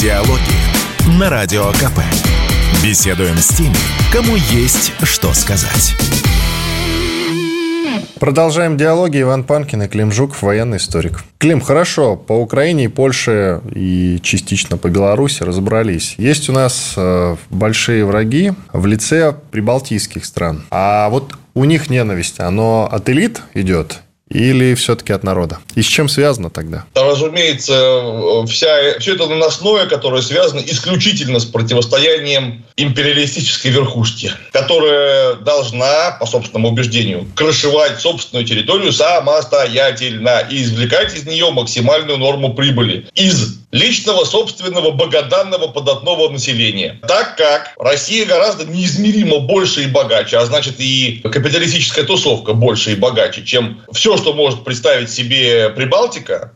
Диалоги 0.01 1.19
на 1.19 1.29
Радио 1.29 1.71
КП. 1.73 1.99
Беседуем 2.83 3.37
с 3.37 3.47
теми, 3.47 3.77
кому 4.11 4.35
есть 4.35 4.91
что 5.03 5.33
сказать. 5.33 5.95
Продолжаем 8.19 8.75
диалоги. 8.75 9.21
Иван 9.21 9.45
Панкин 9.45 9.83
и 9.83 9.87
Клим 9.87 10.11
Жуков, 10.11 10.41
военный 10.41 10.77
историк. 10.77 11.23
Клим, 11.37 11.61
хорошо, 11.61 12.17
по 12.17 12.33
Украине 12.33 12.85
и 12.85 12.87
Польше 12.89 13.61
и 13.73 14.19
частично 14.21 14.75
по 14.75 14.89
Беларуси 14.89 15.43
разобрались. 15.43 16.15
Есть 16.17 16.49
у 16.49 16.51
нас 16.51 16.95
э, 16.97 17.37
большие 17.49 18.05
враги 18.05 18.51
в 18.73 18.85
лице 18.85 19.33
прибалтийских 19.51 20.25
стран. 20.25 20.65
А 20.69 21.07
вот 21.07 21.33
у 21.53 21.63
них 21.63 21.89
ненависть, 21.89 22.41
оно 22.41 22.89
от 22.91 23.07
элит 23.09 23.41
идет 23.53 24.02
или 24.33 24.73
все-таки 24.73 25.13
от 25.13 25.23
народа? 25.23 25.59
И 25.75 25.81
с 25.81 25.85
чем 25.85 26.09
связано 26.09 26.49
тогда? 26.49 26.85
Разумеется, 26.95 28.43
вся, 28.47 28.99
все 28.99 29.15
это 29.15 29.27
наносное, 29.27 29.85
которое 29.85 30.21
связано 30.21 30.61
исключительно 30.65 31.39
с 31.39 31.45
противостоянием 31.45 32.65
империалистической 32.75 33.71
верхушки, 33.71 34.31
которая 34.51 35.35
должна, 35.35 36.11
по 36.19 36.25
собственному 36.25 36.69
убеждению, 36.69 37.27
крышевать 37.35 37.99
собственную 37.99 38.45
территорию 38.45 38.91
самостоятельно 38.91 40.45
и 40.49 40.63
извлекать 40.63 41.15
из 41.15 41.25
нее 41.25 41.51
максимальную 41.51 42.17
норму 42.17 42.53
прибыли 42.53 43.07
из 43.13 43.63
личного, 43.71 44.23
собственного, 44.23 44.91
богоданного, 44.91 45.67
податного 45.67 46.29
населения. 46.29 46.99
Так 47.07 47.35
как 47.35 47.73
Россия 47.77 48.25
гораздо 48.25 48.65
неизмеримо 48.65 49.39
больше 49.39 49.83
и 49.83 49.87
богаче, 49.87 50.37
а 50.37 50.45
значит 50.45 50.75
и 50.77 51.21
капиталистическая 51.23 52.03
тусовка 52.03 52.53
больше 52.53 52.93
и 52.93 52.95
богаче, 52.95 53.43
чем 53.43 53.81
все, 53.91 54.15
что 54.23 54.33
может 54.33 54.63
представить 54.63 55.09
себе 55.09 55.69
Прибалтика, 55.69 56.53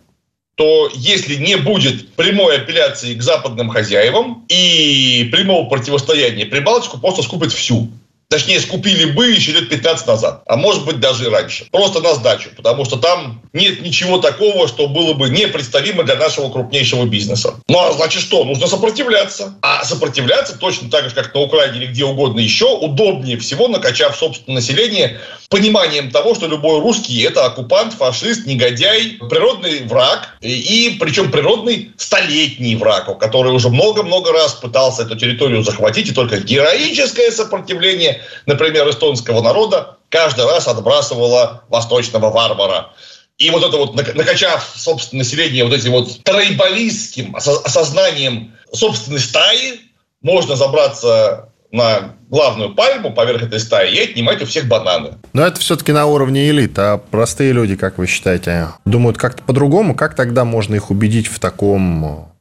то 0.55 0.89
если 0.93 1.35
не 1.35 1.57
будет 1.57 2.13
прямой 2.13 2.55
апелляции 2.57 3.13
к 3.13 3.21
западным 3.21 3.69
хозяевам 3.69 4.45
и 4.47 5.29
прямого 5.31 5.67
противостояния 5.69 6.45
Прибалтику, 6.45 6.97
просто 6.97 7.23
скупят 7.23 7.51
всю. 7.51 7.89
Точнее, 8.29 8.59
скупили 8.59 9.11
бы 9.11 9.27
еще 9.27 9.53
лет 9.53 9.69
15 9.69 10.05
назад, 10.05 10.43
а 10.47 10.57
может 10.57 10.83
быть 10.83 10.99
даже 10.99 11.25
и 11.25 11.29
раньше. 11.29 11.65
Просто 11.71 12.01
на 12.01 12.13
сдачу, 12.13 12.49
потому 12.57 12.83
что 12.83 12.97
там 12.97 13.41
нет 13.53 13.81
ничего 13.81 14.17
такого, 14.17 14.67
что 14.67 14.87
было 14.87 15.13
бы 15.13 15.29
непредставимо 15.29 16.03
для 16.03 16.15
нашего 16.15 16.49
крупнейшего 16.49 17.05
бизнеса. 17.05 17.53
Ну 17.69 17.79
а 17.79 17.93
значит 17.93 18.21
что? 18.21 18.43
Нужно 18.43 18.67
сопротивляться. 18.67 19.55
А 19.61 19.85
сопротивляться 19.85 20.57
точно 20.57 20.89
так 20.89 21.07
же, 21.07 21.15
как 21.15 21.33
на 21.33 21.39
Украине 21.39 21.77
или 21.77 21.85
где 21.87 22.03
угодно 22.03 22.41
еще, 22.41 22.65
удобнее 22.65 23.37
всего, 23.37 23.69
накачав 23.69 24.17
собственное 24.17 24.57
население 24.57 25.21
пониманием 25.49 26.11
того, 26.11 26.35
что 26.35 26.47
любой 26.47 26.81
русский– 26.81 27.21
это 27.23 27.45
оккупант, 27.45 27.93
фашист, 27.93 28.45
негодяй, 28.45 29.17
природный 29.29 29.83
враг, 29.85 30.37
и 30.41 30.97
причем 30.99 31.31
природный 31.31 31.91
столетний 31.97 32.75
враг, 32.75 33.17
который 33.19 33.53
уже 33.53 33.69
много-много 33.69 34.33
раз 34.33 34.55
пытался 34.55 35.03
эту 35.03 35.15
территорию 35.15 35.63
захватить, 35.63 36.09
и 36.09 36.13
только 36.13 36.39
героическое 36.39 37.31
сопротивление, 37.31 38.16
например, 38.45 38.89
эстонского 38.89 39.41
народа 39.41 39.97
каждый 40.09 40.45
раз 40.45 40.67
отбрасывало 40.67 41.63
восточного 41.69 42.29
варвара. 42.29 42.93
И 43.37 43.49
вот 43.51 43.63
это 43.63 43.77
вот, 43.77 43.95
накачав 43.95 44.73
собственное 44.75 45.23
население 45.23 45.63
вот 45.63 45.73
этим 45.73 45.91
вот 45.91 46.23
тройболистским 46.23 47.35
осознанием 47.35 48.55
собственной 48.73 49.19
стаи, 49.19 49.79
можно 50.21 50.55
забраться 50.55 51.49
на 51.71 52.15
главную 52.29 52.73
пальму 52.73 53.13
поверх 53.13 53.43
этой 53.43 53.59
стаи 53.59 53.93
и 53.93 54.11
отнимать 54.11 54.41
у 54.41 54.45
всех 54.45 54.67
бананы. 54.67 55.15
Но 55.33 55.45
это 55.45 55.59
все-таки 55.59 55.91
на 55.91 56.05
уровне 56.05 56.49
элит, 56.49 56.77
а 56.79 56.97
простые 56.97 57.51
люди, 57.51 57.75
как 57.75 57.97
вы 57.97 58.07
считаете, 58.07 58.69
думают 58.85 59.17
как-то 59.17 59.43
по-другому? 59.43 59.93
Как 59.93 60.15
тогда 60.15 60.45
можно 60.45 60.75
их 60.75 60.89
убедить 60.89 61.27
в 61.27 61.39
таком 61.39 62.31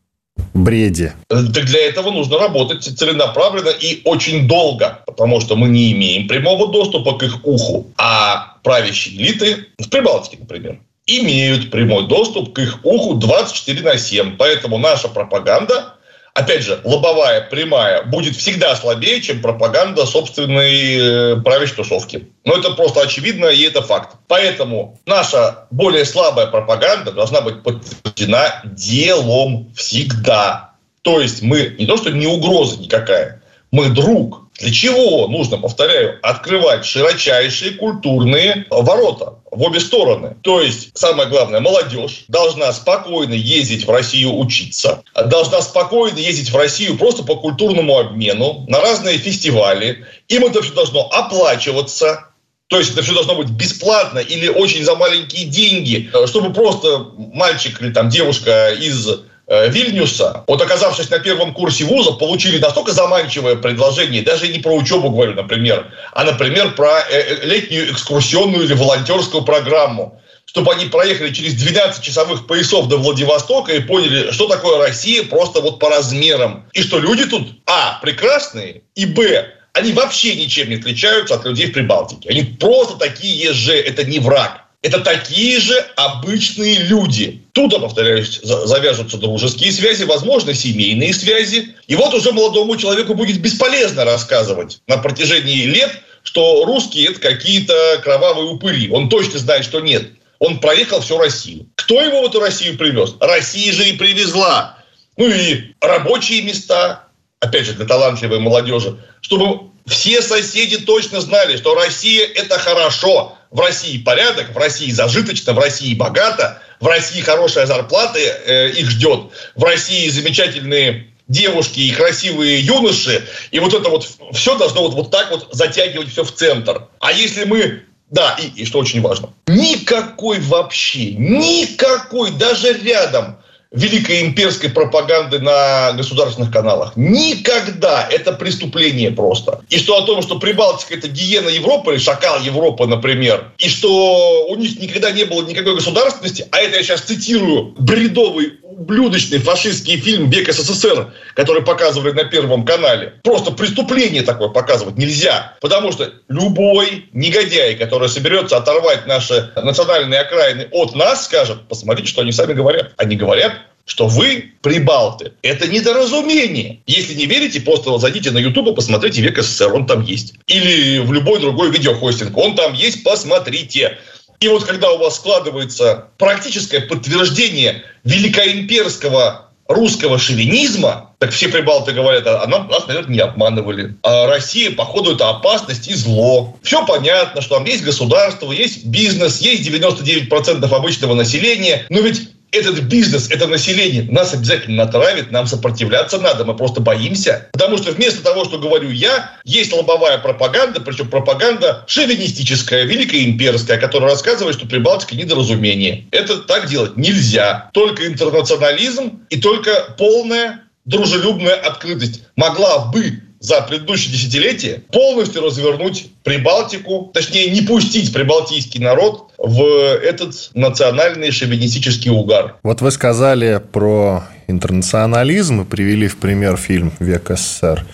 бреде? 0.54 1.14
Так 1.28 1.64
для 1.64 1.86
этого 1.86 2.10
нужно 2.10 2.38
работать 2.38 2.84
целенаправленно 2.84 3.70
и 3.70 4.00
очень 4.04 4.48
долго, 4.48 5.00
потому 5.06 5.40
что 5.40 5.56
мы 5.56 5.68
не 5.68 5.92
имеем 5.92 6.28
прямого 6.28 6.68
доступа 6.72 7.18
к 7.18 7.22
их 7.22 7.44
уху, 7.44 7.86
а 7.96 8.56
правящие 8.62 9.16
элиты, 9.16 9.66
в 9.78 9.88
Прибалтике, 9.88 10.38
например, 10.40 10.80
имеют 11.06 11.70
прямой 11.70 12.08
доступ 12.08 12.52
к 12.52 12.58
их 12.58 12.80
уху 12.82 13.14
24 13.14 13.82
на 13.82 13.96
7. 13.96 14.36
Поэтому 14.36 14.78
наша 14.78 15.08
пропаганда 15.08 15.95
опять 16.36 16.62
же, 16.62 16.80
лобовая, 16.84 17.40
прямая, 17.40 18.02
будет 18.02 18.36
всегда 18.36 18.76
слабее, 18.76 19.22
чем 19.22 19.40
пропаганда 19.40 20.04
собственной 20.04 21.34
э, 21.34 21.36
правящей 21.36 21.76
тусовки. 21.76 22.28
Но 22.44 22.54
это 22.54 22.72
просто 22.72 23.00
очевидно, 23.00 23.46
и 23.46 23.62
это 23.62 23.82
факт. 23.82 24.16
Поэтому 24.28 25.00
наша 25.06 25.66
более 25.70 26.04
слабая 26.04 26.46
пропаганда 26.46 27.12
должна 27.12 27.40
быть 27.40 27.62
подтверждена 27.62 28.62
делом 28.64 29.72
всегда. 29.74 30.72
То 31.02 31.20
есть 31.20 31.42
мы 31.42 31.74
не 31.78 31.86
то, 31.86 31.96
что 31.96 32.10
не 32.10 32.26
угроза 32.26 32.78
никакая, 32.78 33.42
мы 33.70 33.88
друг. 33.88 34.45
Для 34.58 34.72
чего 34.72 35.28
нужно, 35.28 35.58
повторяю, 35.58 36.18
открывать 36.22 36.86
широчайшие 36.86 37.72
культурные 37.72 38.66
ворота 38.70 39.34
в 39.50 39.62
обе 39.62 39.80
стороны. 39.80 40.36
То 40.42 40.60
есть, 40.60 40.96
самое 40.96 41.28
главное, 41.28 41.60
молодежь 41.60 42.24
должна 42.28 42.72
спокойно 42.72 43.34
ездить 43.34 43.86
в 43.86 43.90
Россию 43.90 44.36
учиться, 44.38 45.02
должна 45.14 45.60
спокойно 45.60 46.18
ездить 46.18 46.50
в 46.50 46.56
Россию 46.56 46.96
просто 46.96 47.22
по 47.22 47.36
культурному 47.36 47.98
обмену, 47.98 48.64
на 48.68 48.80
разные 48.80 49.18
фестивали. 49.18 50.06
Им 50.28 50.44
это 50.46 50.62
все 50.62 50.72
должно 50.72 51.02
оплачиваться, 51.10 52.30
то 52.68 52.78
есть 52.78 52.92
это 52.92 53.02
все 53.02 53.12
должно 53.12 53.34
быть 53.34 53.50
бесплатно 53.50 54.20
или 54.20 54.48
очень 54.48 54.84
за 54.84 54.96
маленькие 54.96 55.44
деньги, 55.44 56.10
чтобы 56.26 56.52
просто 56.52 57.10
мальчик 57.16 57.80
или 57.82 57.92
там 57.92 58.08
девушка 58.08 58.70
из 58.70 59.06
Э, 59.06 59.35
Вильнюса, 59.48 60.44
вот 60.48 60.60
оказавшись 60.60 61.08
на 61.10 61.20
первом 61.20 61.54
курсе 61.54 61.84
вуза, 61.84 62.12
получили 62.12 62.58
настолько 62.58 62.92
заманчивое 62.92 63.54
предложение, 63.54 64.22
даже 64.22 64.48
не 64.48 64.58
про 64.58 64.74
учебу 64.74 65.10
говорю, 65.10 65.34
например, 65.34 65.86
а, 66.12 66.24
например, 66.24 66.74
про 66.74 67.00
э, 67.00 67.04
э, 67.10 67.46
летнюю 67.46 67.92
экскурсионную 67.92 68.64
или 68.64 68.74
волонтерскую 68.74 69.44
программу, 69.44 70.20
чтобы 70.46 70.72
они 70.72 70.86
проехали 70.86 71.32
через 71.32 71.54
12 71.54 72.02
часовых 72.02 72.48
поясов 72.48 72.88
до 72.88 72.96
Владивостока 72.96 73.72
и 73.72 73.80
поняли, 73.80 74.32
что 74.32 74.48
такое 74.48 74.78
Россия 74.78 75.22
просто 75.22 75.60
вот 75.60 75.78
по 75.78 75.90
размерам. 75.90 76.68
И 76.72 76.82
что 76.82 76.98
люди 76.98 77.26
тут, 77.26 77.48
а, 77.66 78.00
прекрасные, 78.02 78.82
и, 78.96 79.06
б, 79.06 79.52
они 79.74 79.92
вообще 79.92 80.34
ничем 80.34 80.70
не 80.70 80.76
отличаются 80.76 81.34
от 81.34 81.44
людей 81.44 81.66
в 81.66 81.72
Прибалтике. 81.72 82.30
Они 82.30 82.42
просто 82.42 82.96
такие 82.96 83.52
же, 83.52 83.74
это 83.74 84.04
не 84.04 84.18
враг. 84.18 84.65
Это 84.86 85.00
такие 85.00 85.58
же 85.58 85.74
обычные 85.96 86.78
люди. 86.78 87.42
Туда, 87.50 87.80
повторяюсь, 87.80 88.38
завяжутся 88.44 89.18
дружеские 89.18 89.72
связи, 89.72 90.04
возможно, 90.04 90.54
семейные 90.54 91.12
связи. 91.12 91.74
И 91.88 91.96
вот 91.96 92.14
уже 92.14 92.30
молодому 92.30 92.76
человеку 92.76 93.14
будет 93.14 93.40
бесполезно 93.40 94.04
рассказывать 94.04 94.80
на 94.86 94.98
протяжении 94.98 95.64
лет, 95.64 95.90
что 96.22 96.64
русские– 96.64 97.08
это 97.10 97.18
какие-то 97.18 98.00
кровавые 98.04 98.48
упыри. 98.48 98.88
Он 98.88 99.08
точно 99.08 99.40
знает, 99.40 99.64
что 99.64 99.80
нет. 99.80 100.08
Он 100.38 100.60
проехал 100.60 101.00
всю 101.00 101.18
Россию. 101.18 101.66
Кто 101.74 102.00
его 102.00 102.22
в 102.22 102.26
эту 102.26 102.38
Россию 102.38 102.78
привез? 102.78 103.16
Россия 103.18 103.72
же 103.72 103.88
и 103.88 103.96
привезла. 103.96 104.78
Ну 105.16 105.28
и 105.28 105.74
рабочие 105.80 106.42
места, 106.42 107.08
опять 107.40 107.66
же, 107.66 107.72
для 107.72 107.86
талантливой 107.86 108.38
молодежи, 108.38 108.96
чтобы 109.20 109.72
все 109.86 110.20
соседи 110.20 110.78
точно 110.78 111.20
знали, 111.20 111.56
что 111.56 111.74
Россия– 111.74 112.26
это 112.34 112.58
хорошо, 112.58 113.36
в 113.50 113.60
России 113.60 113.98
порядок, 113.98 114.52
в 114.52 114.58
России 114.58 114.90
зажиточно, 114.90 115.52
в 115.52 115.58
России 115.58 115.94
богато, 115.94 116.60
в 116.80 116.86
России 116.86 117.20
хорошая 117.20 117.66
зарплата 117.66 118.18
э, 118.18 118.70
их 118.70 118.90
ждет, 118.90 119.30
в 119.54 119.62
России 119.62 120.08
замечательные 120.08 121.06
девушки 121.28 121.80
и 121.80 121.92
красивые 121.92 122.60
юноши, 122.60 123.26
и 123.50 123.58
вот 123.60 123.74
это 123.74 123.88
вот 123.88 124.08
все 124.32 124.56
должно 124.58 124.82
вот, 124.82 124.94
вот 124.94 125.10
так 125.10 125.30
вот 125.30 125.48
затягивать 125.52 126.10
все 126.10 126.24
в 126.24 126.34
центр. 126.34 126.88
А 127.00 127.12
если 127.12 127.44
мы 127.44 127.82
да, 128.10 128.36
и, 128.40 128.62
и 128.62 128.64
что 128.64 128.78
очень 128.78 129.00
важно, 129.00 129.30
никакой 129.48 130.38
вообще, 130.38 131.12
никакой, 131.12 132.30
даже 132.32 132.72
рядом 132.74 133.38
великой 133.76 134.22
имперской 134.22 134.70
пропаганды 134.70 135.38
на 135.38 135.92
государственных 135.92 136.50
каналах. 136.50 136.92
Никогда. 136.96 138.08
Это 138.10 138.32
преступление 138.32 139.10
просто. 139.10 139.60
И 139.68 139.78
что 139.78 139.98
о 139.98 140.02
том, 140.02 140.22
что 140.22 140.38
Прибалтика 140.38 140.94
это 140.94 141.08
гиена 141.08 141.48
Европы, 141.48 141.92
или 141.92 141.98
шакал 141.98 142.40
Европы, 142.40 142.86
например, 142.86 143.52
и 143.58 143.68
что 143.68 144.46
у 144.48 144.56
них 144.56 144.80
никогда 144.80 145.10
не 145.10 145.24
было 145.24 145.44
никакой 145.44 145.74
государственности, 145.74 146.46
а 146.50 146.58
это 146.58 146.76
я 146.76 146.82
сейчас 146.82 147.02
цитирую 147.02 147.74
бредовый 147.78 148.54
ублюдочный 148.76 149.38
фашистский 149.38 149.96
фильм 149.96 150.28
«Век 150.28 150.52
СССР», 150.52 151.12
который 151.34 151.62
показывали 151.62 152.12
на 152.12 152.24
Первом 152.24 152.64
канале. 152.64 153.14
Просто 153.22 153.50
преступление 153.50 154.22
такое 154.22 154.48
показывать 154.48 154.98
нельзя. 154.98 155.54
Потому 155.60 155.92
что 155.92 156.12
любой 156.28 157.08
негодяй, 157.12 157.76
который 157.76 158.08
соберется 158.08 158.56
оторвать 158.56 159.06
наши 159.06 159.50
национальные 159.56 160.20
окраины 160.20 160.68
от 160.70 160.94
нас, 160.94 161.24
скажет, 161.24 161.66
посмотрите, 161.68 162.08
что 162.08 162.22
они 162.22 162.32
сами 162.32 162.52
говорят. 162.52 162.92
Они 162.98 163.16
говорят, 163.16 163.52
что 163.86 164.08
вы 164.08 164.52
прибалты. 164.60 165.32
Это 165.42 165.68
недоразумение. 165.68 166.80
Если 166.86 167.14
не 167.14 167.26
верите, 167.26 167.60
просто 167.60 167.96
зайдите 167.98 168.30
на 168.30 168.38
YouTube 168.38 168.68
и 168.68 168.74
посмотрите 168.74 169.22
«Век 169.22 169.38
СССР», 169.38 169.72
он 169.72 169.86
там 169.86 170.02
есть. 170.02 170.34
Или 170.48 170.98
в 170.98 171.12
любой 171.12 171.40
другой 171.40 171.70
видеохостинг, 171.70 172.36
он 172.36 172.56
там 172.56 172.74
есть, 172.74 173.02
посмотрите. 173.04 173.96
И 174.40 174.48
вот 174.48 174.64
когда 174.64 174.90
у 174.90 174.98
вас 174.98 175.16
складывается 175.16 176.08
практическое 176.18 176.80
подтверждение 176.80 177.84
великоимперского 178.04 179.46
русского 179.68 180.18
шовинизма, 180.18 181.10
так 181.18 181.30
все 181.30 181.48
прибалты 181.48 181.92
говорят, 181.92 182.26
а 182.26 182.46
нам, 182.46 182.68
нас, 182.68 182.86
наверное, 182.86 183.14
не 183.14 183.20
обманывали. 183.20 183.96
А 184.02 184.26
Россия, 184.26 184.70
походу, 184.70 185.14
это 185.14 185.30
опасность 185.30 185.88
и 185.88 185.94
зло. 185.94 186.56
Все 186.62 186.84
понятно, 186.86 187.40
что 187.40 187.56
там 187.56 187.64
есть 187.64 187.82
государство, 187.82 188.52
есть 188.52 188.84
бизнес, 188.86 189.40
есть 189.40 189.68
99% 189.68 190.72
обычного 190.72 191.14
населения. 191.14 191.86
Но 191.88 192.00
ведь 192.00 192.28
этот 192.52 192.80
бизнес, 192.80 193.30
это 193.30 193.46
население 193.46 194.04
нас 194.10 194.32
обязательно 194.32 194.84
натравит, 194.84 195.30
нам 195.30 195.46
сопротивляться 195.46 196.18
надо, 196.18 196.44
мы 196.44 196.56
просто 196.56 196.80
боимся. 196.80 197.48
Потому 197.52 197.76
что 197.76 197.92
вместо 197.92 198.22
того, 198.22 198.44
что 198.44 198.58
говорю 198.58 198.90
я, 198.90 199.30
есть 199.44 199.72
лобовая 199.72 200.18
пропаганда, 200.18 200.80
причем 200.80 201.08
пропаганда 201.08 201.84
шовинистическая, 201.86 202.84
великоимперская, 202.84 203.78
которая 203.78 204.10
рассказывает, 204.10 204.56
что 204.56 204.66
Прибалтика 204.66 205.16
недоразумение. 205.16 206.06
Это 206.10 206.38
так 206.38 206.68
делать 206.68 206.96
нельзя. 206.96 207.70
Только 207.72 208.06
интернационализм 208.06 209.20
и 209.30 209.40
только 209.40 209.94
полная 209.98 210.62
дружелюбная 210.84 211.54
открытость 211.54 212.22
могла 212.36 212.86
бы 212.86 213.22
за 213.40 213.60
предыдущее 213.62 214.12
десятилетие 214.12 214.82
полностью 214.92 215.42
развернуть 215.42 216.10
Прибалтику, 216.22 217.10
точнее 217.14 217.50
не 217.50 217.62
пустить 217.62 218.12
прибалтийский 218.12 218.80
народ 218.80 219.32
в 219.38 219.62
этот 219.62 220.50
национальный 220.54 221.30
шовинистический 221.30 222.10
угар. 222.10 222.56
Вот 222.62 222.80
вы 222.80 222.90
сказали 222.90 223.62
про 223.72 224.24
интернационализм 224.48 225.62
и 225.62 225.64
привели 225.64 226.08
в 226.08 226.16
пример 226.16 226.56
фильм 226.56 226.92
«Век 226.98 227.30
СССР». 227.30 227.86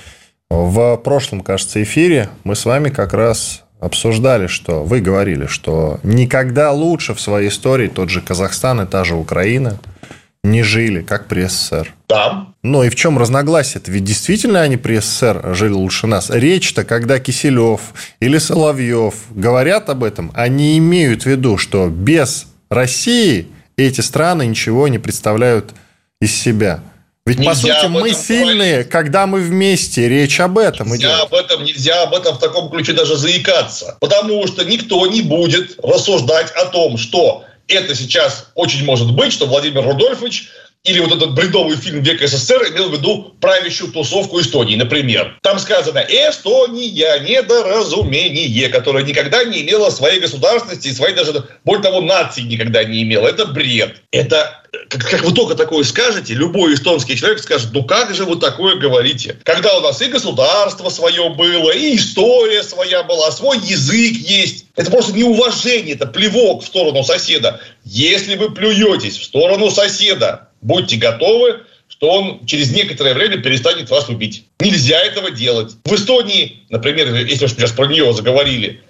В 0.51 0.97
прошлом, 0.99 1.41
кажется, 1.41 1.83
эфире 1.83 2.29
мы 2.45 2.55
с 2.55 2.65
вами 2.65 2.91
как 2.91 3.15
раз 3.15 3.63
обсуждали, 3.81 4.47
что 4.47 4.85
вы 4.85 5.01
говорили, 5.01 5.47
что 5.47 5.99
никогда 6.03 6.73
лучше 6.73 7.15
в 7.15 7.21
своей 7.21 7.49
истории 7.49 7.89
тот 7.89 8.11
же 8.11 8.21
Казахстан 8.21 8.81
и 8.81 8.87
та 8.87 9.05
же 9.05 9.17
Украина 9.17 9.79
не 10.45 10.63
жили, 10.63 11.03
как 11.03 11.29
при 11.29 11.47
СССР. 11.47 11.95
Да. 12.09 12.49
Но 12.63 12.83
и 12.83 12.89
в 12.89 12.97
чем 12.97 13.17
разногласие? 13.19 13.81
Это 13.81 13.91
ведь 13.91 14.05
действительно 14.05 14.61
они 14.61 14.77
при 14.77 14.99
СССР 14.99 15.55
жили 15.55 15.73
лучше 15.73 16.07
нас. 16.07 16.31
Речь-то, 16.31 16.85
когда 16.85 17.21
Киселев 17.21 17.81
или 18.21 18.39
Соловьев 18.39 19.15
говорят 19.31 19.89
об 19.89 20.03
этом, 20.03 20.33
они 20.35 20.79
имеют 20.79 21.23
в 21.23 21.27
виду, 21.27 21.59
что 21.59 21.89
без 21.89 22.47
России 22.71 23.49
эти 23.77 24.01
страны 24.01 24.47
ничего 24.47 24.89
не 24.89 24.99
представляют 24.99 25.73
из 26.21 26.35
себя. 26.35 26.81
Ведь, 27.25 27.39
нельзя 27.39 27.75
по 27.75 27.81
сути, 27.83 27.87
мы 27.87 28.13
сильные, 28.13 28.71
говорить. 28.71 28.89
когда 28.89 29.29
мы 29.29 29.41
вместе. 29.41 30.09
Речь 30.09 30.41
об 30.41 30.59
этом 30.59 30.89
нельзя 30.89 31.09
идет. 31.09 31.21
Об 31.21 31.35
этом, 31.35 31.63
нельзя 31.63 32.03
об 32.03 32.15
этом 32.15 32.35
в 32.35 32.41
таком 32.41 32.69
ключе 32.69 32.95
даже 32.95 33.17
заикаться. 33.17 33.97
Потому 34.01 34.45
что 34.49 34.65
никто 34.65 35.07
не 35.07 35.23
будет 35.23 35.79
рассуждать 35.85 36.51
о 36.51 36.67
том, 36.67 36.99
что 36.99 37.45
это 37.73 37.95
сейчас 37.95 38.47
очень 38.55 38.85
может 38.85 39.13
быть, 39.13 39.33
что 39.33 39.47
Владимир 39.47 39.83
Рудольфович 39.83 40.51
или 40.85 40.99
вот 40.99 41.13
этот 41.13 41.35
бредовый 41.35 41.77
фильм 41.77 42.03
«Век 42.03 42.21
СССР» 42.21 42.71
имел 42.71 42.89
в 42.89 42.93
виду 42.93 43.37
правящую 43.41 43.93
тусовку 43.93 44.41
Эстонии, 44.41 44.75
например. 44.75 45.39
Там 45.41 45.61
сказано 45.61 46.05
«Эстония, 46.09 47.21
недоразумение», 47.21 48.69
которое 48.69 49.05
никогда 49.05 49.45
не 49.45 49.63
имело 49.63 49.91
своей 49.91 50.19
государственности 50.19 50.89
и 50.89 50.93
своей 50.93 51.15
даже, 51.15 51.45
более 51.65 51.85
того, 51.85 52.01
нации 52.01 52.43
никогда 52.43 52.83
не 52.83 53.05
имело. 53.05 53.29
Это 53.29 53.47
бред. 53.47 54.03
Это 54.11 54.63
как, 54.89 55.09
как 55.09 55.23
вы 55.23 55.33
только 55.33 55.55
такое 55.55 55.85
скажете, 55.85 56.35
любой 56.35 56.75
эстонский 56.75 57.17
человек 57.17 57.39
скажет, 57.39 57.71
ну 57.73 57.85
как 57.85 58.13
же 58.13 58.25
вы 58.25 58.37
такое 58.37 58.75
говорите? 58.75 59.37
Когда 59.45 59.79
у 59.79 59.83
нас 59.83 60.03
и 60.03 60.07
государство 60.07 60.89
свое 60.89 61.29
было, 61.31 61.71
и 61.71 61.95
история 61.95 62.65
своя 62.65 63.05
была, 63.05 63.31
свой 63.31 63.59
язык 63.59 64.17
есть. 64.17 64.67
Это 64.75 64.91
просто 64.91 65.13
неуважение, 65.13 65.95
это 65.95 66.07
плевок 66.07 66.65
в 66.65 66.67
сторону 66.67 67.05
соседа. 67.05 67.61
Если 67.85 68.35
вы 68.35 68.51
плюетесь 68.51 69.19
в 69.19 69.25
сторону 69.25 69.71
соседа, 69.71 70.49
будьте 70.63 70.97
готовы, 70.97 71.61
что 71.89 72.09
он 72.09 72.47
через 72.47 72.73
некоторое 72.73 73.15
время 73.15 73.39
перестанет 73.43 73.91
вас 73.91 74.09
убить. 74.09 74.47
Нельзя 74.61 74.99
этого 75.01 75.31
делать. 75.31 75.73
В 75.85 75.95
Эстонии, 75.95 76.65
например, 76.71 77.15
если 77.15 77.45
уж 77.45 77.53
сейчас 77.53 77.73
про 77.73 77.87
нее 77.87 78.13
заговорили, 78.15 78.81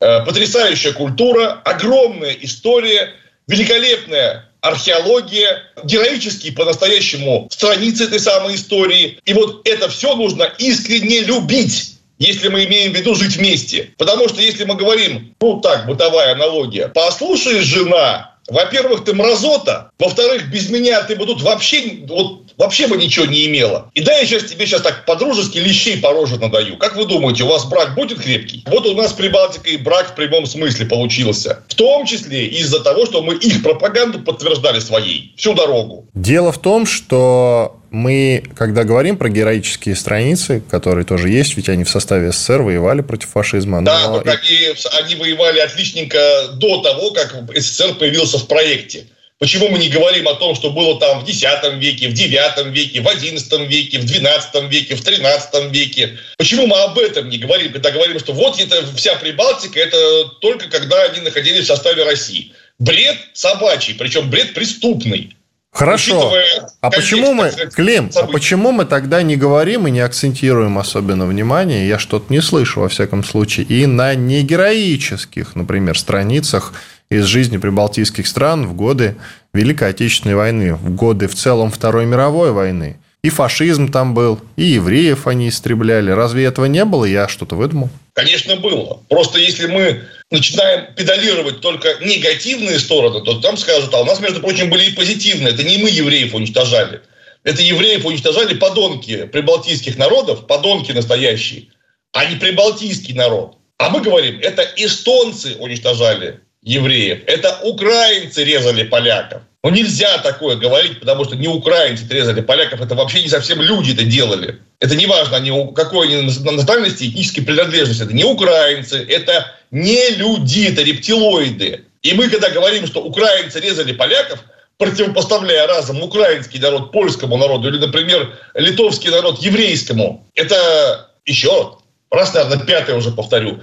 э, 0.00 0.24
потрясающая 0.24 0.92
культура, 0.92 1.60
огромная 1.64 2.36
история, 2.40 3.10
великолепная 3.46 4.50
археология, 4.60 5.62
героические 5.84 6.52
по-настоящему 6.52 7.48
страницы 7.50 8.04
этой 8.04 8.20
самой 8.20 8.56
истории. 8.56 9.18
И 9.24 9.32
вот 9.32 9.66
это 9.66 9.88
все 9.88 10.14
нужно 10.16 10.44
искренне 10.58 11.20
любить 11.20 11.96
если 12.20 12.48
мы 12.48 12.66
имеем 12.66 12.92
в 12.92 12.96
виду 12.96 13.14
жить 13.14 13.36
вместе. 13.36 13.94
Потому 13.96 14.28
что 14.28 14.42
если 14.42 14.64
мы 14.64 14.76
говорим, 14.76 15.34
ну 15.40 15.60
так, 15.60 15.86
бытовая 15.86 16.32
аналогия, 16.32 16.88
послушай, 16.88 17.60
жена, 17.60 18.29
во-первых, 18.50 19.04
ты 19.04 19.14
мразота, 19.14 19.90
во-вторых, 19.98 20.50
без 20.50 20.70
меня 20.70 21.02
ты 21.02 21.16
бы 21.16 21.26
тут 21.26 21.42
вообще, 21.42 22.00
вот, 22.06 22.52
вообще 22.56 22.86
бы 22.86 22.96
ничего 22.96 23.26
не 23.26 23.46
имела. 23.46 23.90
И 23.94 24.02
да, 24.02 24.12
я 24.18 24.26
сейчас 24.26 24.44
тебе 24.44 24.66
сейчас 24.66 24.82
так 24.82 25.06
по-дружески 25.06 25.58
лещей 25.58 25.98
по 25.98 26.12
роже 26.12 26.38
надаю. 26.38 26.76
Как 26.76 26.96
вы 26.96 27.06
думаете, 27.06 27.44
у 27.44 27.48
вас 27.48 27.64
брак 27.64 27.94
будет 27.94 28.20
крепкий? 28.20 28.64
Вот 28.66 28.86
у 28.86 28.94
нас 28.94 29.12
Прибалтика 29.12 29.68
и 29.68 29.76
брак 29.76 30.12
в 30.12 30.14
прямом 30.14 30.46
смысле 30.46 30.86
получился. 30.86 31.62
В 31.68 31.74
том 31.74 32.06
числе 32.06 32.46
из-за 32.46 32.80
того, 32.80 33.06
что 33.06 33.22
мы 33.22 33.34
их 33.34 33.62
пропаганду 33.62 34.20
подтверждали 34.20 34.80
своей 34.80 35.34
всю 35.36 35.54
дорогу. 35.54 36.08
Дело 36.14 36.52
в 36.52 36.58
том, 36.58 36.86
что 36.86 37.79
мы, 37.90 38.44
когда 38.56 38.84
говорим 38.84 39.16
про 39.16 39.28
героические 39.28 39.96
страницы, 39.96 40.62
которые 40.70 41.04
тоже 41.04 41.28
есть, 41.28 41.56
ведь 41.56 41.68
они 41.68 41.84
в 41.84 41.90
составе 41.90 42.32
СССР 42.32 42.62
воевали 42.62 43.00
против 43.00 43.28
фашизма. 43.30 43.82
Да, 43.84 44.08
но... 44.08 44.20
они, 44.20 44.68
они 44.98 45.14
воевали 45.16 45.58
отличненько 45.60 46.50
до 46.54 46.82
того, 46.82 47.10
как 47.10 47.34
СССР 47.56 47.94
появился 47.94 48.38
в 48.38 48.46
проекте. 48.46 49.06
Почему 49.40 49.68
мы 49.68 49.78
не 49.78 49.88
говорим 49.88 50.28
о 50.28 50.34
том, 50.34 50.54
что 50.54 50.70
было 50.70 51.00
там 51.00 51.24
в 51.24 51.28
X 51.28 51.42
веке, 51.78 52.08
в 52.10 52.12
IX 52.12 52.70
веке, 52.72 53.00
в 53.00 53.06
XI 53.06 53.66
веке, 53.66 53.98
в 53.98 54.04
XII 54.04 54.68
веке, 54.68 54.94
в 54.94 55.00
XIII 55.00 55.70
веке? 55.70 56.18
Почему 56.36 56.66
мы 56.66 56.76
об 56.82 56.98
этом 56.98 57.30
не 57.30 57.38
говорим, 57.38 57.72
когда 57.72 57.90
говорим, 57.90 58.18
что 58.18 58.34
вот 58.34 58.60
это 58.60 58.84
вся 58.94 59.16
Прибалтика, 59.16 59.80
это 59.80 60.26
только 60.42 60.68
когда 60.68 61.04
они 61.04 61.20
находились 61.20 61.64
в 61.64 61.68
составе 61.68 62.04
России? 62.04 62.52
Бред 62.78 63.16
собачий, 63.32 63.94
причем 63.94 64.28
бред 64.28 64.52
преступный. 64.52 65.34
Хорошо. 65.72 66.32
А 66.80 66.90
почему 66.90 67.32
мы, 67.32 67.50
Клим, 67.74 68.10
а 68.14 68.26
почему 68.26 68.72
мы 68.72 68.84
тогда 68.84 69.22
не 69.22 69.36
говорим 69.36 69.86
и 69.86 69.90
не 69.90 70.00
акцентируем 70.00 70.78
особенно 70.78 71.26
внимание, 71.26 71.88
я 71.88 71.98
что-то 71.98 72.32
не 72.32 72.40
слышу, 72.40 72.80
во 72.80 72.88
всяком 72.88 73.24
случае, 73.24 73.66
и 73.66 73.86
на 73.86 74.14
негероических, 74.14 75.54
например, 75.54 75.98
страницах 75.98 76.72
из 77.10 77.24
жизни 77.24 77.56
прибалтийских 77.56 78.26
стран 78.26 78.66
в 78.66 78.74
годы 78.74 79.16
Великой 79.52 79.90
Отечественной 79.90 80.34
войны, 80.34 80.74
в 80.74 80.94
годы 80.94 81.28
в 81.28 81.34
целом 81.34 81.70
Второй 81.70 82.06
мировой 82.06 82.52
войны. 82.52 82.98
И 83.22 83.28
фашизм 83.28 83.90
там 83.90 84.14
был, 84.14 84.40
и 84.56 84.64
евреев 84.64 85.26
они 85.26 85.48
истребляли. 85.50 86.10
Разве 86.10 86.44
этого 86.44 86.64
не 86.64 86.84
было? 86.84 87.04
Я 87.04 87.28
что-то 87.28 87.54
выдумал. 87.54 87.90
Конечно, 88.14 88.56
было. 88.56 89.00
Просто 89.08 89.38
если 89.38 89.66
мы 89.66 90.02
начинаем 90.30 90.94
педалировать 90.94 91.60
только 91.60 91.96
негативные 92.00 92.78
стороны, 92.78 93.22
то 93.24 93.40
там 93.40 93.56
скажут, 93.56 93.92
а 93.94 94.00
у 94.00 94.04
нас, 94.04 94.20
между 94.20 94.40
прочим, 94.40 94.70
были 94.70 94.90
и 94.90 94.94
позитивные. 94.94 95.52
Это 95.52 95.62
не 95.62 95.78
мы 95.78 95.90
евреев 95.90 96.34
уничтожали. 96.34 97.02
Это 97.42 97.62
евреев 97.62 98.04
уничтожали 98.04 98.54
подонки 98.54 99.24
прибалтийских 99.26 99.96
народов, 99.96 100.46
подонки 100.46 100.92
настоящие, 100.92 101.68
а 102.12 102.26
не 102.26 102.36
прибалтийский 102.36 103.14
народ. 103.14 103.56
А 103.78 103.88
мы 103.88 104.00
говорим, 104.00 104.38
это 104.40 104.62
эстонцы 104.76 105.56
уничтожали 105.58 106.40
евреев, 106.62 107.22
это 107.26 107.58
украинцы 107.62 108.44
резали 108.44 108.82
поляков. 108.84 109.42
Ну 109.62 109.70
нельзя 109.70 110.16
такое 110.18 110.56
говорить, 110.56 111.00
потому 111.00 111.24
что 111.24 111.36
не 111.36 111.46
украинцы 111.46 112.06
резали 112.08 112.40
поляков, 112.40 112.80
это 112.80 112.94
вообще 112.94 113.22
не 113.22 113.28
совсем 113.28 113.60
люди 113.60 113.92
это 113.92 114.04
делали. 114.04 114.58
Это 114.78 114.96
не 114.96 115.06
важно, 115.06 115.36
они, 115.36 115.50
какой 115.74 116.06
они 116.06 116.22
национальности, 116.22 117.04
этнической 117.08 117.44
принадлежности. 117.44 118.02
Это 118.02 118.14
не 118.14 118.24
украинцы, 118.24 119.04
это 119.06 119.52
не 119.70 120.10
люди, 120.12 120.66
это 120.66 120.82
рептилоиды. 120.82 121.84
И 122.02 122.14
мы, 122.14 122.30
когда 122.30 122.48
говорим, 122.48 122.86
что 122.86 123.02
украинцы 123.02 123.60
резали 123.60 123.92
поляков, 123.92 124.42
противопоставляя 124.78 125.66
разом 125.66 126.02
украинский 126.02 126.58
народ 126.58 126.90
польскому 126.90 127.36
народу 127.36 127.68
или, 127.68 127.76
например, 127.76 128.38
литовский 128.54 129.10
народ 129.10 129.42
еврейскому, 129.42 130.26
это 130.34 131.10
еще 131.26 131.76
раз, 132.10 132.32
наверное, 132.32 132.64
пятый 132.64 132.96
уже 132.96 133.10
повторю, 133.10 133.60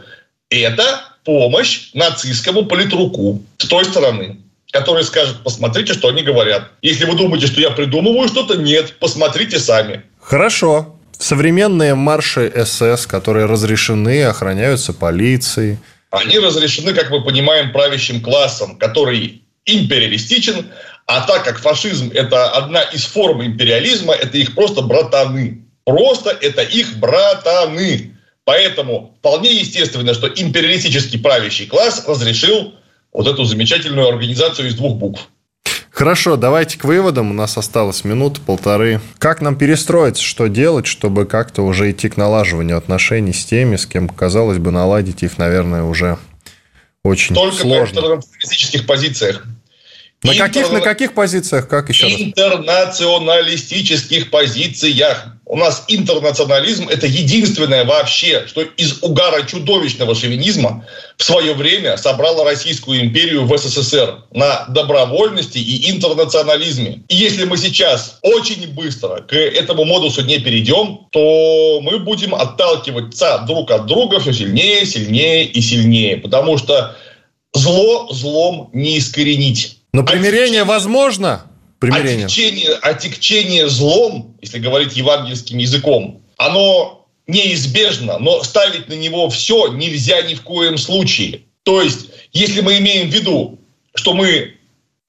это 0.52 1.02
помощь 1.24 1.90
нацистскому 1.96 2.66
политруку 2.66 3.42
с 3.58 3.66
той 3.66 3.84
стороны 3.86 4.38
который 4.72 5.04
скажет, 5.04 5.44
посмотрите, 5.44 5.94
что 5.94 6.10
они 6.10 6.24
говорят. 6.24 6.72
Если 6.82 7.06
вы 7.06 7.16
думаете, 7.16 7.48
что 7.48 7.62
я 7.62 7.72
придумываю 7.72 8.28
что-то, 8.28 8.58
нет, 8.58 8.94
посмотрите 9.00 9.60
сами. 9.60 10.04
Хорошо. 10.22 10.96
Современные 11.18 11.96
марши 11.96 12.52
СС, 12.66 13.08
которые 13.08 13.46
разрешены, 13.46 14.24
охраняются 14.24 14.94
полицией. 14.94 15.80
Они 16.12 16.38
разрешены, 16.38 16.94
как 16.94 17.10
мы 17.10 17.24
понимаем, 17.24 17.72
правящим 17.72 18.22
классом, 18.22 18.78
который 18.78 19.42
империалистичен, 19.66 20.68
а 21.06 21.22
так 21.22 21.44
как 21.44 21.60
фашизм– 21.60 22.12
это 22.14 22.50
одна 22.50 22.82
из 22.82 23.06
форм 23.06 23.44
империализма, 23.44 24.14
это 24.14 24.38
их 24.38 24.54
просто 24.56 24.82
братаны. 24.82 25.66
Просто 25.86 26.38
это 26.42 26.62
их 26.62 26.98
братаны. 26.98 28.18
Поэтому 28.44 29.16
вполне 29.20 29.54
естественно, 29.54 30.14
что 30.14 30.28
империалистический 30.28 31.20
правящий 31.20 31.66
класс 31.66 32.04
разрешил 32.08 32.74
вот 33.12 33.28
эту 33.28 33.46
замечательную 33.46 34.08
организацию 34.08 34.68
из 34.68 34.76
двух 34.76 34.98
букв. 34.98 35.30
Хорошо, 35.98 36.36
давайте 36.36 36.78
к 36.78 36.84
выводам. 36.84 37.32
У 37.32 37.34
нас 37.34 37.58
осталось 37.58 38.04
минута, 38.04 38.40
полторы. 38.40 39.02
Как 39.18 39.42
нам 39.42 39.56
перестроиться, 39.56 40.22
что 40.22 40.46
делать, 40.46 40.86
чтобы 40.86 41.26
как-то 41.26 41.64
уже 41.64 41.90
идти 41.90 42.08
к 42.08 42.18
налаживанию 42.18 42.78
отношений 42.78 43.34
с 43.34 43.44
теми, 43.44 43.78
с 43.78 43.88
кем, 43.88 44.08
казалось 44.08 44.60
бы, 44.60 44.70
наладить 44.70 45.24
их, 45.24 45.40
наверное, 45.40 45.82
уже 45.82 46.20
очень 47.02 47.34
Только 47.34 47.62
сложно. 47.62 47.96
Только 47.96 48.10
на 48.10 48.14
интернационалистических 48.18 48.86
позициях. 48.86 49.44
На 50.22 50.36
каких, 50.36 50.72
на 50.72 50.82
каких 50.82 51.14
позициях? 51.14 51.68
Как 51.68 51.90
еще 51.90 52.10
Интернационалистических 52.10 54.30
позициях. 54.30 55.30
У 55.50 55.56
нас 55.56 55.86
интернационализм– 55.88 56.90
это 56.90 57.08
единственное 57.08 57.86
вообще, 57.86 58.46
что 58.48 58.64
из 58.64 59.02
угара 59.02 59.44
чудовищного 59.44 60.14
шовинизма 60.14 60.86
в 61.16 61.24
свое 61.24 61.54
время 61.54 61.96
собрало 61.96 62.44
Российскую 62.44 63.00
империю 63.00 63.46
в 63.46 63.58
СССР 63.58 64.24
на 64.34 64.66
добровольности 64.68 65.58
и 65.58 65.90
интернационализме. 65.90 67.04
И 67.08 67.16
если 67.16 67.46
мы 67.46 67.56
сейчас 67.56 68.20
очень 68.24 68.68
быстро 68.74 69.22
к 69.22 69.34
этому 69.34 69.86
модусу 69.86 70.22
не 70.22 70.40
перейдем, 70.40 71.08
то 71.12 71.80
мы 71.82 72.00
будем 72.00 72.36
отталкиваться 72.36 73.46
друг 73.48 73.72
от 73.72 73.86
друга 73.86 74.20
все 74.20 74.34
сильнее, 74.34 74.86
сильнее 74.86 75.46
и 75.46 75.62
сильнее. 75.62 76.18
Потому 76.18 76.58
что 76.58 76.98
зло 77.54 78.10
злом 78.12 78.70
не 78.74 78.98
искоренить. 78.98 79.78
Но 79.94 80.04
примирение 80.04 80.64
а 80.64 80.66
возможно? 80.66 81.44
Примирение. 81.80 82.26
Отягчение, 82.26 82.74
отягчение 82.76 83.70
злом, 83.70 84.38
если 84.42 84.60
говорить 84.60 84.96
евангельским 84.96 85.58
языком, 85.58 86.24
оно 86.38 87.08
неизбежно, 87.28 88.20
но 88.20 88.44
ставить 88.44 88.88
на 88.88 88.94
него 88.94 89.30
все 89.30 89.68
нельзя 89.74 90.22
ни 90.22 90.34
в 90.34 90.42
коем 90.42 90.78
случае. 90.78 91.44
То 91.64 91.82
есть, 91.82 92.08
если 92.32 92.62
мы 92.62 92.78
имеем 92.78 93.10
в 93.10 93.14
виду, 93.14 93.60
что 93.96 94.14
мы 94.14 94.54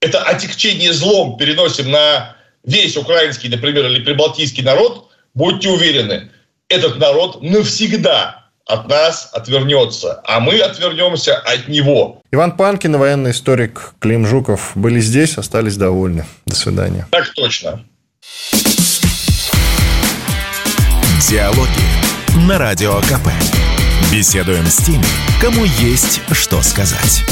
это 0.01 0.21
отягчение 0.23 0.93
злом 0.93 1.37
переносим 1.37 1.91
на 1.91 2.35
весь 2.63 2.97
украинский, 2.97 3.49
например, 3.49 3.85
или 3.87 4.03
прибалтийский 4.03 4.63
народ, 4.63 5.09
будьте 5.33 5.69
уверены, 5.69 6.31
этот 6.67 6.97
народ 6.99 7.41
навсегда 7.41 8.38
от 8.69 8.87
нас 8.87 9.29
отвернется, 9.33 10.21
а 10.25 10.39
мы 10.39 10.59
отвернемся 10.59 11.37
от 11.37 11.67
него. 11.67 12.21
Иван 12.31 12.51
Панкин 12.51 12.95
и 12.95 12.97
военный 12.97 13.31
историк 13.31 13.93
Клим 13.99 14.27
Жуков 14.27 14.71
были 14.75 14.99
здесь, 14.99 15.37
остались 15.37 15.75
довольны. 15.75 16.25
До 16.45 16.55
свидания. 16.55 17.07
Так 17.09 17.27
точно. 17.33 17.83
Диалоги 21.27 22.47
на 22.47 22.59
Радио 22.59 22.99
КП. 23.01 23.29
Беседуем 24.11 24.65
с 24.67 24.77
теми, 24.77 25.05
кому 25.41 25.65
есть 25.65 26.21
что 26.31 26.61
сказать. 26.61 27.23